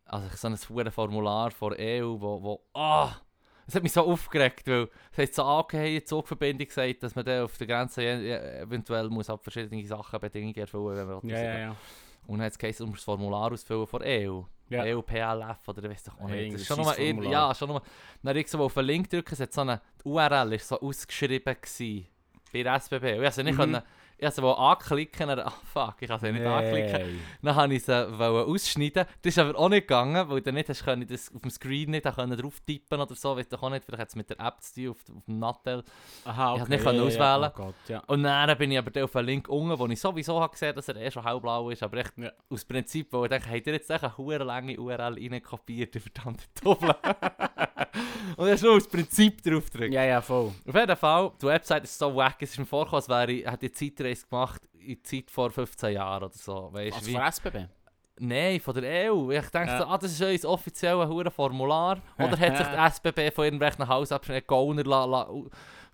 Also 0.05 0.27
so 0.35 0.47
ein 0.47 0.57
verdammtes 0.57 0.95
Formular 0.95 1.51
von 1.51 1.73
EU, 1.77 2.15
wo... 2.19 2.41
wo 2.41 2.63
ah, 2.73 3.11
es 3.67 3.75
hat 3.75 3.83
mich 3.83 3.93
so 3.93 4.01
aufgeregt, 4.01 4.67
weil 4.67 4.89
es 5.11 5.17
hat 5.17 5.33
so 5.35 5.43
angehört, 5.43 5.87
die 5.87 6.03
Zugverbindung 6.03 6.67
gesagt, 6.67 7.03
dass 7.03 7.15
man 7.15 7.23
dann 7.23 7.43
auf 7.43 7.57
der 7.57 7.67
Grenze 7.67 8.03
eventuell 8.03 9.07
muss 9.09 9.29
ab 9.29 9.41
verschiedene 9.43 9.85
Sachen, 9.85 10.19
Bedingungen 10.19 10.55
erfüllen, 10.55 10.97
wenn 10.97 11.07
man 11.07 11.29
Ja, 11.29 11.43
ja, 11.43 11.59
ja. 11.59 11.75
Und 12.27 12.39
dann 12.39 12.45
hat 12.45 12.61
es 12.61 12.77
du 12.77 12.85
musst 12.87 12.99
das 12.99 13.05
Formular 13.05 13.51
ausfüllen 13.51 13.87
von 13.87 14.01
EU. 14.03 14.41
Ja. 14.69 14.83
EU 14.83 15.01
PLF 15.01 15.67
oder 15.67 15.83
ich 15.83 15.89
weiß 15.89 16.03
doch 16.05 16.19
auch 16.19 16.27
nicht. 16.27 16.35
Irgendein 16.35 16.51
Das 16.53 16.61
ist 16.61 16.67
schon 16.67 16.77
nochmal, 16.77 17.31
ja, 17.31 17.53
schon 17.53 17.67
nochmal. 17.67 17.83
Dann 18.23 18.37
ich 18.37 18.47
so 18.47 18.59
auf 18.59 18.77
einen 18.77 18.87
Link 18.87 19.09
drücken, 19.09 19.33
es 19.33 19.39
hat 19.39 19.53
so 19.53 19.61
eine, 19.61 19.81
die 20.03 20.07
URL 20.07 20.53
ist 20.53 20.67
so 20.67 20.79
ausgeschrieben 20.79 21.55
gewesen, 21.61 22.07
bei 22.51 22.63
der 22.63 22.75
SBB. 22.75 23.03
Und 23.03 23.19
ich 23.19 23.25
also 23.25 23.43
nicht 23.43 23.53
Mhm. 23.53 23.57
können, 23.57 23.81
ich 24.29 24.41
wollte 24.41 24.59
anklicken, 24.59 25.27
dann, 25.27 25.39
ah 25.39 25.53
fuck, 25.73 25.95
ich 25.99 26.07
kann 26.07 26.19
sie 26.19 26.31
nicht 26.31 26.45
anklicken. 26.45 26.89
Hey. 26.91 27.15
Dann 27.41 27.55
habe 27.55 27.73
ich 27.73 27.83
sie 27.83 27.93
ausschneiden. 27.93 29.05
Das 29.21 29.33
ist 29.33 29.39
aber 29.39 29.57
auch 29.57 29.69
nicht 29.69 29.87
gegangen, 29.87 30.29
weil 30.29 30.41
du 30.41 30.51
nicht 30.51 30.69
hast 30.69 30.83
können, 30.83 31.07
das 31.07 31.33
auf 31.33 31.41
dem 31.41 31.51
Screen 31.51 31.91
nicht 31.91 32.03
können 32.03 32.37
drauf 32.37 32.59
tippen 32.65 32.99
oder 33.01 33.15
so, 33.15 33.35
weiß 33.35 33.49
doch 33.49 33.61
auch 33.63 33.69
nicht, 33.69 33.85
vielleicht 33.85 34.01
hat 34.01 34.09
es 34.09 34.15
mit 34.15 34.29
der 34.29 34.39
App 34.39 34.61
zu 34.61 34.73
tun, 34.75 34.89
auf, 34.89 34.97
auf 35.17 35.25
dem 35.25 35.39
Nattel. 35.39 35.83
Aha, 36.25 36.53
okay. 36.53 36.63
Ich 36.63 36.69
nicht 36.69 36.83
können 36.83 36.99
auswählen. 37.01 37.51
Oh 37.53 37.57
Gott, 37.63 37.75
ja. 37.87 38.01
Und 38.07 38.23
dann 38.23 38.57
bin 38.57 38.71
ich 38.71 38.77
aber 38.77 39.03
auf 39.03 39.15
einen 39.15 39.27
Link 39.27 39.49
unten, 39.49 39.77
wo 39.77 39.87
ich 39.87 39.99
sowieso 39.99 40.39
habe 40.39 40.51
gesehen 40.51 40.75
dass 40.75 40.87
er 40.87 40.95
eh 40.97 41.11
schon 41.11 41.23
hellblau 41.23 41.69
ist, 41.69 41.83
aber 41.83 41.97
echt 41.97 42.13
Ja. 42.17 42.31
aus 42.49 42.65
Prinzip, 42.65 43.11
wo 43.11 43.23
ich 43.25 43.29
denke, 43.29 43.49
habt 43.49 43.67
ihr 43.67 43.73
jetzt 43.73 43.91
eine 43.91 44.17
hure 44.17 44.43
lange 44.43 44.79
URL 44.79 45.13
reinkopiert, 45.13 45.93
die 45.95 45.99
verdammte 46.01 46.45
Doppel. 46.63 46.95
Und 48.37 48.47
er 48.47 48.53
ist 48.53 48.63
nur 48.63 48.75
aus 48.75 48.87
Prinzip 48.87 49.43
drauf 49.43 49.69
gedrückt. 49.71 49.93
Ja, 49.93 50.03
ja, 50.03 50.21
voll. 50.21 50.51
Auf 50.67 50.75
jeden 50.75 50.95
Fall, 50.95 51.31
die 51.41 51.45
Website 51.45 51.83
ist 51.83 51.97
so 51.97 52.15
wack, 52.15 52.37
es 52.39 52.51
ist 52.51 52.57
mir 52.59 52.65
vorgekommen, 52.65 53.01
als 53.01 53.09
wäre 53.09 53.31
ich, 53.31 53.45
hätte 53.45 53.65
ich 53.67 53.73
Zeitreise 54.15 54.27
gemacht 54.27 54.61
in 54.73 54.87
die 54.87 55.03
Zeit 55.03 55.31
vor 55.31 55.49
15 55.51 55.93
Jahren 55.93 56.23
oder 56.23 56.33
so. 56.33 56.69
Weißt, 56.71 56.95
Also 56.97 57.07
wie, 57.07 57.13
von 57.13 57.21
SBB? 57.21 57.65
Nein, 58.19 58.59
von 58.59 58.75
der 58.75 59.11
EU. 59.11 59.31
Ich 59.31 59.49
denke, 59.49 59.71
Ja. 59.71 59.77
so, 59.79 59.85
ah, 59.85 59.97
das 59.97 60.11
ist 60.11 60.21
euer 60.21 60.51
offizielles 60.51 61.07
hure 61.09 61.31
Formular. 61.31 61.99
Oder 62.17 62.37
hat 62.37 62.57
sich 62.57 62.67
die 63.01 63.09
SBB 63.09 63.33
von 63.33 63.45
irgendwelchen 63.45 63.87
Hausabschnitten 63.87 64.45
Gauner 64.45 64.83
la, 64.83 65.05
la, 65.05 65.27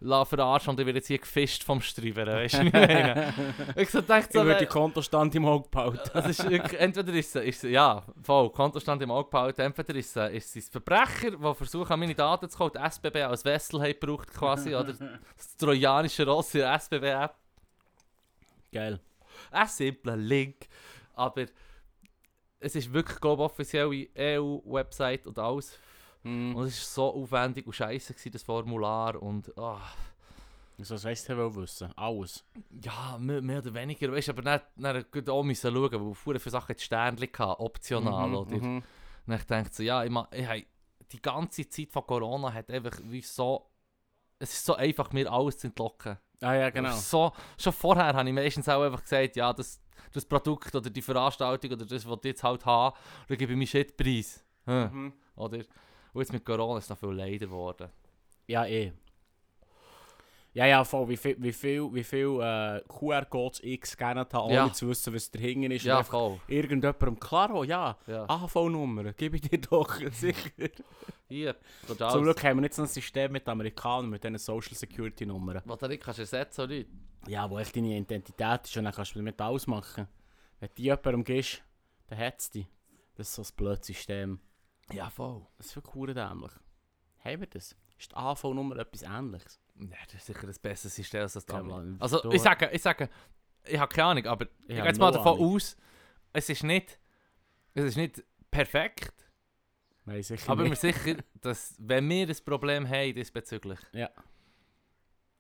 la 0.02 0.26
verarschen 0.26 0.72
und 0.72 0.80
ich 0.82 0.86
werde 0.86 1.00
jetzt 1.00 1.08
hier 1.08 1.18
gefischt 1.18 1.64
vom 1.64 1.80
Streiber. 1.80 2.26
Weißt 2.28 2.56
du, 2.56 2.66
ich 2.66 2.74
ich 3.84 3.90
so 3.90 4.02
dachte 4.02 4.28
Ich 4.28 4.34
so, 4.34 4.44
würde 4.44 4.56
äh, 4.56 4.60
den 4.60 4.68
Kontostand 4.70 5.34
im 5.36 5.46
Auge 5.46 5.70
behalten. 5.70 6.10
das 6.14 6.28
ist 6.28 6.44
entweder 6.44 7.14
ist 7.14 7.36
es, 7.38 7.62
ja, 7.62 8.04
voll, 8.22 8.50
Kontostand 8.50 9.02
im 9.02 9.12
Auge 9.12 9.30
behalten, 9.30 9.62
entweder 9.62 9.96
ist 9.96 10.16
es, 10.18 10.32
ist 10.34 10.56
es 10.58 10.68
ein 10.68 10.72
Verbrecher, 10.74 11.32
der 11.32 11.56
versucht, 11.56 11.90
an 11.90 12.00
meine 12.02 12.16
Daten 12.16 12.50
zu 12.50 12.58
kommen, 12.58 12.72
die 12.76 12.80
SBB 12.90 13.16
als 13.24 13.46
Wessel 13.46 13.82
hat 13.82 14.00
gebraucht 14.00 14.34
quasi, 14.34 14.76
oder 14.76 14.92
das 14.94 15.56
trojanische 15.58 16.26
Ross 16.26 16.54
in 16.54 16.62
der 16.62 16.74
SBB-App. 16.74 17.36
Geil. 18.72 19.00
Ein 19.52 19.68
simpler 19.68 20.18
Link, 20.18 20.68
aber 21.14 21.46
es 22.60 22.76
ist 22.76 22.92
wirklich, 22.92 23.20
glaube 23.20 23.44
ich, 23.44 23.46
offizielle 23.46 24.08
EU-Website 24.16 25.28
und 25.28 25.40
alles. 25.40 25.78
Mhm. 26.24 26.56
Und 26.56 26.66
es 26.68 26.80
war 26.98 27.14
so 27.14 27.22
aufwendig 27.22 27.66
und 27.66 27.74
scheiße, 27.74 28.14
gewesen, 28.14 28.32
das 28.32 28.44
Formular. 28.44 29.22
Und 29.22 29.58
ah, 29.58 29.82
So, 30.82 30.96
was 30.96 31.04
weißt 31.04 31.30
du, 31.30 31.38
will 31.38 31.56
wissen? 31.64 31.92
Alles. 31.98 32.46
Ja, 32.82 33.18
mehr, 33.20 33.42
mehr 33.42 33.60
oder 33.60 33.74
weniger. 33.74 34.12
Weißt 34.12 34.30
du, 34.30 34.32
aber 34.32 34.42
dann, 34.42 34.62
dann 34.78 35.06
gut 35.12 35.30
auch 35.30 35.44
müssen 35.44 35.74
schauen, 35.74 35.92
weil 36.08 36.14
vorher 36.14 36.40
für 36.40 36.50
Sachen 36.50 36.72
jetzt 36.72 36.84
Sternchen 36.84 37.30
hatten, 37.38 37.62
optional, 37.62 38.30
Mhm, 38.30 38.36
oder? 38.36 38.56
mhm. 38.58 38.84
Und 39.28 39.34
ich 39.34 39.44
dachte 39.44 39.70
so, 39.74 39.84
ja, 39.84 40.04
ich, 40.04 40.12
ich, 40.32 40.68
die 41.12 41.22
ganze 41.22 41.68
Zeit 41.70 41.90
von 41.92 42.06
Corona 42.06 42.54
hat 42.54 42.70
einfach 42.72 42.98
wie 43.04 43.22
so. 43.22 43.66
Es 44.40 44.54
ist 44.54 44.66
so 44.66 44.76
einfach, 44.76 45.12
mir 45.12 45.32
alles 45.32 45.58
zu 45.58 45.68
entlocken. 45.68 46.18
Ah 46.42 46.54
ja, 46.54 46.70
genau. 46.70 46.96
So, 46.96 47.34
schon 47.58 47.74
vorher 47.74 48.14
habe 48.14 48.28
ich 48.30 48.34
meistens 48.34 48.70
auch 48.70 48.82
einfach 48.82 49.04
gesagt, 49.04 49.36
ja, 49.36 49.52
das, 49.52 49.82
das 50.14 50.26
Produkt 50.26 50.74
oder 50.74 50.90
die 50.90 51.02
Veranstaltung 51.02 51.72
oder 51.74 51.86
das, 51.86 52.08
was 52.08 52.18
ich 52.20 52.30
jetzt 52.30 52.44
halt 52.44 52.66
habe, 52.66 52.98
da 53.28 53.36
gebe 53.36 53.52
ich 53.52 53.58
meinen 53.58 53.68
Shitpreis. 53.68 54.44
Hm. 54.66 54.90
Mhm. 54.92 55.14
Oder? 55.36 55.58
Und 56.14 56.22
jetzt 56.22 56.34
mit 56.34 56.46
Corona 56.46 56.78
ist 56.78 56.86
es 56.86 56.90
noch 56.90 56.98
viel 56.98 57.10
leider 57.10 57.48
geworden. 57.48 57.90
Ja, 58.48 58.66
eh. 58.66 58.94
Ja, 60.60 60.66
ja, 60.66 60.84
voll. 60.84 61.08
Wie 61.08 61.16
viel, 61.16 61.38
wie 61.40 61.54
viel, 61.54 61.94
wie 61.94 62.04
viel 62.04 62.38
äh, 62.42 62.82
QR-Codes 62.90 63.62
ich 63.64 63.80
gescannt 63.80 64.34
habe, 64.34 64.44
ohne 64.44 64.54
Ja. 64.56 64.74
zu 64.74 64.90
wissen, 64.90 65.14
was 65.14 65.32
dahinter 65.32 65.74
ist. 65.74 65.86
Ja, 65.86 66.04
voll. 66.04 66.38
irgendjemandem, 66.48 67.18
klaro, 67.18 67.64
ja, 67.64 67.98
Ja. 68.08 68.26
AHV-Nummer, 68.28 69.14
gebe 69.14 69.38
ich 69.38 69.44
dir 69.44 69.60
doch, 69.60 69.96
sicher. 70.12 70.50
Hier, 71.30 71.56
Zum 71.88 71.98
total. 71.98 72.22
Glück 72.24 72.44
haben 72.44 72.58
wir 72.58 72.62
nicht 72.64 72.74
so 72.74 72.82
ein 72.82 72.90
System 72.90 73.32
mit 73.32 73.48
Amerikanern, 73.48 74.10
mit 74.10 74.22
diesen 74.22 74.38
Social 74.38 74.74
Security-Nummern. 74.76 75.62
Was 75.64 75.78
du 75.80 75.88
nicht 75.88 76.04
kannst 76.04 76.20
ersetzen 76.20 76.62
oder 76.62 76.74
nicht? 76.74 76.90
Ja, 77.28 77.50
wo 77.50 77.58
echt 77.58 77.74
deine 77.78 77.98
Identität 77.98 78.66
ist 78.66 78.76
und 78.76 78.84
dann 78.84 78.94
kannst 78.94 79.16
du 79.16 79.20
damit 79.20 79.40
alles 79.40 79.66
machen. 79.66 80.08
Wenn 80.60 80.68
du 80.68 80.76
die 80.76 80.84
jemandem 80.84 81.24
gibst, 81.24 81.64
dann 82.08 82.18
hat 82.20 82.40
es 82.40 82.50
dich. 82.50 82.68
Das 83.16 83.30
ist 83.30 83.36
so 83.36 83.44
ein 83.44 83.56
blödes 83.56 83.88
System. 83.88 84.42
Ja, 84.92 85.10
voll. 85.10 85.46
Das 85.58 85.68
ist 85.68 85.76
wirklich 85.78 85.94
verdammt 85.94 86.32
dämlich. 86.42 86.52
Haben 87.24 87.40
wir 87.40 87.48
das? 87.48 87.78
Ist 87.98 88.12
die 88.12 88.16
AHV-Nummer 88.18 88.76
etwas 88.78 89.04
ähnliches? 89.04 89.60
Ja, 89.80 89.98
das 90.06 90.16
ist 90.16 90.26
sicher 90.28 90.48
ein 90.48 90.56
besseres 90.62 90.96
System 90.96 91.22
als 91.22 91.34
das. 91.34 91.46
Mann, 91.48 91.96
Also, 92.00 92.32
ich 92.32 92.42
sage, 92.42 92.70
ich 92.74 92.82
sage, 92.82 93.10
ich 93.66 93.80
habe 93.80 93.94
keine 93.94 94.08
Ahnung, 94.10 94.26
aber 94.28 94.46
ich 94.62 94.68
gehe 94.68 94.80
hab 94.80 94.86
jetzt 94.88 95.00
mal 95.00 95.12
no 95.12 95.18
davon 95.18 95.38
Ahnung. 95.40 95.56
aus, 95.56 95.78
es 96.34 96.50
ist 96.50 96.64
nicht, 96.64 97.00
es 97.74 97.84
ist 97.86 97.96
nicht 97.98 98.24
perfekt, 98.52 99.14
Nein, 100.06 100.22
sicher 100.24 100.52
aber 100.52 100.64
mir 100.64 100.70
nicht. 100.70 100.82
sicher, 100.82 101.16
dass, 101.42 101.76
wenn 101.80 102.10
wir 102.10 102.28
ein 102.28 102.36
Problem 102.46 102.88
haben 102.90 103.14
diesbezüglich, 103.14 103.80
Ja. 103.94 104.10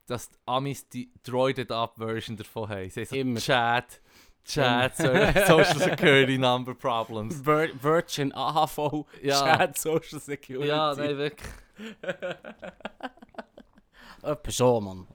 dass 0.05 0.29
die 0.29 0.37
Amis 0.45 0.87
die 0.89 1.11
Droided-Up-Version 1.23 2.37
davon 2.37 2.69
haben. 2.69 2.89
Sie 2.89 3.03
so 3.05 3.15
Immer. 3.15 3.39
Chat, 3.39 4.01
Chat, 4.45 4.95
so 4.95 5.03
Social 5.47 5.79
Security 5.79 6.37
Number 6.37 6.73
Problems. 6.75 7.41
Vir 7.45 7.69
Virgin 7.81 8.31
AHV 8.33 9.05
Ja. 9.21 9.57
Chat 9.57 9.77
Social 9.77 10.19
Security. 10.19 10.67
Ja, 10.69 10.93
nein, 10.95 11.17
wirklich. 11.17 11.49
Etwa 14.23 14.51
so, 14.51 14.81
Mann. 14.81 15.07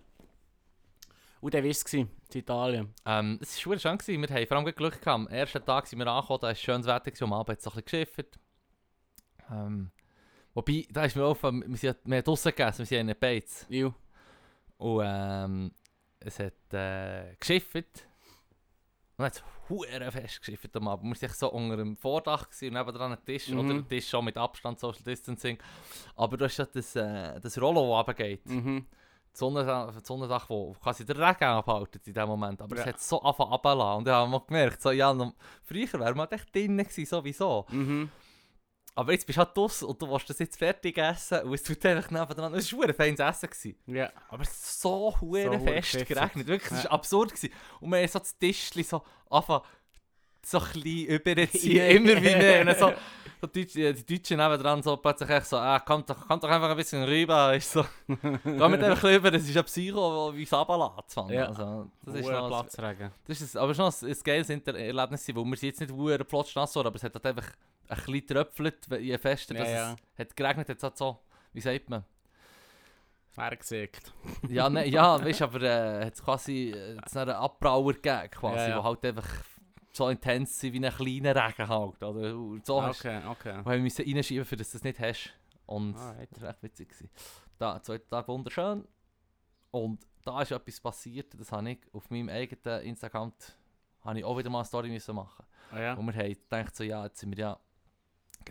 Und 1.41 1.53
dann 1.53 1.63
war 1.63 1.71
es 1.71 1.93
in 1.93 2.09
Italien. 2.33 2.95
Ähm, 3.05 3.39
es 3.43 3.67
war 3.67 3.79
schön. 3.79 3.99
Gewesen. 3.99 4.23
Wir 4.23 4.35
haben 4.35 4.47
vor 4.47 4.57
allem 4.57 4.75
Glück 4.75 5.01
gehabt. 5.01 5.07
Am 5.07 5.29
ersten 5.29 5.65
Tag 5.65 5.87
sind 5.87 5.99
wir 5.99 6.07
angekommen, 6.07 6.39
da 6.41 6.47
war 6.49 6.55
schönes 6.55 6.87
Wetter, 6.87 7.11
gewesen, 7.11 7.25
am 7.25 7.33
Abend 7.35 7.51
hat 7.51 7.59
es 7.59 7.67
ein 7.67 7.83
bisschen 7.83 7.85
geschifft. 7.85 8.39
Ähm, 9.51 9.91
wobei, 10.55 10.87
da 10.91 11.05
ist 11.05 11.17
mir 11.17 11.25
auf, 11.25 11.43
wir, 11.43 11.77
sind, 11.77 11.99
wir 12.05 12.17
haben 12.17 12.25
draussen 12.25 12.49
gegessen, 12.51 12.79
wir 12.79 12.87
sind 12.87 13.01
in 13.01 13.07
den 13.09 13.19
Beiz. 13.19 13.67
Und 14.79 15.03
ähm, 15.05 15.73
es 16.21 16.39
hat 16.39 16.73
äh, 16.73 17.37
geschifft. 17.39 18.09
Und 19.17 19.25
hat 19.27 19.35
es 19.35 19.45
hure 19.69 20.11
fest 20.11 20.41
geschifft 20.41 20.75
am 20.77 20.89
Abend. 20.89 21.21
Wir 21.21 21.29
waren 21.29 21.35
so 21.37 21.53
unter 21.53 21.77
dem 21.77 21.97
Vordach 21.97 22.49
und 22.49 22.73
nebenan 22.73 23.13
ein 23.13 23.25
Tisch. 23.25 23.49
Mhm. 23.49 23.59
Oder 23.61 23.69
ein 23.75 23.89
Tisch 23.89 24.09
schon 24.09 24.25
mit 24.25 24.37
Abstand, 24.37 24.81
Social 24.81 25.03
Distancing. 25.05 25.59
Aber 26.17 26.37
du 26.37 26.45
hast 26.47 26.57
ja 26.57 26.67
das, 26.67 26.97
äh, 26.97 27.39
das 27.41 27.61
Rollo, 27.61 27.81
das 27.83 27.99
runtergeht. 28.09 28.45
Mhm. 28.49 28.87
Das 29.31 29.39
Sonnendach, 30.07 30.49
wo 30.49 30.75
quasi 30.75 31.05
der 31.05 31.17
Regen 31.17 31.45
abhalten 31.45 32.01
in 32.05 32.13
dem 32.13 32.29
Moment. 32.29 32.61
Aber 32.63 32.75
es 32.77 32.83
Ja. 32.83 32.87
hat 32.89 33.01
so 33.01 33.21
angefangen 33.21 33.53
abzulassen. 33.53 33.99
Und 33.99 34.09
ich 34.09 34.13
habe 34.15 34.31
mal 34.31 34.41
gemerkt, 34.47 34.83
so, 34.83 34.91
ja, 34.91 35.13
noch, 35.15 35.35
früher 35.63 35.93
wäre 35.95 36.15
man 36.15 36.29
echt 36.31 36.55
drinnen 36.55 36.79
gewesen, 36.85 37.07
sowieso. 37.07 37.67
Mhm. 37.71 38.11
Aber 38.97 39.13
jetzt 39.13 39.27
bist 39.27 39.37
du 39.37 39.41
halt 39.43 39.57
draussen 39.57 39.89
und 39.89 40.01
du 40.01 40.09
willst 40.09 40.31
das 40.31 40.39
jetzt 40.39 40.57
fertig 40.57 40.97
essen 40.99 41.41
und 41.43 41.55
es 41.55 41.63
tut 41.65 41.85
einfach 41.85 42.11
nebenan. 42.11 42.55
Es 42.55 42.73
war 42.73 42.85
ein 42.87 42.95
feines 42.95 43.19
Essen. 43.19 43.51
Gewesen. 43.51 43.77
Ja. 43.87 44.13
Aber 44.29 44.43
es 44.43 44.51
ist 44.51 44.81
so 44.81 45.17
hure 45.21 45.59
fest 45.61 46.07
geregnet. 46.07 46.47
Wirklich, 46.47 46.71
es 46.73 46.85
Ja. 46.85 46.91
war 46.91 46.93
absurd. 46.93 47.35
Gewesen. 47.35 47.53
Und 47.81 47.91
wir 47.91 47.99
haben 47.99 48.09
so 48.09 48.19
das 48.21 48.39
Tischchen 48.39 48.85
so 48.85 49.03
angefangen, 49.29 49.65
so 50.47 50.59
ein 50.59 50.65
bisschen 50.73 51.07
überziehen, 51.17 51.77
Ja. 51.77 51.87
immer 51.89 52.17
wie 52.17 52.21
mehr. 52.37 52.61
Und 52.61 52.67
dann 52.67 52.79
so, 52.79 52.93
so 53.41 53.47
die, 53.49 53.67
die 53.67 54.07
Deutschen 54.19 54.37
nebendran 54.39 54.83
so 54.83 54.97
plötzlich 54.97 55.31
echt 55.31 55.47
so, 55.47 55.57
ah, 55.59 55.79
kommt 55.81 56.09
doch, 56.11 56.27
kommt 56.27 56.43
doch 56.45 56.49
einfach 56.51 56.71
ein 56.71 56.77
bisschen 56.77 57.05
rüber. 57.05 57.55
Ist 57.55 57.73
so, 57.73 57.85
geh 58.07 58.15
mit 58.15 58.81
bisschen 58.81 58.93
rüber, 58.93 59.31
das 59.31 59.43
ist 59.49 59.57
ein 59.57 59.65
Psycho, 59.65 60.33
wie 60.35 60.43
es 60.43 60.53
runterlässt. 60.53 61.17
Ja. 61.31 61.47
Also, 61.47 61.91
das 62.03 62.15
ist 62.17 62.29
noch, 62.29 62.49
Platzregen. 62.49 63.11
das 63.27 63.41
ist 63.41 63.57
aber 63.57 63.75
schon 63.75 63.87
ein, 63.87 64.09
ein 64.11 64.17
geiles 64.25 64.51
Inter 64.51 64.75
Erlebnis, 64.75 65.29
weil 65.29 65.45
wir 65.45 65.57
jetzt 65.61 65.81
nicht 65.81 65.93
hure 65.93 66.25
plotschnass 66.25 66.75
worden, 66.77 66.89
aber 66.89 66.97
es 66.97 67.03
hat 67.05 67.15
halt 67.15 67.27
einfach 67.27 67.51
ein 67.89 67.97
bisschen 68.07 68.27
tröpfelt, 68.27 68.87
je 69.01 69.19
fester 69.19 69.55
Ja, 69.57 69.65
ja. 69.69 69.97
es 70.15 70.19
hat 70.21 70.37
geregnet, 70.37 70.69
hat 70.83 70.97
so, 70.99 71.19
wie 71.53 71.61
sagt 71.61 71.91
man, 71.91 72.05
Vergesägt. 73.31 74.13
ja, 74.49 74.71
ne, 74.71 74.87
ja, 74.89 75.23
weißt 75.23 75.41
du, 75.41 75.45
aber 75.45 75.61
äh, 75.63 76.07
hat 76.07 76.15
es 76.15 76.23
quasi 76.23 76.71
äh, 76.71 76.97
einen 77.19 77.31
Abbrauer 77.31 77.93
gegeben, 77.95 78.31
quasi, 78.31 78.59
Ja, 78.59 78.69
ja. 78.69 78.79
wo 78.79 78.85
halt 78.85 79.05
einfach 79.05 79.27
so 79.97 80.09
intens 80.09 80.59
sind 80.59 80.73
wie 80.73 80.85
ein 80.85 80.93
kleiner 80.93 81.35
Regen 81.37 81.69
halt. 81.69 82.03
Oder? 82.03 82.37
Und 82.37 82.67
so 82.67 82.83
hast 82.83 83.01
Okay, 83.01 83.21
okay. 83.29 83.61
wo 83.65 83.71
wir 83.71 83.79
müssen 83.79 84.05
reinschieben, 84.05 84.45
für 84.45 84.57
dass 84.57 84.71
du 84.71 84.79
das 84.79 84.85
nicht 84.85 84.99
hast. 84.99 85.33
Und 85.67 85.97
Alright. 85.97 86.29
das 86.33 86.43
war 86.43 86.51
echt 86.51 86.63
witzig. 86.63 86.89
Gewesen. 86.89 87.11
Da, 87.59 87.83
zweiter 87.83 88.09
Tag 88.09 88.29
wunderschön. 88.29 88.87
Und 89.71 90.07
da 90.25 90.43
ist 90.43 90.51
etwas 90.51 90.81
passiert, 90.81 91.39
das 91.39 91.53
habe 91.53 91.71
ich 91.71 91.79
auf 91.93 92.11
meinem 92.11 92.29
eigenen 92.29 92.83
Instagram 92.83 93.33
habe 94.03 94.19
ich 94.19 94.25
auch 94.25 94.37
wieder 94.37 94.51
mal 94.51 94.59
eine 94.59 94.67
Story 94.67 94.89
müssen 94.91 95.15
machen. 95.15 95.45
Ah, 95.71 95.81
ja. 95.81 95.95
Und 95.95 96.07
wir 96.07 96.15
haben 96.15 96.35
gedacht, 96.35 96.77
so, 96.77 96.85
ja, 96.85 97.05
jetzt 97.05 97.21
sind 97.21 97.37
wir 97.37 97.39
ja 97.39 97.61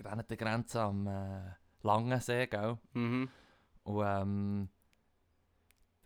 an 0.04 0.24
der 0.28 0.38
Grenze 0.38 0.82
am 0.82 1.08
äh, 1.08 1.52
Langensee, 1.84 2.48
gell? 2.48 2.78
Mhm. 2.94 3.30
Und 3.84 4.04
ähm, 4.06 4.70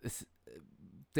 es, 0.00 0.26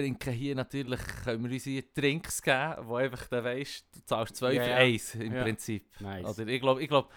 trinken 0.01 0.33
hier 0.33 0.55
natürlich, 0.55 1.01
können 1.25 1.45
wir 1.45 1.53
uns 1.53 1.65
hier 1.65 1.83
Trinks 1.95 2.41
geben, 2.43 2.75
wo 2.83 2.97
einfach, 2.97 3.27
dann 3.29 3.45
weisst, 3.45 3.87
du 3.95 4.05
zahlst 4.05 4.37
zwei 4.37 4.53
Ja, 4.55 4.63
für 4.63 4.71
ja. 4.71 4.77
eins 4.77 5.15
im 5.15 5.35
Ja. 5.35 5.43
Prinzip. 5.43 5.87
Nice. 6.01 6.39
Oder 6.39 6.49
ich 6.49 6.61
glaube, 6.61 6.83
ich 6.83 6.89
glaube, 6.89 7.09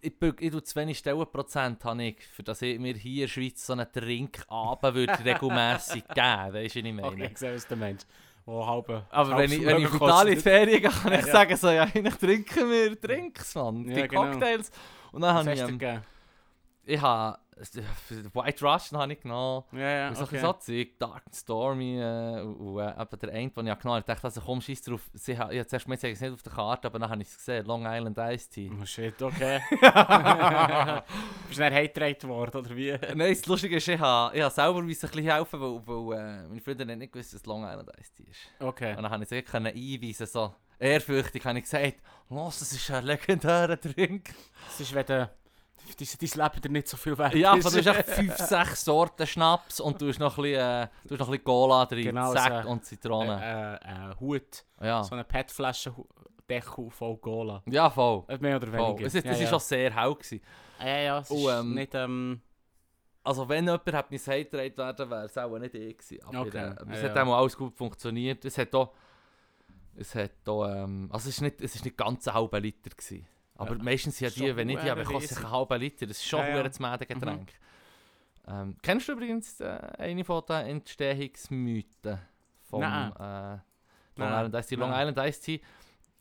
ich, 0.00 0.12
ich 0.40 0.50
tue 0.50 0.62
zu 0.62 0.76
wenig 0.76 0.98
Stellenprozent, 0.98 1.84
habe 1.84 2.04
ich, 2.04 2.22
für 2.26 2.42
dass 2.42 2.62
ich 2.62 2.78
mir 2.78 2.94
hier 2.94 3.12
in 3.14 3.20
der 3.22 3.28
Schweiz 3.28 3.66
so 3.66 3.72
einen 3.72 3.90
Trinkabend 3.90 4.94
würde 4.94 5.18
regelmässig 5.24 6.04
geben, 6.08 6.52
weißt 6.54 6.76
du, 6.76 6.80
was 6.80 6.86
ich 6.86 6.92
meine? 6.92 7.06
Okay, 7.08 7.28
ich 7.32 7.38
sehe, 7.38 7.54
was 7.54 7.66
du 7.66 7.76
meinst. 7.76 8.06
Wo 8.44 8.64
halbe 8.64 9.04
Aber 9.10 9.36
wenn 9.38 9.50
ich, 9.50 9.64
wenn 9.66 9.78
ich 9.78 9.84
Italien 9.92 9.92
in 9.92 9.98
kostet. 9.98 10.42
Ferien 10.42 10.80
gehe, 10.82 10.90
kann 10.90 11.12
ich 11.14 11.26
Ja. 11.26 11.32
sagen, 11.32 11.56
so, 11.56 11.68
ja, 11.70 11.82
eigentlich 11.82 12.14
trinken 12.14 12.70
wir 12.70 12.94
Drinks, 12.94 13.54
Mann. 13.56 13.84
Die 13.84 13.92
Ja, 13.92 14.06
genau. 14.06 14.22
Cocktails. 14.30 14.70
Und 15.10 15.22
dann 15.22 15.34
habe 15.34 15.52
ich, 15.52 15.60
ähm, 15.60 16.02
ich 16.84 17.00
habe, 17.00 17.38
White 17.56 18.64
Russian 18.64 19.00
habe 19.00 19.12
ich 19.14 19.20
genommen. 19.20 19.64
Ja, 19.72 19.78
ja, 19.78 20.08
Und 20.08 20.16
so 20.16 20.24
okay. 20.24 20.40
so 20.40 20.52
Zeug, 20.52 20.98
Dark 20.98 21.22
Stormy 21.32 21.98
äh, 21.98 22.42
und, 22.42 22.78
äh, 22.78 23.00
eben 23.00 23.18
der 23.18 23.32
eine, 23.32 23.50
den 23.50 23.66
ich 23.66 23.78
genommen 23.78 23.82
habe, 23.84 23.98
ich 24.00 24.04
dachte, 24.04 24.24
also 24.24 24.40
komm, 24.42 24.60
scheiß 24.60 24.82
drauf. 24.82 25.00
Sie, 25.14 25.32
ich 25.32 25.38
habe 25.38 25.66
zuerst 25.66 25.86
gemeint, 25.86 26.00
sie 26.00 26.10
es 26.10 26.20
nicht 26.20 26.32
auf 26.32 26.42
der 26.42 26.52
Karte, 26.52 26.88
aber 26.88 26.98
dann 26.98 27.08
habe 27.08 27.22
ich 27.22 27.28
es 27.28 27.36
gesehen, 27.36 27.64
Long 27.64 27.86
Island 27.86 28.18
Iced 28.18 28.52
Tea. 28.52 28.70
Oh 28.80 28.84
shit, 28.84 29.20
okay. 29.22 29.60
Bist 29.70 29.80
du 29.80 31.62
dann 31.62 31.72
heimgetragen 31.72 32.28
worden, 32.28 32.56
oder 32.58 32.76
wie? 32.76 32.92
Nein, 33.14 33.32
das 33.32 33.46
Lustige 33.46 33.76
ist, 33.76 33.88
ich 33.88 33.98
habe, 33.98 34.36
ich 34.36 34.42
habe 34.42 34.54
selber 34.54 34.78
ein 34.80 34.86
bisschen 34.86 35.10
helfen, 35.24 35.60
weil, 35.60 35.80
weil 35.86 36.18
äh, 36.18 36.48
meine 36.48 36.60
Freundin 36.60 36.90
hat 36.90 36.98
nicht 36.98 37.12
gewusst, 37.12 37.32
dass 37.32 37.46
Long 37.46 37.64
Island 37.64 37.90
Iced 37.98 38.16
Tea 38.16 38.26
ist. 38.30 38.40
Okay. 38.60 38.90
Und 38.96 39.02
dann 39.02 39.10
habe 39.10 39.22
ich 39.22 39.28
sie 39.30 39.44
einweisen, 39.46 40.26
so 40.26 40.54
ehrfürchtig 40.78 41.44
habe 41.44 41.58
ich 41.58 41.64
gesagt, 41.64 41.96
los, 42.28 42.58
das 42.58 42.72
ist 42.72 42.90
ein 42.90 43.04
legendärer 43.04 43.76
Drink. 43.76 44.34
Es 44.68 44.80
ist, 44.80 44.94
wenn. 44.94 45.28
Dein, 45.98 46.08
dein 46.20 46.44
Leben 46.44 46.60
dir 46.62 46.68
nicht 46.70 46.88
so 46.88 46.96
viel 46.96 47.16
wert 47.18 47.34
Ja, 47.34 47.54
ist. 47.54 47.62
von 47.62 47.72
du 47.82 47.84
hast 47.88 47.98
echt 47.98 48.08
fünf, 48.10 48.36
sechs 48.36 48.84
Sorten 48.84 49.26
Schnaps 49.26 49.80
und 49.80 50.00
du 50.00 50.08
hast 50.08 50.18
noch 50.18 50.36
ein 50.38 50.42
bisschen, 50.42 50.60
äh, 50.60 50.88
du 51.04 51.14
hast 51.14 51.20
noch 51.20 51.28
ein 51.28 51.30
bisschen 51.32 51.44
Cola 51.44 51.86
drin, 51.86 52.04
Genau, 52.04 52.32
Sekt 52.32 52.62
so. 52.64 52.68
und 52.70 52.84
Zitrone. 52.84 53.40
Äh, 53.42 53.74
äh, 54.08 54.10
äh, 54.10 54.14
Hut. 54.20 54.64
ja. 54.82 55.02
So 55.04 55.14
eine 55.14 55.24
PET-Flasche 55.24 55.94
Deckel 56.48 56.90
voll 56.90 57.16
Cola. 57.18 57.62
ja, 57.66 57.90
voll. 57.90 58.24
Äh, 58.28 58.38
Mehr 58.38 58.56
oder 58.56 58.66
voll. 58.68 58.78
weniger. 58.78 59.06
Es 59.06 59.14
ist, 59.14 59.24
ja, 59.24 59.30
das 59.30 59.38
ja. 59.40 59.44
ist 59.44 59.50
schon 59.50 59.60
sehr 59.60 59.94
hell 59.94 60.14
gewesen. 60.14 60.40
Ja, 60.80 60.98
ja, 60.98 61.18
es 61.20 61.30
Und, 61.30 61.50
ähm, 61.50 61.74
nicht... 61.74 61.94
Ähm, 61.94 62.40
Also 63.24 63.48
wenn 63.48 63.64
jemand 63.64 63.92
hat 63.92 64.10
mir 64.10 64.18
heimgetragen 64.24 64.76
werden, 64.76 65.10
wäre 65.10 65.24
es 65.24 65.36
auch 65.38 65.58
nicht 65.58 65.74
ich 65.74 65.98
gewesen. 65.98 66.22
Aber, 66.24 66.40
Okay, 66.46 66.58
äh, 66.58 66.80
aber 66.80 66.92
es 66.92 67.02
ja, 67.02 67.08
hat 67.08 67.16
ja. 67.16 67.24
auch 67.24 67.34
alles 67.38 67.56
gut 67.56 67.76
funktioniert. 67.76 68.44
Es 68.44 68.56
hat 68.58 68.72
auch, 68.76 68.92
es 69.96 70.14
hat 70.14 70.30
auch, 70.46 70.66
ähm, 70.68 71.08
also 71.12 71.28
es 71.28 71.34
ist 71.36 71.40
nicht, 71.40 71.60
es 71.60 71.74
ist 71.74 71.84
nicht 71.84 71.96
ganz 71.96 72.28
ein 72.28 72.34
halber 72.34 72.60
Liter 72.60 72.90
gewesen. 72.90 73.26
Aber 73.58 73.76
Ja. 73.76 73.82
meistens 73.82 74.20
ja 74.20 74.30
die, 74.30 74.54
wenn 74.56 74.68
ich 74.68 74.76
die 74.80 74.90
habe, 74.90 75.04
verdammt 75.04 75.12
kostet 75.14 75.28
sich 75.30 75.38
riesig. 75.38 75.44
ein 75.46 75.50
halber 75.50 75.78
Liter. 75.78 76.06
Das 76.06 76.16
ist 76.18 76.26
schon 76.26 76.40
Ja, 76.40 76.48
ja. 76.48 76.54
ein 76.56 77.08
ja. 77.08 77.14
Getränk. 77.14 77.52
Ähm, 78.48 78.76
kennst 78.82 79.08
du 79.08 79.12
übrigens 79.12 79.60
äh, 79.60 79.64
eine 79.98 80.24
von 80.24 80.42
den 80.48 80.66
Entstehungsmythen 80.66 82.18
vom 82.62 82.80
Nein. 82.80 83.12
äh, 83.12 83.58
Long 84.18 84.30
Nein, 84.30 84.32
Island 84.46 84.54
Iced 84.54 84.68
Tea? 84.68 84.74
Long 84.76 84.90
nein. 84.90 85.08
Island 85.08 85.28
Iced 85.28 85.44
Tea, 85.44 85.60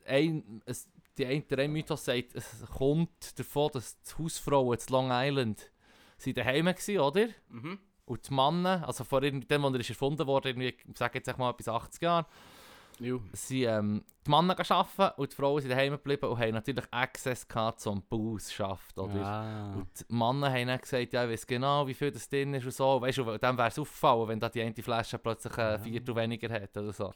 ein, 0.07 0.61
es, 0.65 0.87
die 1.17 1.25
eine, 1.25 1.41
der 1.41 1.59
eine 1.59 1.67
Mythos 1.69 2.05
sagt, 2.05 2.35
es 2.35 2.63
kommt 2.75 3.37
davon, 3.39 3.69
dass 3.73 4.01
die 4.01 4.23
Hausfrauen 4.23 4.77
zu 4.79 4.91
Long 4.91 5.09
Island 5.11 5.71
sind 6.17 6.37
daheim 6.37 6.65
waren, 6.65 6.99
oder? 6.99 7.27
mhm. 7.49 7.79
Und 8.05 8.29
die 8.29 8.33
Männer, 8.35 8.83
also 8.87 9.03
vor 9.03 9.21
dem, 9.21 9.43
wo 9.49 9.67
er 9.69 9.79
erfunden 9.89 10.27
wurde, 10.27 10.49
irgendwie, 10.49 10.67
ich 10.67 10.97
sage 10.97 11.17
jetzt 11.17 11.37
mal 11.39 11.51
bis 11.53 11.67
80 11.67 12.01
Jahre, 12.03 12.27
Jo. 12.99 13.21
sind 13.33 13.63
ähm, 13.63 14.03
die 14.25 14.31
Männer 14.31 14.55
arbeiten 14.57 15.21
und 15.21 15.31
die 15.31 15.35
Frauen 15.35 15.61
sind 15.61 15.71
daheim 15.71 15.93
geblieben 15.93 16.25
und 16.27 16.39
haben 16.39 16.53
natürlich 16.53 16.85
Access 16.91 17.47
gehabt 17.47 17.79
zum 17.79 18.03
Bausschaft, 18.07 18.97
oder? 18.97 19.25
Ah. 19.25 19.73
Und 19.75 19.87
die 19.99 20.13
Männer 20.13 20.51
haben 20.51 20.67
dann 20.67 20.79
gesagt, 20.79 21.13
ja, 21.13 21.25
ich 21.25 21.31
weiß 21.31 21.47
genau, 21.47 21.87
wie 21.87 21.93
viel 21.93 22.11
das 22.11 22.27
drin 22.27 22.53
ist 22.53 22.65
und 22.65 22.73
so. 22.73 23.01
Weißt 23.01 23.19
du, 23.19 23.37
dann 23.37 23.57
wäre 23.57 23.67
es 23.67 23.77
aufgefallen, 23.79 24.27
wenn 24.29 24.39
da 24.39 24.49
die 24.49 24.61
eine 24.61 24.73
Flasche 24.73 25.19
plötzlich 25.19 25.57
ein 25.57 25.79
Viertel 25.79 26.15
weniger 26.15 26.49
hat 26.49 26.75
oder 26.77 26.93
so. 26.93 27.13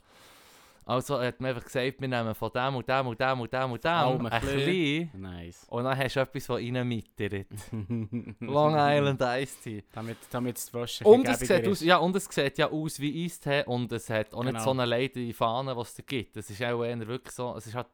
Also 0.90 1.20
hat 1.22 1.40
man 1.40 1.50
einfach 1.50 1.64
gesagt, 1.66 2.02
wir 2.02 2.08
nehmen 2.08 2.34
von 2.34 2.52
dem 2.52 2.76
und 2.76 2.90
dem 2.90 3.08
und 3.08 3.20
dem 3.22 3.40
und 3.42 3.54
dem 3.54 3.72
und 3.72 3.84
dem 3.84 3.92
Allem 3.92 4.26
ein 4.26 4.42
bisschen. 4.42 5.12
Nice. 5.22 5.66
Und 5.70 5.84
dann 5.84 5.96
hast 5.98 6.16
du 6.16 6.20
etwas, 6.20 6.46
das 6.48 6.56
reinmittert. 6.58 7.46
Long 8.40 8.74
Island 8.76 9.22
Iced 9.22 9.64
Tea. 9.64 9.84
damit, 9.94 10.18
damit 10.32 10.58
es 10.58 10.74
Wäsche 10.74 11.04
Und 11.04 11.28
es, 11.28 11.40
sieht 11.42 11.68
aus, 11.68 11.82
ja, 11.82 11.98
und 11.98 12.16
es 12.16 12.26
sieht 12.26 12.58
ja 12.58 12.72
aus 12.72 13.00
wie 13.00 13.24
Eistee 13.26 13.64
und 13.66 13.92
es 13.92 14.10
hat 14.10 14.34
auch 14.34 14.44
nicht 14.44 14.54
Genau. 14.54 14.64
so 14.64 14.72
eine 14.72 14.86
leidige 14.86 15.34
Fahne, 15.34 15.76
die 15.76 15.82
es 15.82 15.94
da 15.96 16.04
gibt. 16.06 16.38
Es 16.38 16.50
ist 16.50 16.64
auch 16.64 16.84
eher 16.84 17.08
wirklich 17.08 17.36
so, 17.36 17.56
es 17.56 17.68
ist, 17.68 17.76
halt, 17.76 17.88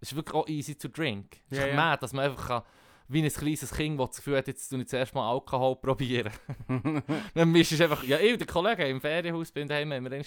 es 0.00 0.10
ist 0.12 0.16
wirklich 0.16 0.34
auch 0.34 0.48
easy 0.48 0.74
to 0.76 0.88
drink. 0.88 1.36
Es 1.50 1.58
ist 1.58 1.64
Ja, 1.64 1.66
ja. 1.68 1.74
mad, 1.76 2.00
dass 2.00 2.12
man 2.14 2.24
einfach 2.24 2.46
kann, 2.48 2.62
wie 3.08 3.22
ein 3.22 3.28
kleines 3.28 3.70
Kind, 3.74 4.00
das 4.00 4.08
das 4.10 4.16
Gefühl 4.16 4.38
hat, 4.38 4.46
jetzt 4.46 4.68
tue 4.70 4.80
ich 4.80 4.88
zuerst 4.88 5.14
mal 5.14 5.30
Alkohol 5.30 5.76
probieren. 5.82 6.32
Dann 7.34 7.52
mischst 7.52 7.78
du 7.78 7.82
einfach, 7.84 8.02
ja, 8.04 8.18
ich 8.18 8.32
und 8.32 8.38
der 8.40 8.46
Kollege 8.46 8.88
im 8.88 9.00
Ferienhaus 9.00 9.52
bin 9.52 9.68
daheim, 9.68 9.92
haben 9.92 10.04
wir 10.10 10.22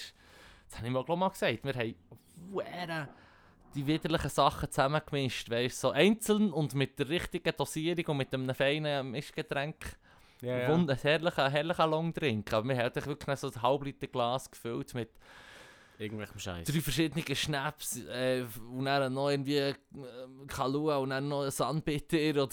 das 0.69 0.77
habe 0.77 0.87
ich 0.87 0.93
mal, 0.93 1.03
glaub 1.03 1.19
mal 1.19 1.29
gesagt, 1.29 1.63
wir 1.63 1.73
haben 1.73 3.07
die 3.75 3.87
widerlichen 3.87 4.29
Sachen 4.29 4.69
zusammengemischt, 4.69 5.49
weißt 5.49 5.79
so 5.81 5.89
einzeln 5.91 6.51
und 6.51 6.75
mit 6.75 6.99
der 6.99 7.09
richtigen 7.09 7.53
Dosierung 7.57 8.05
und 8.07 8.17
mit 8.17 8.33
einem 8.33 8.53
feinen 8.53 9.11
Mischgetränk. 9.11 9.97
ja, 10.41 10.57
ja. 10.59 10.69
Wund- 10.69 10.89
ein 10.91 10.97
herrlicher, 10.97 11.49
herrlicher 11.49 11.87
Longdrink. 11.87 12.53
Aber 12.53 12.67
wir 12.69 12.77
haben 12.77 12.95
wirklich 13.05 13.39
so 13.39 13.47
ein 13.47 13.61
halb 13.61 13.83
Liter 13.83 14.07
Glas 14.07 14.49
gefüllt 14.51 14.93
mit 14.93 15.09
Irgendwelchem 15.99 16.39
Scheiß. 16.39 16.67
drei 16.67 16.81
verschiedenen 16.81 17.35
Schnaps 17.35 17.97
äh, 18.07 18.43
und 18.71 18.85
dann 18.85 19.13
noch 19.13 19.29
irgendwie 19.29 19.57
äh, 19.57 19.75
Kalua 20.47 20.97
und 20.97 21.11
dann 21.11 21.27
noch 21.27 21.49
Sandbitter 21.51 22.43
oder 22.43 22.49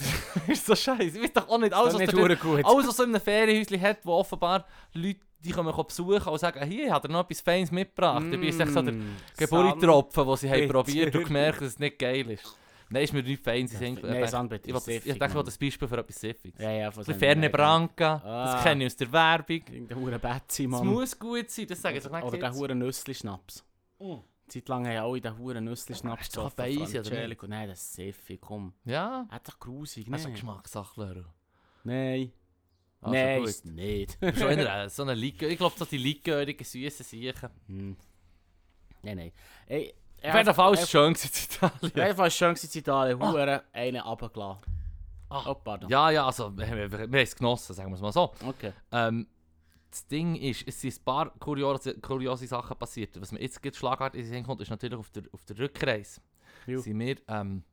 ist 0.46 0.66
so 0.66 0.76
scheiße. 0.76 1.16
Ich 1.18 1.22
weiß 1.24 1.32
doch 1.32 1.48
auch 1.48 1.58
nicht, 1.58 1.72
alles, 1.72 1.94
was 1.94 2.00
der 2.04 2.28
nicht 2.28 2.40
gut. 2.42 2.64
alles, 2.64 2.88
was 2.88 2.96
so 2.96 3.02
in 3.04 3.10
einem 3.14 3.20
Ferienhäuschen 3.20 3.80
hat, 3.80 4.04
wo 4.04 4.12
offenbar 4.12 4.66
Leute 4.92 5.20
die 5.44 5.50
kommen 5.52 5.74
besuchen 5.86 6.28
und 6.28 6.38
sagen, 6.38 6.64
hier 6.66 6.92
hat 6.92 7.04
er 7.04 7.10
noch 7.10 7.20
etwas 7.24 7.40
Feines 7.40 7.70
mitgebracht. 7.70 8.24
Dabei 8.30 8.46
ist 8.46 8.60
echt 8.60 8.72
so 8.72 8.82
der 8.82 8.92
Mm, 8.94 9.16
Geburtstropfen, 9.36 10.26
den 10.26 10.36
sie 10.36 10.50
haben 10.50 10.68
probiert 10.68 11.14
und 11.16 11.24
gemerkt, 11.24 11.60
dass 11.60 11.68
es 11.68 11.78
nicht 11.78 11.98
geil 11.98 12.30
ist. 12.30 12.56
Nein, 12.92 13.04
ist 13.04 13.12
mir 13.12 13.22
nicht 13.22 13.42
fein. 13.42 13.68
Sie 13.68 13.76
sind, 13.76 14.02
Nein, 14.02 14.14
ich 14.16 14.18
ich 14.20 14.74
ist 14.74 14.88
ich 14.88 15.02
denke, 15.04 15.26
ich 15.26 15.34
wollte 15.34 15.44
das 15.44 15.58
Beispiel 15.58 15.86
für 15.86 15.98
etwas 15.98 16.20
Siffiges. 16.20 16.60
Ja, 16.60 16.70
ja, 16.72 16.90
Ferne 16.90 17.48
Branca, 17.48 18.20
Ah. 18.24 18.52
das 18.54 18.62
kenne 18.64 18.84
ich 18.84 18.86
aus 18.92 18.96
der 18.96 19.12
Werbung. 19.12 19.62
Irgendein 19.70 19.98
hure 19.98 20.18
Betzi, 20.18 20.66
Mann. 20.66 20.86
muss 20.86 21.16
gut 21.16 21.48
sein, 21.50 21.66
das 21.68 21.80
sage 21.80 21.98
ich 21.98 22.04
Oder, 22.04 22.20
doch 22.20 22.26
oder 22.28 22.38
der 22.38 22.52
hure 22.52 22.74
Nüssli-Schnaps. 22.74 23.64
Mm. 24.00 24.14
Zeit 24.48 24.68
lang 24.68 24.88
haben 24.88 24.96
alle 24.96 25.20
den 25.20 25.38
hure 25.38 25.60
Nüssli-Schnaps 25.60 26.22
ist 26.22 26.36
doch 26.36 26.52
gesoffen, 26.54 26.78
Beise, 26.80 26.98
oder 27.00 27.10
Frangelico. 27.10 27.46
Nein, 27.46 27.68
das 27.68 27.80
ist 27.80 27.92
siffig, 27.92 28.40
komm. 28.40 28.74
Ja, 28.84 29.24
Hat 29.30 29.46
doch 29.46 29.60
grusig, 29.60 30.06
das 30.10 30.20
ist 30.20 30.26
eine 30.26 30.34
ne? 30.34 30.40
Geschmackssache. 30.40 31.24
Nein. 31.84 32.32
Also 33.02 33.14
Nein, 33.14 33.38
gut. 33.40 33.48
ist 33.48 33.64
nicht. 33.64 34.18
Schon 34.20 34.58
eher 34.58 34.90
so 34.90 35.02
eine 35.04 35.14
ich 35.14 35.36
glaube, 35.38 35.74
so 35.78 35.84
die 35.84 35.96
likörige, 35.96 36.64
süßen 36.64 37.04
Siechen. 37.04 37.48
Hm. 37.66 37.96
Nein, 39.02 39.16
nein. 39.16 39.32
Ey, 39.66 39.94
Auf 40.22 40.34
jeden 40.34 40.54
Fall 40.54 40.56
war 40.56 40.72
es 40.72 40.90
schön 40.90 41.08
in 41.08 41.14
Auf 41.14 41.24
Italien. 41.24 41.78
jeden 41.82 41.94
Fall 41.94 42.18
war 42.18 42.26
es 42.26 42.36
schön 42.36 42.54
in 42.54 42.78
Italien. 42.78 43.18
Hure 43.18 43.64
einen 43.72 44.02
runtergelassen. 44.02 44.80
Ah. 45.30 45.44
Oh, 45.46 45.54
pardon. 45.54 45.88
Ja, 45.88 46.10
ja, 46.10 46.26
also, 46.26 46.56
wir, 46.58 46.66
wir, 46.66 46.90
wir 46.90 46.98
haben 46.98 47.14
es 47.14 47.36
genossen, 47.36 47.72
sagen 47.74 47.90
wir 47.90 47.94
es 47.94 48.02
mal 48.02 48.12
so. 48.12 48.34
Okay. 48.44 48.72
Ähm, 48.90 49.28
das 49.90 50.06
Ding 50.06 50.36
ist, 50.36 50.66
es 50.66 50.80
sind 50.80 50.96
ein 50.98 51.04
paar 51.04 51.30
kuriose, 51.38 51.94
kuriose 52.00 52.46
Sachen 52.46 52.76
passiert. 52.76 53.20
Was 53.20 53.32
mir 53.32 53.40
jetzt 53.40 53.62
gerade 53.62 53.76
schlagartig 53.76 54.20
in 54.20 54.26
den 54.26 54.32
Sinn 54.32 54.44
kommt, 54.44 54.60
ist 54.60 54.70
natürlich 54.70 54.98
auf 54.98 55.10
der, 55.10 55.22
auf 55.32 55.44
der 55.44 55.58
Rückreise. 55.58 56.20
Sind 56.66 56.98
wir 56.98 57.16
ähm, 57.28 57.64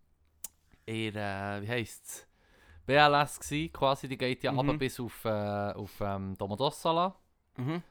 in, 0.86 1.16
äh, 1.16 1.62
wie 1.62 1.68
heisst 1.68 2.06
es, 2.06 2.27
BLS 2.88 3.40
gsi, 3.40 3.70
quasi, 3.72 4.08
die 4.08 4.18
geht 4.18 4.44
ja 4.44 4.52
Mhm. 4.52 4.58
runter 4.60 4.78
bis 4.78 5.00
auf, 5.00 5.24
äh, 5.26 5.30
auf 5.74 5.92
ähm, 6.02 6.36
Domodossola. 6.38 7.14
Mhm. 7.58 7.84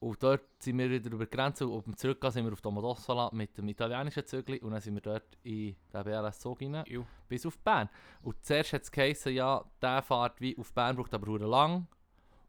Und 0.00 0.22
dort 0.22 0.42
sind 0.60 0.78
wir 0.78 0.88
wieder 0.88 1.10
über 1.10 1.26
die 1.26 1.36
Grenze 1.36 1.66
und 1.66 1.76
auf 1.76 1.84
dem 1.84 1.96
Zurückgehen 1.96 2.32
sind 2.32 2.44
wir 2.46 2.52
auf 2.52 2.60
Domodossola 2.60 3.30
mit 3.32 3.56
dem 3.58 3.68
italienischen 3.68 4.24
Zügli 4.24 4.58
und 4.60 4.70
dann 4.70 4.80
sind 4.80 4.94
wir 4.94 5.00
dort 5.00 5.36
in 5.42 5.74
den 5.92 6.04
BLS-Zug 6.04 6.60
rein, 6.62 6.84
Jo. 6.86 7.04
bis 7.28 7.44
auf 7.44 7.58
Bern. 7.58 7.88
Und 8.22 8.36
zuerst 8.44 8.72
hat 8.72 8.82
es 8.82 8.92
geheißen, 8.92 9.32
ja, 9.34 9.64
der 9.82 10.02
fährt 10.02 10.40
wie 10.40 10.56
auf 10.56 10.72
Bern, 10.72 10.96
braucht 10.96 11.12
aber 11.14 11.38
lang. 11.40 11.86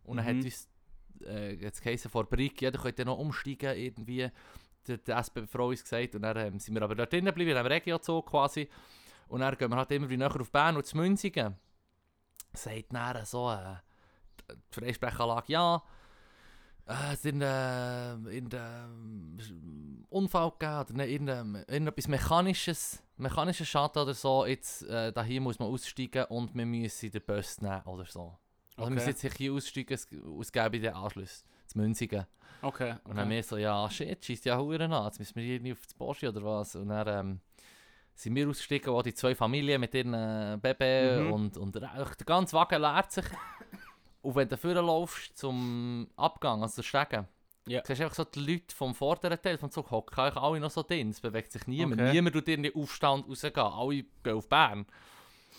Und 0.04 0.18
dann 0.18 0.26
Mhm. 0.26 0.38
hat 0.40 0.46
uns 0.46 0.70
äh, 1.26 1.58
hat's 1.66 1.82
geheißen 1.82 2.10
vor 2.10 2.24
Brick, 2.26 2.62
ja, 2.62 2.72
da 2.72 2.80
könnt 2.80 2.98
ihr 2.98 3.04
noch 3.06 3.18
umsteigen 3.18 3.76
irgendwie. 3.78 4.30
Der, 4.88 4.98
der 4.98 5.18
SBB 5.18 5.54
uns 5.60 5.84
gesagt 5.84 6.16
und 6.16 6.22
dann 6.22 6.38
ähm, 6.38 6.60
sind 6.60 6.74
wir 6.76 6.82
aber 6.82 6.96
dort 6.96 7.12
drinnen 7.12 7.26
geblieben, 7.26 7.52
in 7.52 7.58
einem 7.58 7.68
Regiozug 7.68 8.28
quasi. 8.28 8.70
Und 9.28 9.42
dann 9.42 9.58
gehen 9.58 9.70
wir 9.70 9.76
halt 9.76 9.92
immer 9.92 10.10
wie 10.10 10.16
näher 10.18 10.34
auf 10.40 10.50
Bern 10.52 10.78
und 10.78 10.86
zu 10.86 10.96
Münzigen. 10.98 11.56
Sagt 12.54 12.94
dann 12.94 13.26
so 13.26 13.52
äh, 13.52 13.76
die 14.50 14.80
Freisprechanlage, 14.80 15.52
ja, 15.54 15.82
äh, 16.88 17.14
es 17.14 17.24
in 17.26 17.40
der, 17.40 18.20
in 18.32 18.50
der 18.50 18.90
Unfall 20.10 20.52
gegeben 20.52 20.76
oder 20.80 20.94
nicht, 20.94 21.10
irgendein, 21.12 21.56
irgendetwas 21.68 22.08
Mechanisches, 22.08 23.04
mechanischer 23.18 23.66
Schaden 23.66 24.02
oder 24.02 24.14
so, 24.14 24.46
jetzt 24.46 24.84
äh, 24.84 25.12
da 25.12 25.24
hier 25.24 25.42
muss 25.42 25.60
man 25.60 25.70
aussteigen 25.70 26.26
und 26.26 26.56
wir 26.56 26.66
müssen 26.66 27.12
den 27.12 27.22
Bus 27.22 27.62
nehmen 27.62 27.82
oder 27.84 28.06
so. 28.06 28.38
Wir 28.76 28.86
Okay. 28.86 28.94
müssen 28.94 29.10
jetzt 29.10 29.34
hier 29.36 29.54
aussteigen, 29.54 29.94
es, 29.94 30.08
es 30.42 30.52
gäbe 30.52 30.80
den 30.80 30.94
Anschluss, 30.94 31.44
zu 31.68 31.78
Münzigen. 31.78 32.26
Okay. 32.62 32.96
Und 33.04 33.16
dann 33.18 33.30
wir 33.30 33.44
so, 33.44 33.58
ja 33.58 33.90
shit, 33.90 34.24
schießt 34.26 34.46
ja 34.46 34.58
Huren 34.58 34.92
an, 34.92 35.06
jetzt 35.06 35.20
müssen 35.20 35.36
wir 35.36 35.44
irgendwie 35.44 35.74
auf 35.74 35.82
das 35.84 35.94
Porsche 35.94 36.30
oder 36.30 36.44
was. 36.44 36.76
Und 36.76 36.90
dann 36.90 37.08
ähm, 37.08 37.40
sind 38.20 38.36
wir 38.36 38.50
ausgestiegen, 38.50 38.92
wo 38.94 39.02
die 39.02 39.14
zwei 39.14 39.34
Familien 39.34 39.80
mit 39.80 39.94
ihren 39.94 40.14
äh, 40.14 40.58
Baby 40.62 41.24
Mhm. 41.24 41.32
und, 41.32 41.58
und 41.58 41.76
der 41.76 41.90
ganze 42.26 42.56
Wagen 42.58 42.82
leert 42.82 43.12
sich. 43.12 43.26
Und 44.22 44.36
wenn 44.36 44.50
du 44.50 44.58
vorne 44.58 44.82
laufst 44.82 45.38
zum 45.38 46.06
Abgang, 46.18 46.62
also 46.62 46.82
Stegen, 46.84 47.26
Ja. 47.66 47.82
siehst 47.86 48.02
du 48.02 48.04
einfach 48.04 48.16
so 48.18 48.26
die 48.26 48.40
Leute 48.42 48.76
vom 48.76 48.94
vorderen 48.94 49.42
Teil 49.42 49.58
vom 49.58 49.72
Zug 49.72 49.90
hocken, 49.92 50.20
eigentlich 50.20 50.36
alle 50.44 50.60
noch 50.60 50.70
so 50.72 50.84
drin, 50.84 51.12
es 51.12 51.22
bewegt 51.22 51.54
sich 51.54 51.66
niemand. 51.68 52.02
Okay. 52.02 52.12
Niemand 52.12 52.36
tut 52.36 52.50
irgendwie 52.50 52.76
Aufstand 52.76 53.30
rausgehen, 53.30 53.56
alle 53.58 54.04
gehen 54.22 54.34
auf 54.34 54.50
Bern. 54.50 54.80
Und 54.80 54.88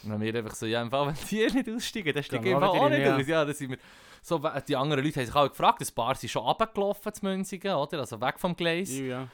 dann 0.02 0.12
haben 0.12 0.20
wir 0.20 0.34
einfach 0.34 0.54
so, 0.54 0.66
ja, 0.66 0.82
im 0.82 0.90
Fall, 0.90 1.06
wenn 1.14 1.14
die 1.30 1.46
nicht 1.56 1.70
aussteigen, 1.70 2.12
dann 2.12 2.22
steigen 2.22 2.44
wir 2.44 2.62
auch 2.70 2.88
nicht 2.90 2.98
ja. 3.00 3.16
aus. 3.16 3.26
Ja, 3.26 3.44
dann 3.46 3.54
sind 3.54 3.70
wir 3.70 3.78
so, 4.20 4.38
die 4.68 4.76
anderen 4.76 5.02
Leute 5.02 5.20
haben 5.20 5.26
sich 5.26 5.34
auch 5.34 5.48
gefragt, 5.48 5.80
ein 5.80 5.94
paar 5.94 6.14
sind 6.14 6.28
schon 6.28 6.42
runtergelaufen 6.42 7.14
zu 7.14 7.24
Münzigen, 7.24 7.72
oder? 7.74 8.00
Also 8.00 8.20
weg 8.20 8.38
vom 8.38 8.54
Gleis. 8.54 8.90
Ja. 8.98 9.26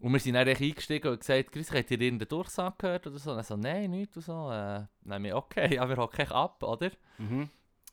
Und 0.00 0.12
wir 0.12 0.20
sind 0.20 0.34
dann 0.34 0.46
eingestiegen 0.46 1.08
und 1.08 1.20
gesagt, 1.20 1.50
Grüß, 1.52 1.72
habt 1.72 1.90
ihr 1.90 2.00
irgendeinen 2.00 2.28
Durchsage 2.28 2.74
gehört 2.78 3.06
oder 3.06 3.18
so? 3.18 3.32
Und 3.32 3.38
er 3.38 3.42
so, 3.42 3.56
nein, 3.56 3.90
nichts 3.90 4.16
und 4.16 4.22
so. 4.22 4.50
Äh, 4.50 4.86
dann 5.02 5.24
wir, 5.24 5.36
okay, 5.36 5.74
ja, 5.74 5.88
wir 5.88 5.96
hocken 5.96 6.30
ab, 6.30 6.62
oder? 6.62 6.90
Mhm. 7.18 7.50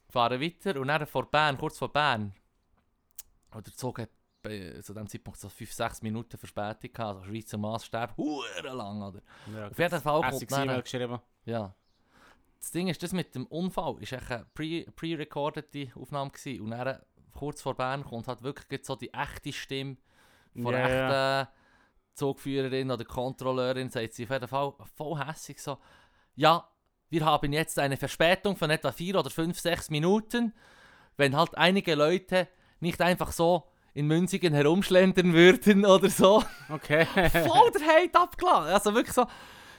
Fahren 0.10 0.40
weiter 0.40 0.80
und 0.80 0.88
dann 0.88 1.06
vor 1.08 1.30
Bern, 1.30 1.58
kurz 1.58 1.80
vor 1.80 1.92
Bern, 1.92 2.34
oder 3.52 3.64
der 3.64 3.74
Zug 3.74 4.00
hat 4.00 4.10
bei, 4.44 4.80
zu 4.82 4.94
dem 4.94 5.08
Zeitpunkt 5.08 5.40
so 5.40 5.48
5-6 5.48 6.04
Minuten 6.04 6.38
Verspätung 6.38 6.94
gehabt, 6.94 7.18
also 7.18 7.24
Schweizer 7.24 7.58
Maßstab, 7.58 8.16
hure 8.16 8.62
lang, 8.62 9.02
oder? 9.02 9.22
Ja. 9.54 9.68
Auf 9.68 9.80
jeden 9.80 10.02
Fall 10.02 10.22
kommt 10.22 10.52
dann... 10.52 10.82
Geschrieben. 10.82 11.20
Ja. 11.46 11.74
Das 12.60 12.72
Ding 12.72 12.88
ist, 12.88 13.02
das 13.02 13.14
mit 13.14 13.34
dem 13.36 13.46
Unfall 13.48 13.98
ist 14.02 14.14
echt 14.14 14.32
eine 14.32 14.46
pre- 14.54 14.86
pre-recordete 14.96 15.92
Aufnahme 15.96 16.32
gewesen. 16.32 16.62
Und 16.62 16.72
dann, 16.72 17.00
kurz 17.34 17.62
vor 17.62 17.76
Bern, 17.76 18.04
kommt 18.04 18.28
halt 18.28 18.42
wirklich 18.44 18.86
so 18.86 18.96
die 18.96 19.14
echte 19.14 19.52
Stimme 19.54 19.98
von 20.54 20.74
ja. 20.74 21.46
echten 21.46 21.52
Zugführerin 22.16 22.92
oder 22.92 23.06
Kontrolleurin, 23.06 23.90
sagt 23.90 24.14
sie 24.14 24.24
auf 24.24 24.32
jeden 24.32 24.48
Fall 24.48 24.74
voll 24.96 25.20
hässig 25.20 25.62
so, 25.62 25.78
ja, 26.36 26.68
wir 27.10 27.26
haben 27.26 27.54
jetzt 27.54 27.80
eine 27.80 27.98
Verspätung 27.98 28.58
von 28.58 28.70
etwa 28.70 28.92
4 28.92 29.20
oder 29.20 29.30
5, 29.30 29.58
6 29.60 29.90
Minuten. 29.90 30.54
Wenn 31.18 31.36
halt 31.36 31.56
einige 31.56 31.96
Leute 31.96 32.48
nicht 32.80 33.02
einfach 33.02 33.32
so 33.32 33.64
in 33.94 34.08
Münzigen 34.08 34.54
herumschlendern 34.54 35.34
würden 35.34 35.86
oder 35.86 36.10
so 36.10 36.44
Okay. 36.70 37.06
voll 37.30 37.72
der 37.72 37.88
Hate 37.88 38.20
abgeladen. 38.20 38.74
Also 38.74 38.94
wirklich 38.94 39.16
so, 39.16 39.28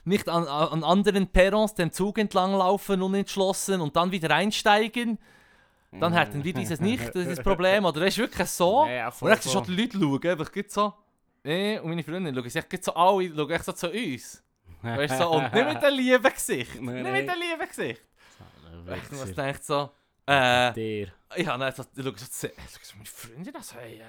nicht 0.05 0.29
an, 0.29 0.47
an 0.47 0.85
anderen 0.85 1.27
Perrons 1.27 1.75
den 1.75 1.93
Zug 1.93 2.19
entlang 2.19 2.53
laufen, 2.53 3.03
unentschlossen 3.03 3.81
und 3.81 3.97
dann 3.97 4.13
wieder 4.13 4.31
einsteigen. 4.35 5.19
Dann 5.93 6.13
hätten 6.13 6.45
wir 6.45 6.53
dieses 6.53 6.81
nicht, 6.81 7.15
dieses 7.15 7.43
Problem. 7.43 7.85
Oder 7.87 8.03
weißt 8.03 8.19
du, 8.19 8.23
wirklich 8.23 8.49
so. 8.49 8.85
Ja, 8.87 8.93
ja, 8.93 9.07
und 9.07 9.15
voll, 9.15 9.31
dann 9.31 9.43
schon 9.43 9.65
die 9.65 9.77
Leute 9.77 9.99
schauen, 9.99 10.31
einfach 10.31 10.51
so. 10.69 10.95
Eh, 11.47 11.79
und 11.79 11.89
meine 11.91 12.03
Freundin 12.03 12.35
schauen 12.35 12.45
sich 12.49 12.85
so 12.85 12.93
alle, 12.95 13.29
schauen 13.35 13.51
echt 13.51 13.65
so 13.65 13.73
zu 13.73 13.91
uns. 13.91 14.43
Weißt 14.83 15.15
du, 15.15 15.19
so, 15.25 15.31
und 15.31 15.43
nicht 15.53 15.67
mit 15.75 15.83
dem 15.83 15.95
lieben 15.95 16.23
Gesicht. 16.33 16.75
Nein, 16.81 16.95
nicht 17.03 17.13
mit 17.27 17.29
dem 17.29 17.41
lieben 17.41 17.69
Gesicht. 17.69 18.03
Echt, 18.93 19.13
was 19.13 19.35
denkt 19.35 19.65
so, 19.65 19.91
äh, 20.27 20.73
habe 21.47 21.59
dann 21.59 21.73
so, 21.73 21.83
ich 21.97 22.05
schaue 22.05 22.19
so, 22.19 22.27
zu- 22.29 22.53
meine 22.95 23.07
Freundin 23.07 23.63
so, 23.63 23.77
hey, 23.77 24.01
äh, 24.01 24.05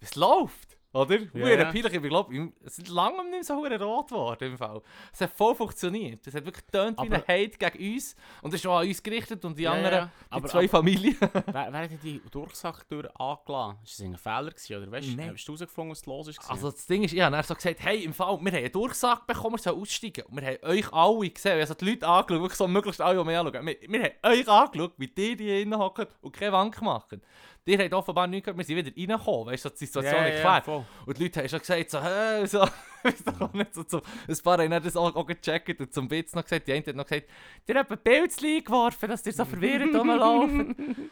was 0.00 0.14
läuft? 0.16 0.77
Oder? 0.92 1.18
Ja, 1.34 1.48
Ja, 1.48 1.64
peinlich, 1.66 1.92
ich 1.92 2.02
glaube, 2.02 2.52
es 2.64 2.78
ist 2.78 2.88
lange 2.88 3.28
nicht 3.30 3.44
so 3.44 3.56
hure 3.56 3.78
rot 3.80 4.08
geworden 4.08 4.52
im 4.52 4.58
Fall. 4.58 4.80
Es 5.12 5.20
hat 5.20 5.30
voll 5.36 5.54
funktioniert. 5.54 6.26
Es 6.26 6.34
hat 6.34 6.44
wirklich 6.46 6.64
getönt 6.64 6.98
wie 7.02 7.12
ein 7.14 7.22
Hate 7.28 7.58
gegen 7.58 7.94
uns. 7.94 8.16
Und 8.40 8.54
es 8.54 8.60
ist 8.60 8.66
auch 8.66 8.78
an 8.78 8.88
uns 8.88 9.02
gerichtet 9.02 9.44
und 9.44 9.58
die 9.58 9.64
Ja, 9.64 9.72
anderen, 9.72 9.94
ja. 9.94 10.10
die 10.28 10.32
Aber, 10.32 10.48
zwei 10.48 10.66
Familien. 10.66 11.16
aber 11.20 11.42
wer, 11.46 11.72
wer 11.72 11.80
hat 11.82 11.90
die 12.02 12.22
Durchsage 12.30 12.84
angelassen? 13.20 13.78
Ist 13.84 14.00
das 14.00 14.06
ein 14.06 14.16
Fehler 14.16 14.50
gewesen, 14.50 14.76
oder 14.82 14.90
weißt, 14.92 15.08
Nein. 15.16 15.32
hast 15.34 15.44
du 15.44 15.52
herausgefunden, 15.52 15.90
was 15.92 16.06
los 16.06 16.28
ist? 16.28 16.50
Also 16.50 16.70
das 16.70 16.86
Ding 16.86 17.02
ist, 17.04 17.12
ich 17.12 17.20
habe 17.20 17.36
dann 17.36 17.44
so 17.44 17.54
gesagt, 17.54 17.80
hey, 17.80 18.04
im 18.04 18.14
Fall, 18.14 18.38
wir 18.40 18.50
haben 18.52 18.58
eine 18.58 18.70
Durchsage 18.70 19.20
bekommen, 19.26 19.56
wir 19.56 19.62
sollen 19.62 19.80
aussteigen. 19.80 20.24
Und 20.24 20.40
wir 20.40 20.46
haben 20.48 20.58
euch 20.62 20.92
alle 20.92 21.30
gesehen, 21.30 21.60
also 21.60 21.74
die 21.74 21.84
Leute 21.90 22.06
angeschaut, 22.08 22.40
wirklich 22.42 22.56
so 22.58 22.66
möglichst 22.66 23.00
alle, 23.02 23.18
die 23.18 23.24
mich 23.24 23.36
anschauen. 23.36 23.66
Wir, 23.66 23.76
wir 23.88 24.02
haben 24.04 24.14
euch 24.32 24.48
angeschaut, 24.48 24.92
wie 24.96 25.08
die 25.08 25.36
hier 25.36 25.36
drinnen 25.36 25.78
hocken 25.78 26.06
und 26.22 26.32
keine 26.32 26.52
Wank 26.52 26.80
machen. 26.80 27.20
Die 27.68 27.76
haben 27.76 27.92
offenbar 27.92 28.26
nichts 28.26 28.46
gehört, 28.46 28.56
wir 28.56 28.64
sind 28.64 28.76
wieder 28.76 28.96
reingekommen, 28.96 29.46
weißt 29.48 29.64
du, 29.66 29.68
so 29.68 29.74
die 29.74 29.84
Situation 29.84 30.22
erklärt. 30.22 30.64
voll. 30.64 30.84
Und 31.04 31.18
die 31.18 31.22
Leute 31.24 31.40
haben 31.40 31.48
schon 31.50 31.58
gesagt, 31.58 31.90
so, 31.90 32.02
hä, 32.02 32.46
so, 32.46 32.62
auch 32.62 33.52
nicht 33.52 33.74
so, 33.74 33.84
so. 33.86 34.00
Ein 34.26 34.38
paar 34.42 34.58
haben 34.58 34.82
das 34.82 34.96
auch, 34.96 35.14
auch 35.14 35.26
gecheckt 35.26 35.78
und 35.78 35.92
zum 35.92 36.10
Witz 36.10 36.34
noch 36.34 36.44
gesagt, 36.44 36.66
die 36.66 36.72
eine 36.72 36.86
hat 36.86 36.96
noch 36.96 37.04
gesagt, 37.04 37.28
ihr 37.66 37.74
habt 37.74 37.92
ein 37.92 37.98
Pilzli 37.98 38.62
geworfen, 38.62 39.10
dass 39.10 39.26
ihr 39.26 39.34
so 39.34 39.44
verwirrt 39.44 39.94
rumlaufen. 39.94 40.74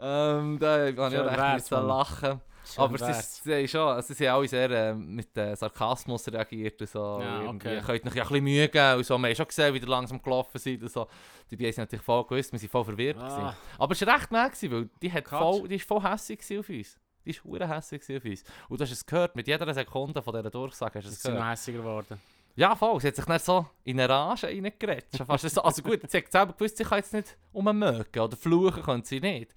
ähm, 0.00 0.58
da 0.58 0.72
habe 0.72 0.90
ich 0.90 0.98
auch 0.98 1.12
recht 1.12 1.70
müssen 1.70 1.86
lachen. 1.86 2.40
Schön 2.64 2.84
Aber 2.84 2.98
sie, 2.98 3.06
wär's. 3.06 3.42
sie, 3.42 3.68
schon, 3.68 3.88
also 3.88 4.14
sie 4.14 4.28
haben 4.28 4.38
alle 4.38 4.48
sehr 4.48 4.70
äh, 4.70 4.94
mit 4.94 5.36
äh, 5.36 5.54
Sarkasmus 5.56 6.28
reagiert 6.28 6.80
und 6.80 6.88
so. 6.88 7.20
Ja, 7.20 7.42
okay. 7.48 7.74
Ihr 7.76 7.80
könnt 7.82 8.06
euch 8.06 8.14
ja 8.14 8.22
ein 8.22 8.28
bisschen 8.28 8.44
Mühe 8.44 8.68
geben 8.68 8.96
und 8.98 9.04
so. 9.06 9.18
Wir 9.18 9.28
haben 9.28 9.34
schon 9.36 9.46
gesehen, 9.46 9.74
wie 9.74 9.78
ihr 9.78 9.86
langsam 9.88 10.22
gelaufen 10.22 10.58
seid 10.58 10.80
und 10.82 10.90
so. 10.90 11.06
Die 11.50 11.56
Bienen 11.56 11.72
sind 11.72 11.82
natürlich 11.82 12.04
voll 12.04 12.24
gewusst, 12.24 12.52
wir 12.52 12.58
sind 12.58 12.70
voll 12.70 12.84
verwirrt. 12.84 13.18
Ah, 13.18 13.54
Aber 13.78 13.92
es 13.92 14.06
war 14.06 14.14
recht 14.14 14.30
nett, 14.30 14.72
weil 14.72 14.88
die, 15.02 15.12
hat 15.12 15.24
Katsch. 15.24 15.38
voll, 15.40 15.68
die 15.68 15.76
ist 15.76 15.88
voll 15.88 16.00
gewesen 16.00 16.58
auf 16.60 16.68
uns. 16.68 16.98
Die 17.24 17.30
ist 17.30 17.44
hure 17.44 17.58
gewesen 17.58 18.16
auf 18.16 18.24
uns. 18.24 18.44
Und 18.68 18.80
du 18.80 18.84
hast 18.84 18.92
es 18.92 19.06
gehört, 19.06 19.36
mit 19.36 19.46
jeder 19.46 19.72
Sekunde 19.74 20.22
von 20.22 20.34
dieser 20.34 20.50
Durchsage 20.50 20.98
hast 20.98 21.04
du 21.06 21.10
sie 21.10 21.14
es 21.16 21.22
sind 21.22 21.34
noch 21.34 21.40
gehört. 21.40 21.52
hässiger 21.52 21.78
geworden. 21.78 22.20
Ja, 22.54 22.76
voll. 22.76 23.00
Sie 23.00 23.08
hat 23.08 23.16
sich 23.16 23.24
dann 23.24 23.38
so 23.38 23.66
in 23.84 23.98
eine 23.98 24.08
Rage 24.08 24.46
reingeredet. 24.46 25.06
Schon. 25.16 25.28
Also 25.28 25.82
gut, 25.82 26.00
sie 26.10 26.18
hat 26.18 26.30
selber 26.30 26.52
gewusst, 26.52 26.76
sie 26.76 26.84
kann 26.84 26.98
jetzt 26.98 27.12
nicht 27.12 27.36
ummögen 27.52 28.20
oder 28.20 28.36
fluchen 28.36 28.82
können 28.82 29.04
sie 29.04 29.20
nicht. 29.20 29.54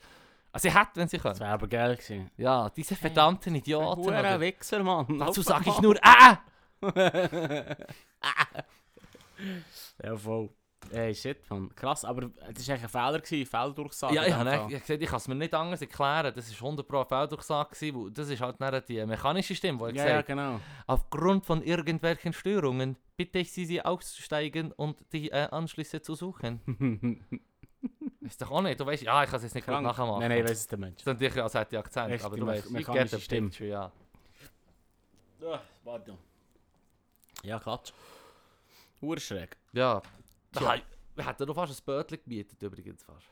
Also 0.55 0.69
sie 0.69 0.73
hätte, 0.73 0.91
wenn 0.95 1.07
sie 1.09 1.17
Das 1.17 1.23
könnte. 1.23 1.39
wäre 1.41 1.51
aber 1.51 1.67
geil 1.67 1.97
gewesen. 1.97 2.31
Ja, 2.37 2.69
diese 2.69 2.95
verdammten 2.95 3.55
Idioten. 3.55 4.01
Huere 4.01 4.19
oder? 4.19 4.39
Wichser, 4.39 4.81
Mann. 4.83 5.19
Dazu 5.19 5.41
sage 5.41 5.69
ich 5.69 5.81
nur 5.81 5.97
«Ah!» 6.01 6.37
Ja, 10.01 10.15
voll. 10.15 10.49
Ey, 10.91 11.13
shit, 11.13 11.49
Mann. 11.49 11.75
Krass, 11.75 12.05
aber 12.05 12.27
es 12.27 12.29
war 12.39 12.47
eigentlich 12.47 12.83
ein 12.83 12.87
Fehler, 12.89 13.19
gewesen, 13.19 13.45
Fehldurchsage. 13.49 14.15
Ja, 14.15 14.25
ich 14.25 14.33
habe 14.33 14.67
ich 14.73 14.79
gesagt, 14.79 15.01
ich 15.01 15.09
kann 15.09 15.17
es 15.17 15.27
mir 15.27 15.35
nicht 15.35 15.53
anders 15.53 15.81
erklären. 15.81 16.31
Das 16.33 16.47
ist 16.47 16.55
100 16.55 16.87
Pro 16.87 16.99
eine 16.99 17.05
Felldurchsage 17.05 17.71
gewesen, 17.71 18.03
weil 18.05 18.11
das 18.11 18.29
ist 18.29 18.39
halt 18.39 18.55
dann 18.59 18.81
die 18.87 19.05
mechanische 19.05 19.55
Stimme, 19.55 19.91
die 19.91 19.97
Ja, 19.97 20.03
gesagt 20.05 20.29
ja, 20.29 20.35
genau. 20.35 20.59
Aufgrund 20.87 21.45
von 21.45 21.63
irgendwelchen 21.63 22.31
Störungen 22.31 22.95
bitte 23.17 23.39
ich 23.39 23.51
Sie, 23.51 23.65
Sie 23.65 23.81
auszusteigen 23.83 24.71
und 24.71 24.97
die 25.11 25.31
äh, 25.31 25.49
Anschlüsse 25.51 26.01
zu 26.01 26.15
suchen. 26.15 26.61
Ist 28.25 28.41
doch 28.41 28.51
auch 28.51 28.61
nicht. 28.61 28.79
Du 28.79 28.85
weißt, 28.85 29.03
ja, 29.03 29.23
ich 29.23 29.29
kann 29.29 29.37
es 29.37 29.43
jetzt 29.43 29.55
nicht 29.55 29.65
Krank. 29.65 29.83
nachmachen. 29.83 30.19
Nein, 30.19 30.29
nein, 30.29 30.43
weiss 30.43 30.51
es 30.59 30.67
der 30.67 30.79
Mensch. 30.79 30.95
Das 30.95 31.01
ist 31.01 31.07
natürlich, 31.07 31.41
als 31.43 31.53
hätte 31.53 31.75
ich 31.75 31.79
Akzent, 31.79 32.11
Echt, 32.11 32.25
aber 32.25 32.35
die 32.35 32.41
du 32.41 32.47
weißt, 32.47 32.71
ich 32.71 32.87
get 32.87 33.09
the 33.09 33.19
Stimme. 33.21 33.49
picture, 33.49 33.69
ja. 33.69 33.91
Ah, 35.43 35.59
warte. 35.83 36.17
Ja, 37.43 37.59
Klatsch. 37.59 37.93
Urschräg. 39.01 39.55
Ja. 39.73 40.01
Tja. 40.51 40.75
Hätten 41.17 41.45
noch 41.45 41.55
fast 41.55 41.79
ein 41.79 41.85
Bötchen 41.85 42.19
gemietet 42.23 42.61
übrigens 42.61 43.03
fast. 43.03 43.27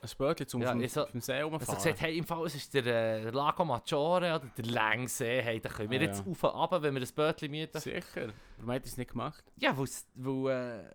Ein 0.00 0.08
Spötchen 0.08 0.46
zum 0.46 0.62
Ja, 0.62 0.68
auf 0.68 0.74
dem- 0.74 0.82
ich 0.82 0.92
so- 0.92 1.02
auf 1.02 1.10
dem 1.10 1.20
See 1.20 1.32
Also 1.32 1.48
rumfahren. 1.48 1.74
gesagt, 1.76 2.00
hey, 2.02 2.16
im 2.18 2.24
Fall, 2.24 2.46
es 2.46 2.54
ist 2.54 2.72
der, 2.72 2.86
äh, 2.86 3.22
der 3.22 3.32
Lago 3.32 3.64
Maggiore 3.64 4.36
oder 4.36 4.46
der 4.56 4.64
Längsee, 4.64 5.42
hey, 5.42 5.60
da 5.60 5.68
können 5.70 5.90
wir 5.90 5.98
Ah, 5.98 6.04
jetzt 6.04 6.24
ja. 6.24 6.30
auf 6.30 6.44
und 6.44 6.50
runter, 6.50 6.82
wenn 6.82 6.94
wir 6.94 7.00
das 7.00 7.10
Bötchen 7.10 7.50
mieten. 7.50 7.80
Sicher. 7.80 8.32
Warum 8.58 8.70
hat 8.72 8.82
er 8.82 8.86
es 8.86 8.96
nicht 8.96 9.10
gemacht? 9.10 9.42
Ja, 9.56 9.76
weil 9.76 10.86
äh, 10.86 10.94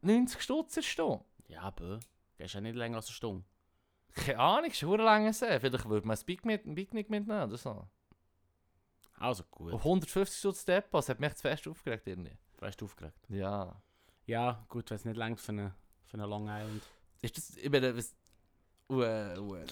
90 0.00 0.40
Stutz 0.40 0.78
ist 0.78 0.98
da. 0.98 1.20
Ja, 1.48 1.70
bö. 1.70 1.98
Der 2.38 2.46
ist 2.46 2.54
ja 2.54 2.60
nicht 2.60 2.76
länger 2.76 2.96
als 2.96 3.06
eine 3.06 3.14
Stunde. 3.14 3.44
Keine 4.12 4.38
Ahnung, 4.38 4.70
ist 4.70 4.78
schon 4.78 4.98
lange 5.00 5.32
See. 5.32 5.60
Vielleicht 5.60 5.88
würde 5.88 6.06
man 6.06 6.16
ein 6.16 6.24
Picknick, 6.24 6.64
ein 6.64 6.74
Picknick 6.74 7.10
mitnehmen 7.10 7.42
oder 7.42 7.56
so. 7.56 7.86
Also 9.18 9.44
gut. 9.50 9.72
Auf 9.72 9.84
150 9.84 10.38
Stutz 10.38 10.64
Depot, 10.64 10.98
das 10.98 11.08
hat 11.08 11.20
mich 11.20 11.28
echt 11.28 11.38
zu 11.38 11.42
fest 11.42 11.68
aufgeregt 11.68 12.06
irgendwie. 12.06 12.36
Du 12.58 12.84
aufgeregt? 12.84 13.18
Ja. 13.28 13.80
Ja, 14.26 14.64
gut, 14.68 14.90
wenn 14.90 14.96
es 14.96 15.04
nicht 15.04 15.16
längt 15.16 15.40
für 15.40 15.52
eine, 15.52 15.74
für 16.04 16.14
eine 16.16 16.26
Long 16.26 16.48
Island. 16.48 16.82
Ist 17.22 17.36
das, 17.36 17.56
ich 17.56 17.70
meine, 17.70 17.96
was... 17.96 18.14
Äh, 18.88 19.38
und, 19.38 19.56
äh, 19.56 19.64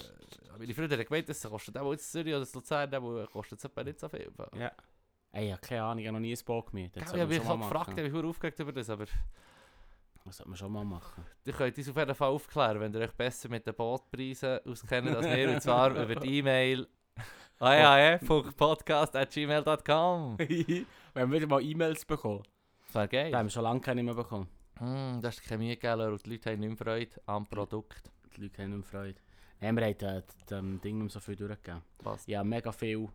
meine 0.57 0.73
Freunde 0.73 0.97
haben 0.97 1.05
gemeint, 1.05 1.29
das 1.29 1.41
kostet 1.43 1.77
auch 1.77 1.91
in 1.91 1.99
Zürich 1.99 2.33
oder 2.33 2.45
in 2.45 2.53
Luzern, 2.53 2.91
das 2.91 3.31
kostet 3.31 3.59
es 3.59 3.65
etwa 3.65 3.83
nicht 3.83 3.99
so 3.99 4.09
viel. 4.09 4.31
Ja. 4.57 4.71
Ey, 5.31 5.47
ich 5.47 5.51
habe 5.51 5.61
keine 5.61 5.83
Ahnung, 5.83 5.99
ich 5.99 6.07
habe 6.07 6.13
noch 6.13 6.21
nie 6.21 6.33
ein 6.33 6.45
Boot 6.45 6.67
gemietet. 6.67 6.97
Ich 6.97 7.03
Das 7.03 7.13
habe 7.13 7.27
mich 7.27 7.43
mal 7.43 7.57
gefragt, 7.57 7.89
ich 7.89 7.91
habe 7.93 8.01
mich 8.03 8.11
verdammt 8.11 8.29
aufgeregt 8.29 8.59
über 8.59 8.71
das, 8.71 8.89
aber 8.89 9.05
Das 10.25 10.37
sollte 10.37 10.49
man 10.49 10.57
schon 10.57 10.71
mal 10.71 10.83
machen. 10.83 11.23
ihr 11.45 11.53
könnt 11.53 11.77
uns 11.77 11.87
auf 11.87 11.97
jeden 11.97 12.15
Fall 12.15 12.29
aufklären, 12.29 12.79
wenn 12.79 12.91
ihr 12.93 13.01
euch 13.01 13.13
besser 13.13 13.47
mit 13.47 13.67
den 13.67 13.75
Bootpreisen 13.75 14.59
auskennt 14.65 15.15
als 15.15 15.27
wir, 15.27 15.51
und 15.51 15.61
zwar 15.61 15.95
über 16.01 16.15
die 16.15 16.39
E-Mail 16.39 16.87
ayae.podcast.gmail.com 17.59 20.37
wir 20.39 20.85
haben 21.15 21.31
wieder 21.31 21.47
mal 21.47 21.63
E-Mails 21.63 22.03
bekommen. 22.05 22.41
Das 22.87 22.95
wäre 22.95 23.07
geil. 23.07 23.31
Da 23.31 23.37
haben 23.37 23.45
wir 23.45 23.51
schon 23.51 23.63
lange 23.63 23.81
keine 23.81 24.01
mehr 24.01 24.15
bekommen. 24.15 24.47
Mm, 24.79 25.21
das 25.21 25.37
ist 25.37 25.47
Chemie, 25.47 25.75
gell, 25.75 26.01
und 26.01 26.25
die 26.25 26.31
Leute 26.31 26.51
haben 26.51 26.59
nicht 26.59 26.69
mehr 26.69 26.77
Freude 26.77 27.11
am 27.27 27.45
Produkt. 27.45 28.11
Die 28.35 28.41
Leute 28.41 28.63
haben 28.63 28.71
nicht 28.71 28.91
mehr 28.91 29.01
Freude. 29.01 29.21
Nein, 29.61 29.77
wir 29.77 29.85
haben 29.85 30.17
äh, 30.17 30.23
dem 30.49 30.81
Ding 30.81 31.03
nicht 31.03 31.13
so 31.13 31.19
viel 31.19 31.35
durchgegeben. 31.35 31.83
Was? 31.99 32.25
Ja, 32.25 32.43
mega 32.43 32.71
viel. 32.71 33.09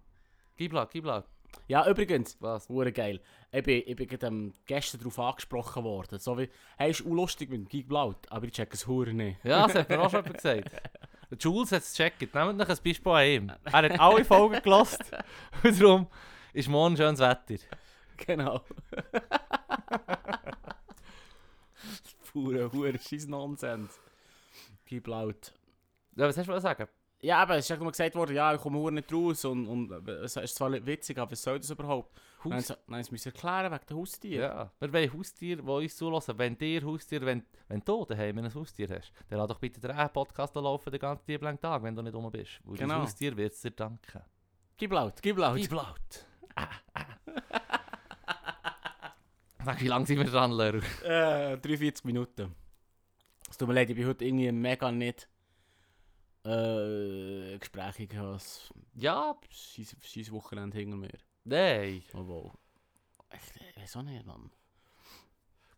Giblag, 0.56 0.90
Giblag. 0.90 1.24
Ja, 1.68 1.88
übrigens, 1.88 2.36
Was? 2.40 2.68
Hure 2.68 2.92
geil. 2.92 3.20
Ich 3.52 3.62
bin, 3.62 3.82
ich 3.86 3.96
bin 3.96 4.08
ähm, 4.22 4.52
gestern 4.66 5.00
darauf 5.00 5.18
angesprochen 5.18 5.84
worden. 5.84 6.18
So 6.18 6.36
wie, 6.38 6.48
hey, 6.76 6.90
ist 6.90 7.00
unlustig 7.00 7.48
mit 7.50 7.60
dem 7.60 7.68
Gig 7.68 7.86
Blaut, 7.86 8.30
aber 8.30 8.46
ich 8.46 8.52
check 8.52 8.72
es 8.74 8.86
Hure 8.86 9.12
nicht. 9.12 9.44
Ja, 9.44 9.66
das 9.66 9.76
hat 9.76 9.88
mir 9.88 10.00
auch 10.00 10.10
schon 10.10 10.20
jemand 10.24 10.36
gesagt. 10.36 10.70
Der 11.30 11.38
Jules 11.38 11.70
hat 11.72 11.82
es 11.82 11.92
gecheckt. 11.92 12.34
Nehmt 12.34 12.56
noch 12.56 12.68
ein 12.68 12.78
Beispiel 12.84 13.12
an 13.12 13.26
ihm. 13.26 13.52
Er 13.64 13.72
hat 13.72 14.00
alle 14.00 14.24
Folgen 14.24 14.60
gelost. 14.62 15.00
Und 15.62 15.80
darum 15.80 16.06
ist 16.52 16.68
morgen 16.68 16.96
schönes 16.96 17.20
Wetter. 17.20 17.56
genau. 18.16 18.62
Pure, 22.32 22.70
hure, 22.72 22.98
scheiß 22.98 23.26
Nonsens. 23.26 23.98
Gig 24.86 25.02
Blaut. 25.02 25.52
Ja, 26.16 26.26
was 26.26 26.36
hast 26.36 26.46
du 26.46 26.50
wollen 26.52 26.60
sagen? 26.60 26.88
Ja, 27.22 27.42
aber 27.42 27.56
es 27.56 27.66
ist 27.66 27.68
ja 27.68 27.76
immer 27.76 27.90
gesagt 27.90 28.14
worden, 28.14 28.34
ja, 28.34 28.54
ich 28.54 28.60
komme 28.60 28.90
nicht 28.92 29.12
raus 29.12 29.44
und, 29.44 29.66
und 29.66 30.08
es 30.08 30.36
ist 30.36 30.54
zwar 30.54 30.72
witzig, 30.72 31.18
aber 31.18 31.30
was 31.32 31.42
soll 31.42 31.58
das 31.58 31.68
überhaupt? 31.68 32.18
Nein, 32.44 32.54
Haus 32.58 32.72
nein, 32.86 33.00
es 33.02 33.10
müssen 33.10 33.28
erklären 33.28 33.70
wegen 33.70 33.84
der 33.86 33.96
Haustiere. 33.98 34.42
ja. 34.42 34.72
Wir 34.80 34.92
wollen 34.92 35.12
Haustiere, 35.12 35.62
die 35.62 35.68
uns 35.68 35.96
zulassen. 35.96 36.38
Wenn 36.38 36.56
dir 36.56 36.82
Haustier, 36.82 37.20
wenn, 37.26 37.44
wenn 37.68 37.80
du 37.84 38.06
daheim 38.06 38.38
ein 38.38 38.54
Haustier 38.54 38.88
hast, 38.88 39.12
dann 39.28 39.38
lass 39.38 39.48
doch 39.48 39.58
bitte 39.58 39.80
den 39.80 39.94
Podcast 40.14 40.54
laufen 40.54 40.90
den 40.90 40.98
ganzen 40.98 41.24
lieben 41.26 41.60
Tag, 41.60 41.82
wenn 41.82 41.94
du 41.94 42.00
nicht 42.00 42.14
rum 42.14 42.30
bist. 42.32 42.58
Weil 42.64 42.78
Genau. 42.78 42.94
das 42.94 43.02
Haustier 43.10 43.36
wird 43.36 43.52
es 43.52 43.60
dir 43.60 43.72
danken. 43.72 44.22
Gib 44.78 44.88
Blaut, 44.88 45.20
gib 45.20 45.36
Blaut. 45.36 45.56
Gib 45.58 45.72
laut. 45.72 46.26
Ah, 46.54 46.68
ah. 46.94 47.04
Sag, 49.62 49.80
wie 49.82 49.88
lange 49.88 50.06
sind 50.06 50.18
wir 50.18 50.24
dran, 50.24 50.52
Leru? 50.52 50.78
Äh, 51.04 51.58
43 51.58 52.04
Minuten. 52.06 52.54
Es 53.50 53.58
tut 53.58 53.68
mir 53.68 53.74
leid, 53.74 53.90
ich 53.90 53.96
bin 53.96 54.06
heute 54.06 54.24
irgendwie 54.24 54.50
mega 54.52 54.90
nicht 54.90 55.28
äh, 56.44 57.58
Gespräche 57.58 58.06
gehabt. 58.06 58.72
Ja, 58.94 59.34
Scheiß 59.50 60.30
Wochenende 60.32 60.78
hinter 60.78 60.96
mir. 60.96 61.18
nein. 61.44 62.02
Obwohl. 62.14 62.50
Echt, 63.30 63.56
ich 63.56 63.76
weiß 63.82 63.96
auch 63.96 64.02
nicht, 64.02 64.24
Mann. 64.26 64.50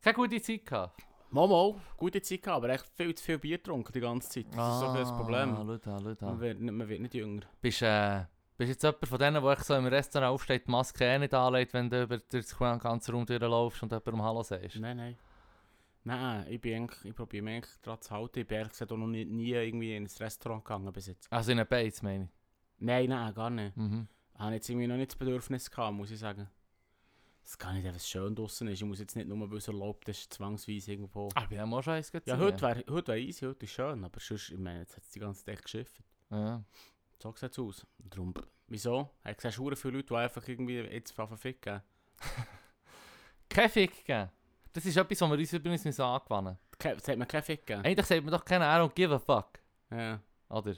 Keine 0.01 0.15
gute 0.15 0.41
Zeit 0.41 0.65
gehabt. 0.67 1.01
Momo, 1.31 1.81
gute 1.97 2.21
Zeit 2.21 2.43
gehabt, 2.43 2.65
aber 2.65 2.75
echt 2.75 2.87
viel 2.95 3.15
zu 3.15 3.25
viel 3.25 3.39
Bier 3.39 3.57
getrunken 3.59 3.93
die 3.93 4.01
ganze 4.01 4.29
Zeit. 4.29 4.47
Das 4.55 4.75
ist 4.75 4.81
so 4.81 4.95
das 4.95 5.13
Problem. 5.17 5.55
Ah, 5.55 5.79
schau 5.83 6.15
da. 6.15 6.27
Man 6.27 6.41
wird, 6.41 6.61
nicht- 6.61 6.73
man 6.73 6.89
wird 6.89 7.01
nicht 7.01 7.15
jünger. 7.15 7.43
Bist, 7.61 7.83
äh, 7.83 8.25
bist 8.59 8.69
jetzt 8.71 8.83
jemand 8.83 9.07
von 9.09 9.19
denen, 9.19 9.43
der 9.43 9.57
so 9.63 9.75
im 9.75 9.87
Restaurant 9.87 10.33
aufsteht, 10.35 10.67
die 10.67 10.71
Maske 10.71 11.05
eh 11.05 11.19
nicht 11.19 11.33
anlegt, 11.33 11.73
wenn 11.73 11.89
du 11.89 12.03
über 12.03 12.19
den 12.19 12.79
ganzen 12.79 13.15
Raum 13.15 13.25
durchlaufst 13.27 13.83
und 13.83 13.93
jemandem 13.93 14.23
Hallo 14.23 14.43
sagst? 14.43 14.77
Nein, 14.77 14.97
nein. 14.97 15.17
Nein, 16.05 16.47
ich, 16.49 16.61
bin 16.61 16.75
eigentlich, 16.75 17.05
ich 17.05 17.15
probiere 17.15 17.45
mich 17.45 17.55
eigentlich 17.55 17.81
daran 17.83 18.01
zu 18.01 18.11
halten. 18.11 18.41
Ich 18.41 18.47
bin 18.47 18.59
ehrlich 18.59 18.73
gesagt 18.73 18.91
auch 18.93 18.97
noch 18.97 19.07
nie, 19.07 19.25
nie 19.25 19.53
irgendwie 19.53 19.97
ins 19.97 20.21
Restaurant 20.21 20.65
gegangen 20.65 20.93
bis 20.93 21.07
jetzt. 21.07 21.33
Also 21.33 21.53
in 21.53 21.59
den 21.59 21.67
Beiz, 21.67 22.03
meine 22.03 22.25
ich. 22.25 22.31
Nein, 22.79 23.09
nein, 23.09 23.35
gar 23.35 23.51
nicht. 23.51 23.77
Mhm. 23.77 24.09
Ich 24.35 24.41
habe 24.41 24.55
jetzt 24.55 24.69
irgendwie 24.69 24.89
noch 24.89 24.97
nicht 24.97 25.13
das 25.13 25.17
Bedürfnis 25.17 25.71
gehabt, 25.71 25.95
muss 25.95 26.11
ich 26.11 26.19
sagen. 26.19 26.49
Es 27.45 27.59
kann 27.59 27.81
nicht, 27.81 27.87
es 27.87 28.09
schön 28.09 28.35
draußen 28.35 28.67
ist. 28.69 28.81
Ich 28.81 28.85
muss 28.85 29.01
jetzt 29.01 29.17
nicht 29.17 29.29
nur, 29.29 29.51
weil 29.51 29.59
es 29.59 29.69
erlaubt 29.69 30.09
ist, 30.09 30.33
zwangsweise 30.33 30.93
irgendwo. 30.93 31.29
Ah, 31.35 31.47
wir 31.49 31.61
haben 31.61 31.75
auch 31.75 31.83
schon 31.83 31.95
eins 31.95 32.13
ja, 32.13 32.21
gesehen. 32.21 32.41
heute 32.41 32.63
wäre 32.63 32.85
heute 32.89 33.13
wär 33.13 33.19
easy, 33.19 33.47
heute 33.47 33.65
ist 33.65 33.73
schön, 33.73 34.05
aber 34.05 34.21
sonst, 34.21 34.51
ich 34.51 34.59
meine, 34.59 34.81
jetzt 34.81 34.97
hat 34.97 35.03
es 35.03 35.11
die 35.11 35.21
ganze 35.21 35.45
Zeit 35.45 35.63
geschifft. 35.63 36.03
Ja. 36.31 36.65
So 37.21 37.33
sieht 37.37 37.53
es 37.53 37.59
aus. 37.59 37.87
Darum, 37.99 38.35
wieso? 38.67 39.11
Siehst 39.39 39.59
du 39.59 39.75
viele 39.77 39.97
Leute, 39.97 40.07
die 40.09 40.17
einfach 40.17 40.49
irgendwie 40.49 40.79
jetzt 40.79 41.13
von 41.13 41.29
Fick 41.37 41.63
geben. 41.63 41.83
Kein 43.49 43.71
Fick 43.71 43.97
gegeben. 43.99 44.31
Das 44.73 44.87
ist 44.87 44.97
etwas, 44.97 45.21
was 45.21 45.31
wir 45.31 45.39
uns 45.39 45.53
übrigens 45.53 45.85
müssen 45.85 46.03
angewöhnen 46.03 46.59
Es 46.79 47.09
hat 47.09 47.19
mir 47.19 47.27
keinen 47.27 47.43
Fick 47.43 47.67
gegeben. 47.67 47.85
Eigentlich 47.85 48.07
sagt 48.07 48.23
man 48.25 48.33
doch 48.33 48.45
keine 48.45 48.67
Ahnung, 48.67 48.91
give 48.95 49.15
a 49.15 49.19
fuck. 49.19 49.59
Ja, 49.91 50.21
Oder? 50.49 50.75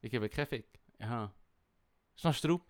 Ich 0.00 0.10
gebe 0.10 0.28
keinen 0.28 0.46
Fick. 0.46 0.66
aha. 1.00 1.32
Ist 2.16 2.24
noch 2.24 2.34
Straub. 2.34 2.62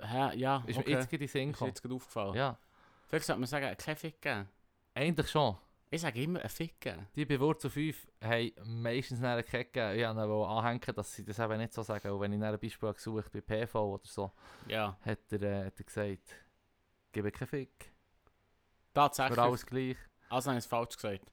hä, 0.00 0.36
ja, 0.36 0.62
Ist 0.66 0.76
mir 0.76 0.82
okay. 0.82 0.90
jetzt 0.92 1.08
gerade 1.10 1.24
in 1.24 1.28
Sinn 1.28 1.48
Ist 1.50 1.54
gekommen. 1.54 1.68
jetzt 1.70 1.82
gerade 1.82 1.94
aufgefallen. 1.94 2.34
Ja, 2.34 2.58
Vielleicht 3.06 3.24
sollte 3.24 3.40
man 3.40 3.46
sagen, 3.48 3.74
kein 3.78 3.96
Fick 3.96 4.20
geben. 4.20 4.48
eigentlich 4.94 5.30
schon. 5.30 5.56
Ich 5.90 6.02
sage 6.02 6.22
immer 6.22 6.42
ein 6.42 6.48
Fick 6.50 6.78
geben. 6.78 7.06
Die 7.16 7.24
bei 7.24 7.40
Wurzel 7.40 7.70
5 7.70 8.06
haben 8.22 8.52
meistens 8.82 9.22
eine 9.22 9.42
Kette 9.42 9.94
Ich 9.96 10.04
wollte 10.06 10.46
anhängen, 10.50 10.94
dass 10.94 11.14
sie 11.14 11.24
das 11.24 11.38
eben 11.38 11.56
nicht 11.56 11.72
so 11.72 11.82
sagen. 11.82 12.10
Und 12.10 12.20
wenn 12.20 12.32
ich 12.34 12.38
nach 12.38 12.48
einem 12.48 12.60
Beispiel 12.60 12.92
gesucht 12.92 13.32
bei 13.32 13.40
PV 13.40 13.94
oder 13.94 14.04
so, 14.04 14.30
Ja, 14.66 14.98
hat 15.00 15.20
er, 15.32 15.42
äh, 15.42 15.64
hat 15.64 15.78
er 15.80 15.84
gesagt, 15.84 16.34
gebe 17.12 17.32
keinen 17.32 17.48
Fick. 17.48 17.90
Tatsächlich. 19.02 19.34
Für 19.34 19.42
alles 19.42 19.66
gleich. 19.66 19.96
Also 20.28 20.50
habe 20.50 20.58
ich 20.58 20.64
es 20.64 20.68
falsch 20.68 20.94
gesagt. 20.96 21.32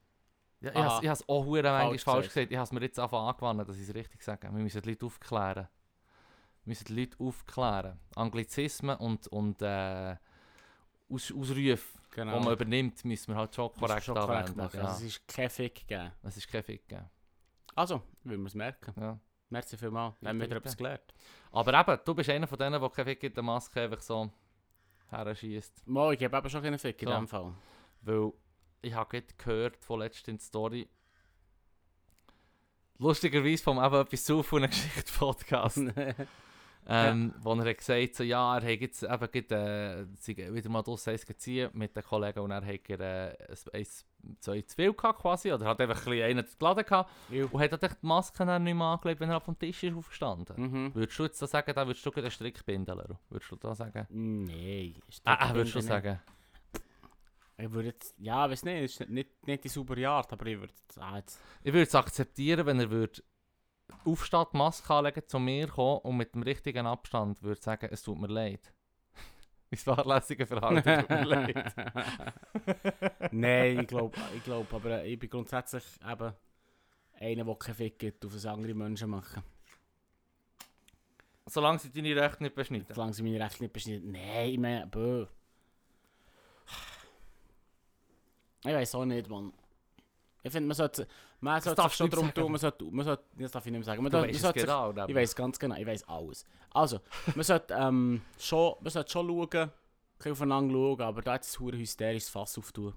Ja, 0.62 0.72
ich 0.72 0.78
habe 0.78 1.08
es 1.08 1.28
auch 1.30 1.46
hure 1.46 1.62
manchmal 1.64 1.90
Falsch 1.90 2.04
falsch 2.04 2.28
gesagt. 2.28 2.52
Ich 2.52 2.58
habe 2.58 2.64
es 2.66 2.72
mir 2.72 2.82
jetzt 2.82 3.00
einfach 3.00 3.22
angewandt, 3.28 3.68
dass 3.70 3.76
ich 3.78 3.88
es 3.90 3.94
richtig 3.94 4.24
sage. 4.24 4.48
Wir 4.52 4.64
müssen 4.64 4.82
die 4.82 4.90
Leute 4.90 5.06
aufklären. 5.06 5.68
Wir 6.64 6.72
müssen 6.72 6.86
die 6.86 7.00
Leute 7.00 7.18
aufklären. 7.20 8.00
Anglizismen 8.16 8.96
und, 8.98 9.28
und 9.28 9.62
äh, 9.62 10.16
Aus, 11.10 11.32
Ausrufe, 11.32 12.00
Genau. 12.12 12.40
die 12.40 12.46
man 12.46 12.54
übernimmt, 12.54 13.04
müssen 13.06 13.34
wir 13.34 13.36
halt 13.36 13.54
schon 13.54 13.72
korrekt 13.74 14.06
schon 14.06 14.18
anwenden. 14.18 14.58
machen. 14.58 14.78
ja. 14.78 14.86
Also 14.86 15.06
es 15.06 15.18
ist 15.18 15.28
kein 15.28 15.50
Fick 15.50 15.86
geben. 15.86 16.12
Es 16.24 16.38
ist 16.38 16.48
kein 16.48 16.64
Fick 16.64 16.88
geben. 16.88 17.10
Also, 17.76 18.02
will 18.24 18.38
man 18.38 18.48
es 18.48 18.56
merken. 18.56 18.94
Ja. 19.00 19.20
Merci 19.50 19.78
vielmals. 19.78 20.16
Haben 20.16 20.24
wir 20.24 20.34
Bitte, 20.34 20.46
wieder 20.52 20.58
etwas 20.58 20.78
gelernt. 20.78 21.14
Aber 21.52 21.80
eben, 21.80 22.00
du 22.06 22.16
bist 22.16 22.30
einer 22.30 22.48
von 22.48 22.58
denen, 22.58 22.80
der 22.80 22.90
kein 22.90 23.06
Fick 23.06 23.22
in 23.24 23.34
der 23.34 23.44
Maske 23.44 23.82
einfach 23.82 24.02
so 24.02 24.32
herschießt. 25.10 25.88
Mo, 25.88 26.12
ich 26.12 26.20
gebe 26.20 26.36
eben 26.38 26.50
schon 26.50 26.62
keinen 26.62 26.80
Fick 26.80 27.02
in 27.02 27.08
So. 27.10 27.16
dem 27.16 27.28
Fall. 27.28 27.54
Weil 28.02 28.32
ich 28.82 28.94
habe 28.94 29.10
gerade 29.10 29.34
gehört 29.38 29.78
von 29.84 30.00
der 30.00 30.12
Story, 30.40 30.88
lustigerweise 32.98 33.64
vom 33.64 33.84
eben 33.84 33.96
etwas 33.96 34.24
zu 34.24 34.44
von 34.44 34.60
einer 34.60 34.68
Geschichte-Podcast, 34.70 35.78
ähm, 36.88 37.34
wo 37.40 37.54
er 37.54 37.66
hat 37.70 37.78
gesagt 37.78 38.16
so, 38.16 38.24
ja, 38.24 38.58
er 38.58 38.74
hat 38.74 38.82
jetzt 38.82 39.04
eben 39.04 39.32
gerade, 39.32 40.08
äh, 40.28 40.54
wieder 40.54 40.70
mal 40.70 40.82
draussen 40.84 41.12
eins 41.12 41.26
gezogen 41.26 41.70
mit 41.74 41.96
den 41.96 42.04
Kollegen 42.04 42.40
und 42.40 42.52
er 42.52 42.66
hat 42.66 42.90
er, 42.90 43.00
äh, 43.50 43.56
ein- 43.74 43.88
zwei 44.40 44.62
zu 44.62 44.76
viel 44.76 44.94
gehabt 44.94 45.22
quasi, 45.22 45.52
oder 45.52 45.66
hat 45.66 45.80
einfach 45.82 46.06
ein 46.06 46.12
bisschen 46.12 46.24
einen 46.24 46.46
geladen 46.60 46.86
gehabt 46.86 47.12
Ju. 47.30 47.48
und 47.52 47.62
hat 47.62 47.72
dann 47.72 47.90
die 47.92 48.06
Maske 48.06 48.46
dann 48.46 48.64
nicht 48.64 48.76
mehr 48.76 48.88
angelegt, 48.88 49.20
wenn 49.20 49.30
er 49.30 49.42
vom 49.42 49.58
Tisch 49.58 49.84
ist 49.84 49.96
aufgestanden. 49.96 50.56
Mhm. 50.58 50.96
Würdest 50.96 51.20
du 51.20 51.24
jetzt 51.24 51.42
da 51.42 51.48
sagen, 51.48 51.74
da 51.74 51.86
würdest 51.86 52.06
du 52.06 52.12
einen 52.12 52.32
Strick 52.32 52.66
binden, 52.66 52.98
Leru? 52.98 53.16
Würdest 53.30 53.52
du 53.52 53.56
da 53.56 53.76
sagen? 53.76 54.08
Nein. 54.10 54.96
Ah, 55.24 55.50
ah 55.50 55.54
würdest 55.54 55.76
du 55.76 55.80
nicht. 55.80 55.88
sagen? 55.88 56.20
Ich 57.58 57.72
würde 57.72 57.90
jetzt, 57.90 58.16
ja, 58.18 58.50
weiß 58.50 58.66
nicht, 58.66 58.84
ist 58.84 59.10
nicht, 59.10 59.48
nicht 59.48 59.64
die 59.64 59.70
saubere 59.70 60.10
Art, 60.10 60.32
aber 60.34 60.46
ich 60.46 60.60
würde 60.60 60.74
ah, 61.00 61.18
jetzt, 61.18 61.40
Ich 61.64 61.72
würde 61.72 61.84
es 61.84 61.96
akzeptieren, 61.96 62.66
wenn 62.66 62.80
er 62.80 62.90
würde 62.90 63.22
aufstehen, 64.04 64.46
die 64.52 64.58
Maske 64.58 64.94
anlegen, 64.94 65.24
zu 65.26 65.40
mir 65.40 65.68
kommen 65.68 66.00
und 66.00 66.18
mit 66.18 66.36
dem 66.36 66.44
richtigen 66.44 66.86
Abstand 66.86 67.42
würde 67.42 67.62
sagen, 67.62 67.88
es 67.92 68.02
tut 68.02 68.20
mir 68.20 68.28
leid. 68.28 68.74
Mein 69.76 69.96
fahrlässiges 69.96 70.48
Verhalten 70.48 71.24
leid. 71.26 71.76
Nein, 73.32 73.80
ich 73.80 73.88
glaube, 73.88 74.18
ich 74.36 74.44
glaub, 74.44 74.74
aber 74.74 75.04
ich 75.04 75.20
bin 75.20 75.30
grundsätzlich 75.30 75.84
eben 76.10 76.34
einer, 77.20 77.44
der 77.44 77.56
keinen 77.56 77.76
Fick 77.76 78.00
gibt, 78.00 78.26
auf 78.26 78.34
was 78.34 78.46
andere 78.46 78.74
Menschen 78.74 79.10
machen. 79.10 79.44
Solange 81.48 81.80
sie 81.80 81.92
deine 81.92 82.16
Rechte 82.16 82.44
nicht 82.44 82.56
beschneiden. 82.56 82.88
Solange 82.90 83.14
sie 83.14 83.24
meine 83.24 83.40
Rechte 83.40 83.64
nicht 83.64 83.74
beschneiden. 83.74 84.12
Nein, 84.12 84.50
ich 84.50 84.58
meine, 84.58 84.88
bö. 84.88 85.28
Ich 88.62 88.74
weiß 88.74 88.96
auch 88.96 89.06
nicht, 89.06 89.30
Mann. 89.30 89.54
Ich 90.42 90.52
finde, 90.52 90.68
man 90.68 90.76
sollte, 90.76 91.08
man 91.46 91.62
sollte 91.62 91.82
sich 91.84 91.94
schon 91.94 92.10
darum 92.10 92.34
tun, 92.34 92.52
man 92.52 92.60
sollte, 92.60 92.86
man 92.86 93.06
sollte, 93.06 93.24
das 93.38 93.52
darf 93.52 93.66
ich 93.66 93.72
nicht 93.72 93.80
mehr 93.80 93.86
sagen, 93.86 94.04
man, 94.04 94.12
Du 94.12 94.22
weißt 94.22 94.40
sollte 94.40 94.60
genau. 94.62 94.92
Ich 95.08 95.16
weiß 95.16 95.36
ganz 95.36 95.60
genau, 95.60 95.76
ich 95.76 95.86
weiß 95.86 96.08
alles. 96.08 96.46
Also, 96.72 97.00
man 97.36 97.44
sollte, 97.44 97.74
ähm, 97.74 98.22
schon, 98.38 98.76
man 98.82 98.90
sollte 98.92 99.12
schon 99.12 99.28
schauen, 99.28 99.72
ein 100.26 100.32
aufeinander 100.32 100.74
schauen, 100.74 101.02
aber 101.02 101.22
da 101.22 101.36
jetzt 101.36 101.60
ein 101.60 101.72
hysterisches 101.78 102.30
Fass 102.30 102.58
auftun. 102.58 102.94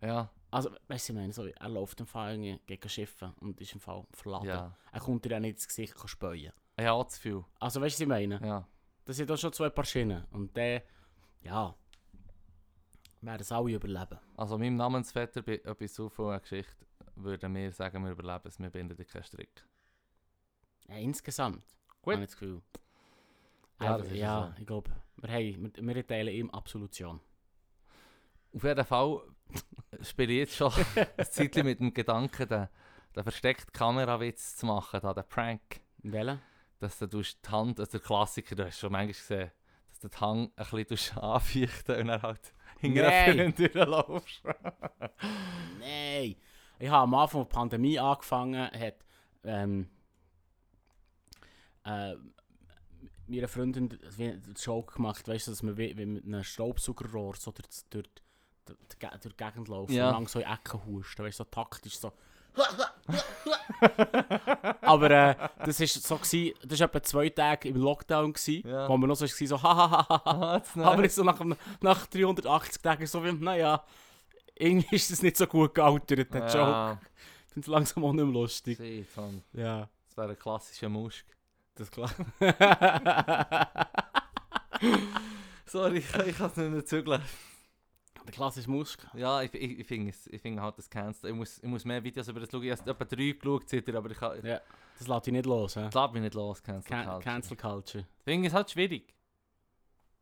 Ja, 0.00 0.30
Also, 0.50 0.70
weißt 0.88 1.08
du, 1.08 1.12
ich 1.12 1.18
meine, 1.18 1.32
so, 1.32 1.44
er 1.46 1.68
läuft 1.68 2.00
im 2.00 2.06
Fall 2.06 2.32
irgendwie 2.32 2.58
gegen 2.66 2.88
Schiffe 2.88 3.34
und 3.40 3.60
ist 3.60 3.74
im 3.74 3.80
Fall 3.80 4.04
verladen. 4.12 4.46
ja. 4.48 4.76
Er 4.92 5.00
kommt 5.00 5.24
dir 5.24 5.30
ja 5.32 5.40
nicht 5.40 5.54
ins 5.54 5.68
Gesicht 5.68 5.94
speuen. 6.06 6.52
Ich 6.76 6.84
habe 6.84 6.92
auch 6.92 7.06
zu 7.08 7.20
viel. 7.20 7.44
Also, 7.60 7.80
weißt 7.80 7.98
du, 8.00 8.08
was 8.08 8.18
ich 8.18 8.28
meine? 8.30 8.40
Ja. 8.46 8.66
Das 9.04 9.16
sind 9.16 9.28
doch 9.28 9.36
schon 9.38 9.52
zwei 9.52 9.68
Paar 9.70 9.84
Schienen. 9.84 10.24
Und 10.30 10.56
der, 10.56 10.82
ja, 11.42 11.74
werden 13.20 13.40
es 13.40 13.50
alle 13.52 13.72
überleben. 13.72 14.18
Also 14.36 14.58
meinem 14.58 14.76
Namensvetter 14.76 15.42
bei 15.42 15.54
etwas 15.54 15.92
zu 15.92 16.08
von 16.08 16.30
einer 16.30 16.40
Geschichte 16.40 16.72
würden 17.22 17.54
wir 17.54 17.72
sagen, 17.72 18.04
wir 18.04 18.12
überleben 18.12 18.48
es, 18.48 18.58
wir 18.58 18.70
binden 18.70 18.96
dir 18.96 19.04
keinen 19.04 19.22
Strick. 19.24 19.64
Ja, 20.88 20.96
insgesamt. 20.96 21.62
Gut. 22.02 22.14
Habe 22.14 22.24
ich 22.24 22.30
das 22.30 22.38
Gefühl. 22.38 22.62
Ja, 23.80 23.86
Ja, 23.86 23.98
das 23.98 24.06
ist 24.08 24.16
ja 24.16 24.52
so. 24.54 24.60
ich 24.60 24.66
glaube, 24.66 24.90
wir, 25.16 25.30
haben- 25.30 25.72
wir, 25.76 25.94
wir 25.94 26.06
teilen 26.06 26.34
ihm 26.34 26.50
Absolution. 26.50 27.20
Auf 28.54 28.64
jeden 28.64 28.84
Fall 28.84 29.20
spiele 30.02 30.32
ich 30.32 30.38
jetzt 30.40 30.56
schon 30.56 30.72
ein 31.16 31.26
Zeitchen 31.30 31.66
mit 31.66 31.80
dem 31.80 31.92
Gedanken, 31.92 32.48
den, 32.48 32.68
den 33.14 33.22
versteckten 33.22 33.72
Kamerawitz 33.72 34.56
zu 34.56 34.66
machen, 34.66 35.00
da, 35.02 35.12
den 35.14 35.24
Prank. 35.28 35.80
Welchen? 35.98 36.40
Dass 36.80 36.98
du 36.98 37.06
die 37.06 37.24
Hand, 37.48 37.80
also 37.80 37.90
der 37.92 38.00
Klassiker, 38.00 38.54
du 38.54 38.64
hast 38.64 38.78
schon 38.78 38.92
manchmal 38.92 39.08
gesehen, 39.12 39.50
dass 39.90 39.98
du 40.00 40.08
die 40.08 40.16
Hand 40.16 40.52
ein 40.56 40.84
bisschen 40.86 41.18
anfeuchten 41.22 42.00
und 42.00 42.06
dann 42.06 42.22
halt 42.22 42.54
hinter 42.78 43.02
Nein. 43.02 43.40
einer 43.40 43.54
Tür 43.54 43.68
durchlaufst. 43.68 44.42
Nein! 45.80 46.36
Ich 46.78 46.88
habe 46.88 47.02
am 47.02 47.14
Anfang 47.14 47.42
der 47.42 47.48
Pandemie 47.48 47.98
angefangen, 47.98 48.70
hat 48.70 48.94
ähm, 49.44 49.88
äh, 51.84 52.14
meine 53.26 53.48
Freundin 53.48 53.98
einen 54.18 54.54
Joke 54.56 54.94
gemacht, 54.94 55.26
weißt 55.28 55.46
du, 55.48 55.50
dass 55.52 55.62
man 55.62 55.76
wie, 55.76 55.96
wie 55.96 56.06
mit 56.06 56.24
einem 56.24 56.42
Staubsaugerrohr 56.44 57.34
so 57.36 57.50
durch, 57.52 57.68
durch, 57.90 58.04
durch, 58.64 58.78
durch, 59.00 59.20
die- 59.22 59.36
Gegend 59.36 59.68
läuft 59.68 59.90
Ja. 59.92 60.08
und 60.08 60.14
lang 60.14 60.28
so 60.28 60.38
in 60.40 60.46
Ecken 60.46 60.84
hust, 60.86 61.18
weißt 61.18 61.38
du, 61.40 61.44
so 61.44 61.50
taktisch 61.50 61.98
so. 61.98 62.12
Aber 64.82 65.10
äh, 65.10 65.34
das 65.64 65.80
war 65.80 65.86
so, 65.86 66.16
gewesen, 66.16 66.54
das 66.64 66.80
war 66.80 66.86
etwa 66.88 67.02
zwei 67.02 67.28
Tage 67.28 67.68
im 67.68 67.76
Lockdown, 67.76 68.32
gewesen, 68.32 68.66
Ja. 68.68 68.88
wo 68.88 68.96
man 68.96 69.08
noch 69.08 69.16
so 69.16 69.24
war, 69.26 69.46
so 69.46 69.62
hahaha. 69.62 70.06
Ah, 70.24 70.62
Aber 70.82 71.02
jetzt 71.02 71.14
so 71.16 71.22
nach, 71.24 71.40
nach 71.80 72.06
380 72.06 72.82
Tagen 72.82 73.06
so 73.06 73.22
wie, 73.24 73.32
naja, 73.32 73.84
irgendwie 74.58 74.96
ist 74.96 75.10
das 75.10 75.22
nicht 75.22 75.36
so 75.36 75.46
gut 75.46 75.74
gealtert, 75.74 76.32
der 76.32 76.46
Joke. 76.46 76.58
ja, 76.58 77.00
Ich 77.46 77.52
finde 77.54 77.66
es 77.66 77.72
langsam 77.72 78.04
auch 78.04 78.12
nicht 78.12 78.24
mehr 78.24 78.32
lustig. 78.32 78.78
Mann. 79.16 79.42
Ja, 79.52 79.88
das 80.06 80.16
wäre 80.16 80.30
ein 80.30 80.38
klassischer 80.38 80.88
Musk. 80.88 81.24
das 81.74 81.88
ist 81.88 81.92
klar. 81.92 82.10
Sorry, 85.66 85.98
ich, 85.98 86.14
ich 86.14 86.36
kann 86.36 86.46
es 86.46 86.56
nicht 86.56 86.70
mehr 86.70 86.84
zügeln. 86.84 87.20
der 88.24 88.32
klassische 88.32 88.70
Musk. 88.70 89.06
Ja, 89.14 89.42
ich, 89.42 89.52
ich, 89.54 89.80
ich 89.80 89.86
finde 89.86 90.10
es- 90.10 90.28
finde 90.40 90.62
halt 90.62 90.78
das 90.78 90.88
kennst 90.88 91.24
Ich 91.24 91.34
muss, 91.34 91.58
ich 91.58 91.68
muss 91.68 91.84
mehr 91.84 92.02
Videos 92.02 92.28
über 92.28 92.40
das 92.40 92.50
schauen. 92.50 92.62
Ich 92.64 92.72
habe 92.72 92.90
etwa 92.90 93.04
drei 93.04 93.32
geschaut, 93.32 93.68
seitdem, 93.68 93.96
aber 93.96 94.10
ich 94.10 94.18
kann... 94.18 94.44
Ja, 94.44 94.60
das 94.98 95.08
lässt 95.08 95.26
dich 95.26 95.32
nicht 95.32 95.46
los. 95.46 95.74
He? 95.74 95.84
Ich 95.84 95.90
glaube 95.90 96.14
mich 96.14 96.22
nicht 96.22 96.34
los, 96.34 96.62
Cancel 96.62 96.88
Can 96.88 97.04
Culture. 97.04 97.22
Cancel 97.22 97.56
Culture. 97.56 98.04
Ich 98.18 98.24
finde 98.24 98.48
es 98.48 98.54
halt 98.54 98.70
schwierig. 98.70 99.14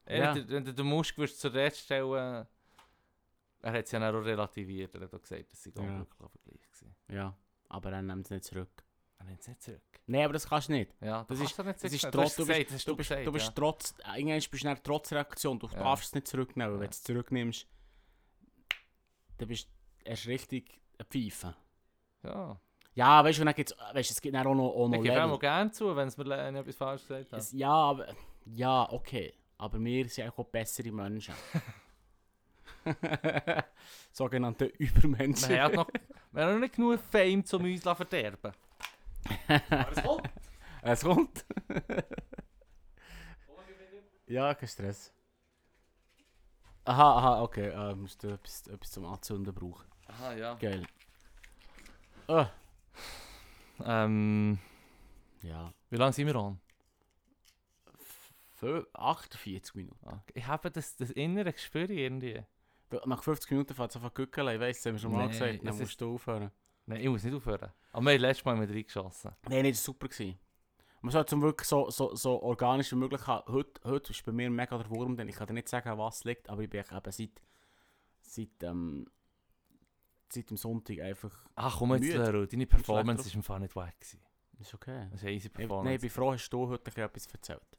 Ja. 0.09 0.35
Wenn, 0.35 0.47
du, 0.47 0.55
wenn 0.55 0.65
du 0.65 0.75
den 0.75 0.87
Musk 0.87 1.17
würdest 1.19 1.41
zur 1.41 1.53
Rede 1.53 1.75
stellen 1.75 2.47
er 3.63 3.73
hat 3.73 3.85
es 3.87 3.91
ja 3.93 3.99
auch 4.11 4.25
relativiert. 4.25 4.95
Er 4.95 5.03
hat 5.03 5.15
auch 5.15 5.21
gesagt, 5.23 5.51
dass 5.53 5.63
sie 5.63 5.73
Ja. 5.77 5.83
ja. 5.83 5.99
wirklich 5.99 6.31
Vergleich 6.31 6.63
gewesen. 6.63 6.95
Ja, 7.09 7.37
aber 7.69 7.93
er 7.93 8.03
nimmt 8.03 8.25
es 8.27 8.31
nicht 8.31 8.45
zurück. 8.45 8.71
Er 9.19 9.25
nimmt 9.25 9.41
es 9.41 9.49
nicht 9.49 9.63
zurück. 9.63 9.83
Nein, 10.07 10.25
aber 10.25 10.33
das 10.35 10.49
kannst 10.49 10.69
du 10.69 10.73
nicht. 10.73 10.95
Ja, 11.01 11.25
Das 11.25 11.41
ist- 11.41 11.59
nicht 11.59 11.83
Das 11.85 11.93
ist 11.93 12.03
trotz, 12.13 12.37
du 12.37 12.47
bist, 12.47 12.59
gesagt, 12.69 12.89
du 12.89 12.97
bist, 12.97 13.09
gesagt, 13.09 13.27
du 13.27 13.33
bist 13.33 13.47
ja. 13.47 13.53
trotz, 13.55 13.95
irgendwann 14.17 14.37
bist 14.51 14.65
du 14.65 14.69
eine 14.69 14.83
Trotzreaktion. 14.83 15.59
Du 15.59 15.67
Ja. 15.69 15.79
darfst 15.79 16.07
es 16.09 16.15
nicht 16.15 16.29
zurücknehmen, 16.29 16.73
weil 16.75 16.81
wenn 16.81 16.87
du 16.89 16.93
es 16.93 17.03
zurücknimmst, 17.03 17.67
dann 19.39 19.49
bist 19.49 19.67
du 19.67 20.09
erst 20.11 20.27
richtig 20.27 20.81
ein 20.99 21.07
Pfeife. 21.07 21.55
Ja. 22.23 22.61
Ja, 22.95 23.23
weißt 23.25 23.39
du, 23.41 23.45
dann 23.45 23.55
gibt's, 23.55 23.75
weißt, 23.93 24.11
es 24.11 24.21
gibt 24.23 24.35
dann 24.35 24.47
auch 24.47 24.55
noch, 24.55 24.69
auch 24.71 24.89
noch 24.89 24.97
Ich 24.97 25.03
gebe 25.03 25.23
auch 25.25 25.39
gerne 25.39 25.71
zu, 25.71 25.95
wenn 25.95 26.09
es 26.09 26.17
mir 26.17 26.33
etwas 26.33 26.77
falsch 26.77 27.03
gesagt 27.03 27.33
hat. 27.33 27.39
Es, 27.41 27.53
ja, 27.53 27.71
aber, 27.71 28.07
ja, 28.47 28.91
okay. 28.91 29.35
Aber 29.59 29.79
wir 29.83 30.09
sind 30.09 30.31
auch 30.31 30.45
bessere 30.47 30.91
Menschen. 30.93 31.35
Sogenannte 34.13 34.67
Übermenschen. 34.67 35.49
Wir 35.49 35.63
haben 35.63 35.75
noch, 35.75 35.89
wir 36.33 36.43
haben 36.45 36.53
noch 36.55 36.61
nicht 36.61 36.75
genug 36.77 37.01
Fame, 37.11 37.45
um 37.53 37.65
uns 37.65 37.83
zu 37.83 37.95
verderben. 37.95 38.53
Aber 39.49 39.93
es 39.93 40.03
kommt. 40.03 40.31
Es 40.83 41.03
kommt. 41.03 41.45
ja, 44.27 44.55
kein 44.55 44.69
Stress. 44.69 45.13
Aha, 46.85 47.17
aha, 47.19 47.43
okay. 47.43 47.69
Äh, 47.71 47.95
musst 47.97 48.23
du 48.23 48.29
etwas, 48.29 48.67
etwas 48.69 48.91
zum 48.93 49.05
Anzünden 49.07 49.53
brauchen. 49.53 49.87
Aha, 50.07 50.35
ja. 50.35 50.55
Geil. 50.55 50.87
Ah, 52.29 52.51
Ähm, 53.85 54.59
ja. 55.43 55.73
wie 55.91 55.97
lange 55.97 56.13
sind 56.13 56.27
wir 56.29 56.37
an? 56.37 56.61
Fö- 58.61 58.87
48 58.95 59.75
Minuten. 59.75 60.07
Ah, 60.09 60.23
Ich 60.35 60.47
habe 60.47 60.71
das, 60.71 60.97
das 60.97 61.11
innere 61.11 61.53
Gespür 61.53 61.91
irgendwie. 61.91 62.45
Nach 63.05 63.23
50 63.23 63.51
Minuten 63.51 63.75
fährt 63.75 63.91
es 63.91 63.97
einfach 63.97 64.15
gückeln. 64.15 64.49
Ich 64.55 64.61
weiss, 64.61 64.79
das 64.79 64.87
haben 64.87 64.95
wir 64.95 65.01
schon 65.01 65.13
mal 65.13 65.27
Nee, 65.27 65.33
gesagt. 65.33 65.67
Dann 65.67 65.79
musst 65.79 66.01
du 66.01 66.15
aufhören. 66.15 66.51
Nein, 66.87 67.01
ich 67.01 67.09
muss 67.09 67.25
nicht 67.25 67.35
aufhören. 67.35 67.73
Aber 67.93 68.05
wir 68.05 68.13
haben 68.13 68.21
letztes 68.21 68.45
Mal 68.45 68.57
mit 68.57 68.71
reingeschossen. 68.71 69.33
Nein, 69.49 69.63
nee, 69.63 69.71
das 69.71 69.81
war 69.81 69.85
super. 69.95 70.09
Gewesen. 70.09 70.39
Man 71.03 71.13
sollte 71.13 71.37
es 71.37 71.43
wirklich 71.43 71.69
so, 71.69 71.91
so, 71.91 72.15
so 72.15 72.43
organisch 72.43 72.91
wie 72.93 72.97
möglich 72.97 73.27
haben. 73.27 73.53
Heute, 73.53 73.81
heute 73.85 74.13
ist 74.13 74.25
bei 74.25 74.33
mir 74.33 74.51
mega 74.51 74.79
der 74.79 74.89
Wurm, 74.91 75.17
denn 75.17 75.29
ich 75.29 75.37
kann 75.37 75.47
dir 75.47 75.53
nicht 75.55 75.69
sagen, 75.69 75.97
was 75.99 76.25
liegt, 76.25 76.49
aber 76.49 76.63
ich 76.63 76.71
bin 76.71 76.81
eben 76.81 77.13
seit, 77.13 77.31
seit, 78.23 78.63
ähm, 78.63 79.07
seit 80.29 80.51
dem 80.51 80.57
Sonntag 80.57 81.01
einfach... 81.01 81.33
Ach 81.55 81.79
komm 81.79 81.95
jetzt. 81.95 82.09
Leru, 82.17 82.47
deine 82.47 82.67
Performance 82.67 83.35
im 83.35 83.43
Fall 83.43 83.61
nicht 83.61 83.77
wack 83.77 83.99
gewesen. 84.01 84.21
Ist 84.59 84.75
okay. 84.75 85.07
Das 85.11 85.21
ist 85.21 85.27
eine 85.27 85.33
easy 85.37 85.49
Ich, 85.49 85.53
nein, 85.55 85.63
ich 85.65 85.69
Performance. 85.69 86.01
bin 86.01 86.11
froh, 86.11 86.33
hast 86.33 86.51
du 86.51 86.69
heute 86.69 87.03
etwas 87.03 87.27
erzählt. 87.27 87.79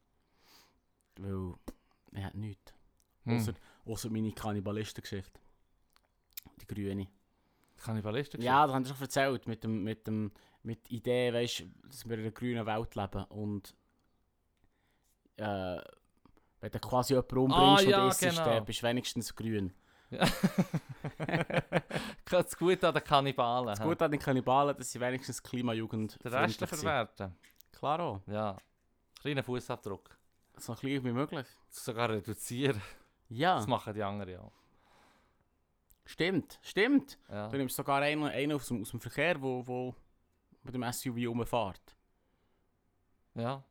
Weil, 1.18 1.54
ich 2.12 2.24
habe 2.24 2.38
nichts. 2.38 2.74
Hm. 3.24 3.36
Außer, 3.38 3.54
außer 3.88 4.10
meine 4.10 4.32
Kannibalistengeschichte. 4.32 5.40
Die 6.62 6.68
grüne. 6.68 7.08
Kannibalisten 7.78 8.42
Ja, 8.42 8.66
das 8.66 8.76
haben 8.76 8.86
sie 8.86 8.94
schon 8.94 9.02
erzählt. 9.02 9.48
Mit, 9.48 9.64
dem, 9.64 9.84
mit, 9.84 10.08
dem, 10.08 10.32
mit 10.64 10.86
der 10.88 10.92
Idee, 10.98 11.34
weißt, 11.34 11.64
dass 11.84 12.06
wir 12.08 12.16
in 12.16 12.24
einer 12.24 12.32
grünen 12.32 12.66
Welt 12.66 12.96
leben. 12.96 13.24
Und 13.26 13.76
äh, 15.38 15.78
wenn 16.60 16.72
du 16.72 16.80
quasi 16.80 17.14
jemanden 17.14 17.38
umbringst 17.38 17.86
Ah, 17.86 17.90
ja, 17.90 18.04
und 18.04 18.10
isst, 18.10 18.20
genau. 18.22 18.46
dann 18.46 18.66
bist 18.66 18.82
du 18.82 18.88
wenigstens 18.88 19.36
grün. 19.36 19.74
Das 22.30 22.58
gut 22.58 22.84
an 22.84 22.94
den 22.94 23.04
Kannibalen. 23.04 23.68
Das 23.68 23.80
hä? 23.80 23.84
Gute 23.84 24.06
an 24.06 24.12
den 24.12 24.20
Kannibalen, 24.20 24.76
dass 24.76 24.92
sie 24.92 25.00
wenigstens 25.00 25.42
Klimajugend 25.42 26.22
Den 26.24 26.34
Rest 26.34 26.66
verwerten. 26.66 27.36
Klar 27.72 28.00
auch. 28.00 28.22
Ja. 28.28 28.58
Kleiner 29.22 29.44
Fußabdruck. 29.44 30.18
So 30.58 30.74
klein 30.74 31.04
wie 31.04 31.12
möglich. 31.12 31.48
Sogar 31.70 32.10
reduzieren. 32.10 32.82
Ja, 33.30 33.56
Das 33.56 33.68
machen 33.68 33.94
die 33.94 34.04
anderen 34.04 34.40
auch. 34.40 34.52
stimmt, 36.06 36.60
stimmt. 36.62 37.18
Ja. 37.30 37.50
Du 37.50 37.58
nimmst 37.58 37.76
sogar 37.76 38.02
einen, 38.02 38.24
einen 38.26 38.54
aus, 38.54 38.68
dem, 38.68 38.82
aus 38.82 38.92
dem 38.92 39.00
Verkehr, 39.02 39.42
wo, 39.42 39.66
wo 39.68 39.96
mit 40.64 40.74
dem 40.74 40.84
SUV 40.92 41.16
rumfährt. 41.28 41.82
ja. 43.36 43.64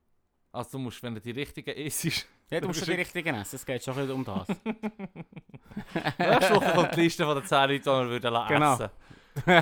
Also 0.53 0.71
du 0.73 0.79
musst, 0.79 1.03
wenn 1.03 1.15
du 1.15 1.21
die 1.21 1.33
richtigen 1.33 1.77
isst. 1.77 2.27
Ja, 2.49 2.61
du 2.61 2.69
musst 2.69 2.79
schon 2.79 2.89
die 2.89 2.95
richtigen 3.01 3.35
essen, 3.35 3.57
es 3.57 3.67
geht 3.67 3.85
schon 3.85 3.93
ein 3.99 4.07
bisschen 4.07 4.15
um 4.17 4.25
das. 4.25 4.49
Nächste 6.19 6.55
Woche 6.55 6.73
kommt 6.73 6.97
die 6.97 7.01
Liste 7.03 7.25
von 7.27 7.35
den 7.37 7.45
10 7.45 7.59
Leuten, 7.69 7.83
die 7.83 7.85
wir 7.87 8.09
würden 8.09 8.33
lassen. 8.33 8.49
Genau. 8.55 8.75
essen. 8.75 8.91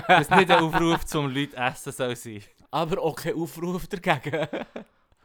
Das 0.07 0.21
ist 0.21 0.31
nicht 0.31 0.51
ein 0.51 0.63
Aufruf 0.63 1.05
zum 1.05 1.33
Leute 1.33 1.57
essen 1.57 1.91
soll 1.91 2.15
sein. 2.15 2.41
Aber 2.71 3.01
auch 3.01 3.15
kein 3.15 3.35
Aufruf 3.35 3.87
dagegen. 3.87 4.47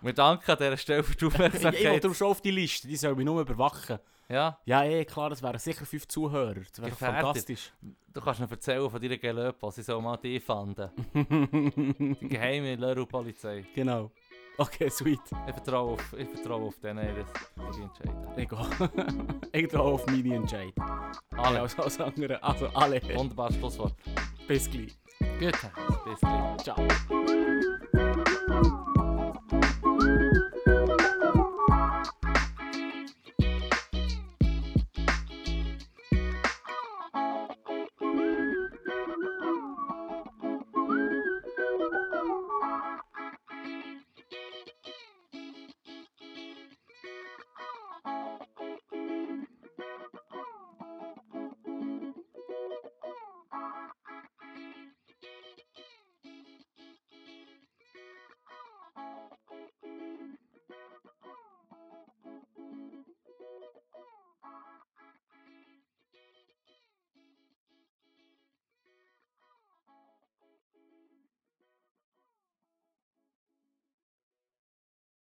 Wir 0.01 0.13
danken 0.13 0.51
an 0.51 0.57
dieser 0.59 0.77
Stelle 0.77 1.05
für 1.05 1.15
die 1.15 1.25
ja, 1.27 1.31
ich 1.31 1.39
will 1.39 1.47
Aufmerksamkeit. 1.47 2.17
schon 2.17 2.27
auf 2.27 2.41
die 2.43 2.51
Liste, 2.51 2.89
die 2.89 2.97
soll 2.97 3.15
mich 3.15 3.25
nur 3.27 3.41
überwachen. 3.41 4.01
Ja, 4.31 4.59
Ja, 4.65 4.85
eh, 4.85 5.05
klar, 5.05 5.31
das 5.31 5.43
wären 5.43 5.59
sicher 5.59 5.85
fünf 5.85 6.07
Zuhörer. 6.07 6.55
Das 6.55 6.81
wäre 6.81 6.91
Gefährdet. 6.91 7.21
fantastisch. 7.21 7.73
du 8.13 8.21
kannst 8.21 8.41
mir 8.41 8.51
erzählen 8.51 8.89
von 8.89 9.01
deiner 9.01 9.17
Gelöpo, 9.19 9.71
sie 9.71 9.83
soll 9.83 10.01
mal 10.01 10.17
die 10.17 10.39
fanden. 10.41 10.91
Die 12.21 12.29
geheime 12.29 12.77
Leru-Polizei. 12.77 13.65
genau. 13.75 14.11
Okay, 14.59 14.91
sweet. 14.91 15.21
Ich 15.47 15.55
vertraue 15.55 15.93
auf, 15.95 16.15
ich 16.19 16.29
vertraue 16.29 16.67
auf 16.67 16.75
ihre 16.83 17.01
ihre 17.01 17.83
Entscheidung. 17.83 18.27
Ich 18.37 18.49
gehe. 18.49 19.51
ich 19.53 19.69
gehe 19.71 19.81
auf 19.81 20.07
meine 20.07 20.35
Entscheid. 20.35 20.75
Alle. 21.37 21.63
Als, 21.63 21.79
als 21.79 21.99
andere. 21.99 22.43
Also 22.43 22.67
alle. 22.69 23.01
Wunderbares 23.15 23.57
Schlusswort. 23.57 23.95
Bis 24.47 24.71
gleich. 24.71 24.99
Gut, 25.39 26.05
bis 26.05 26.21
gleich. 26.21 26.57
Ciao. 26.59 27.37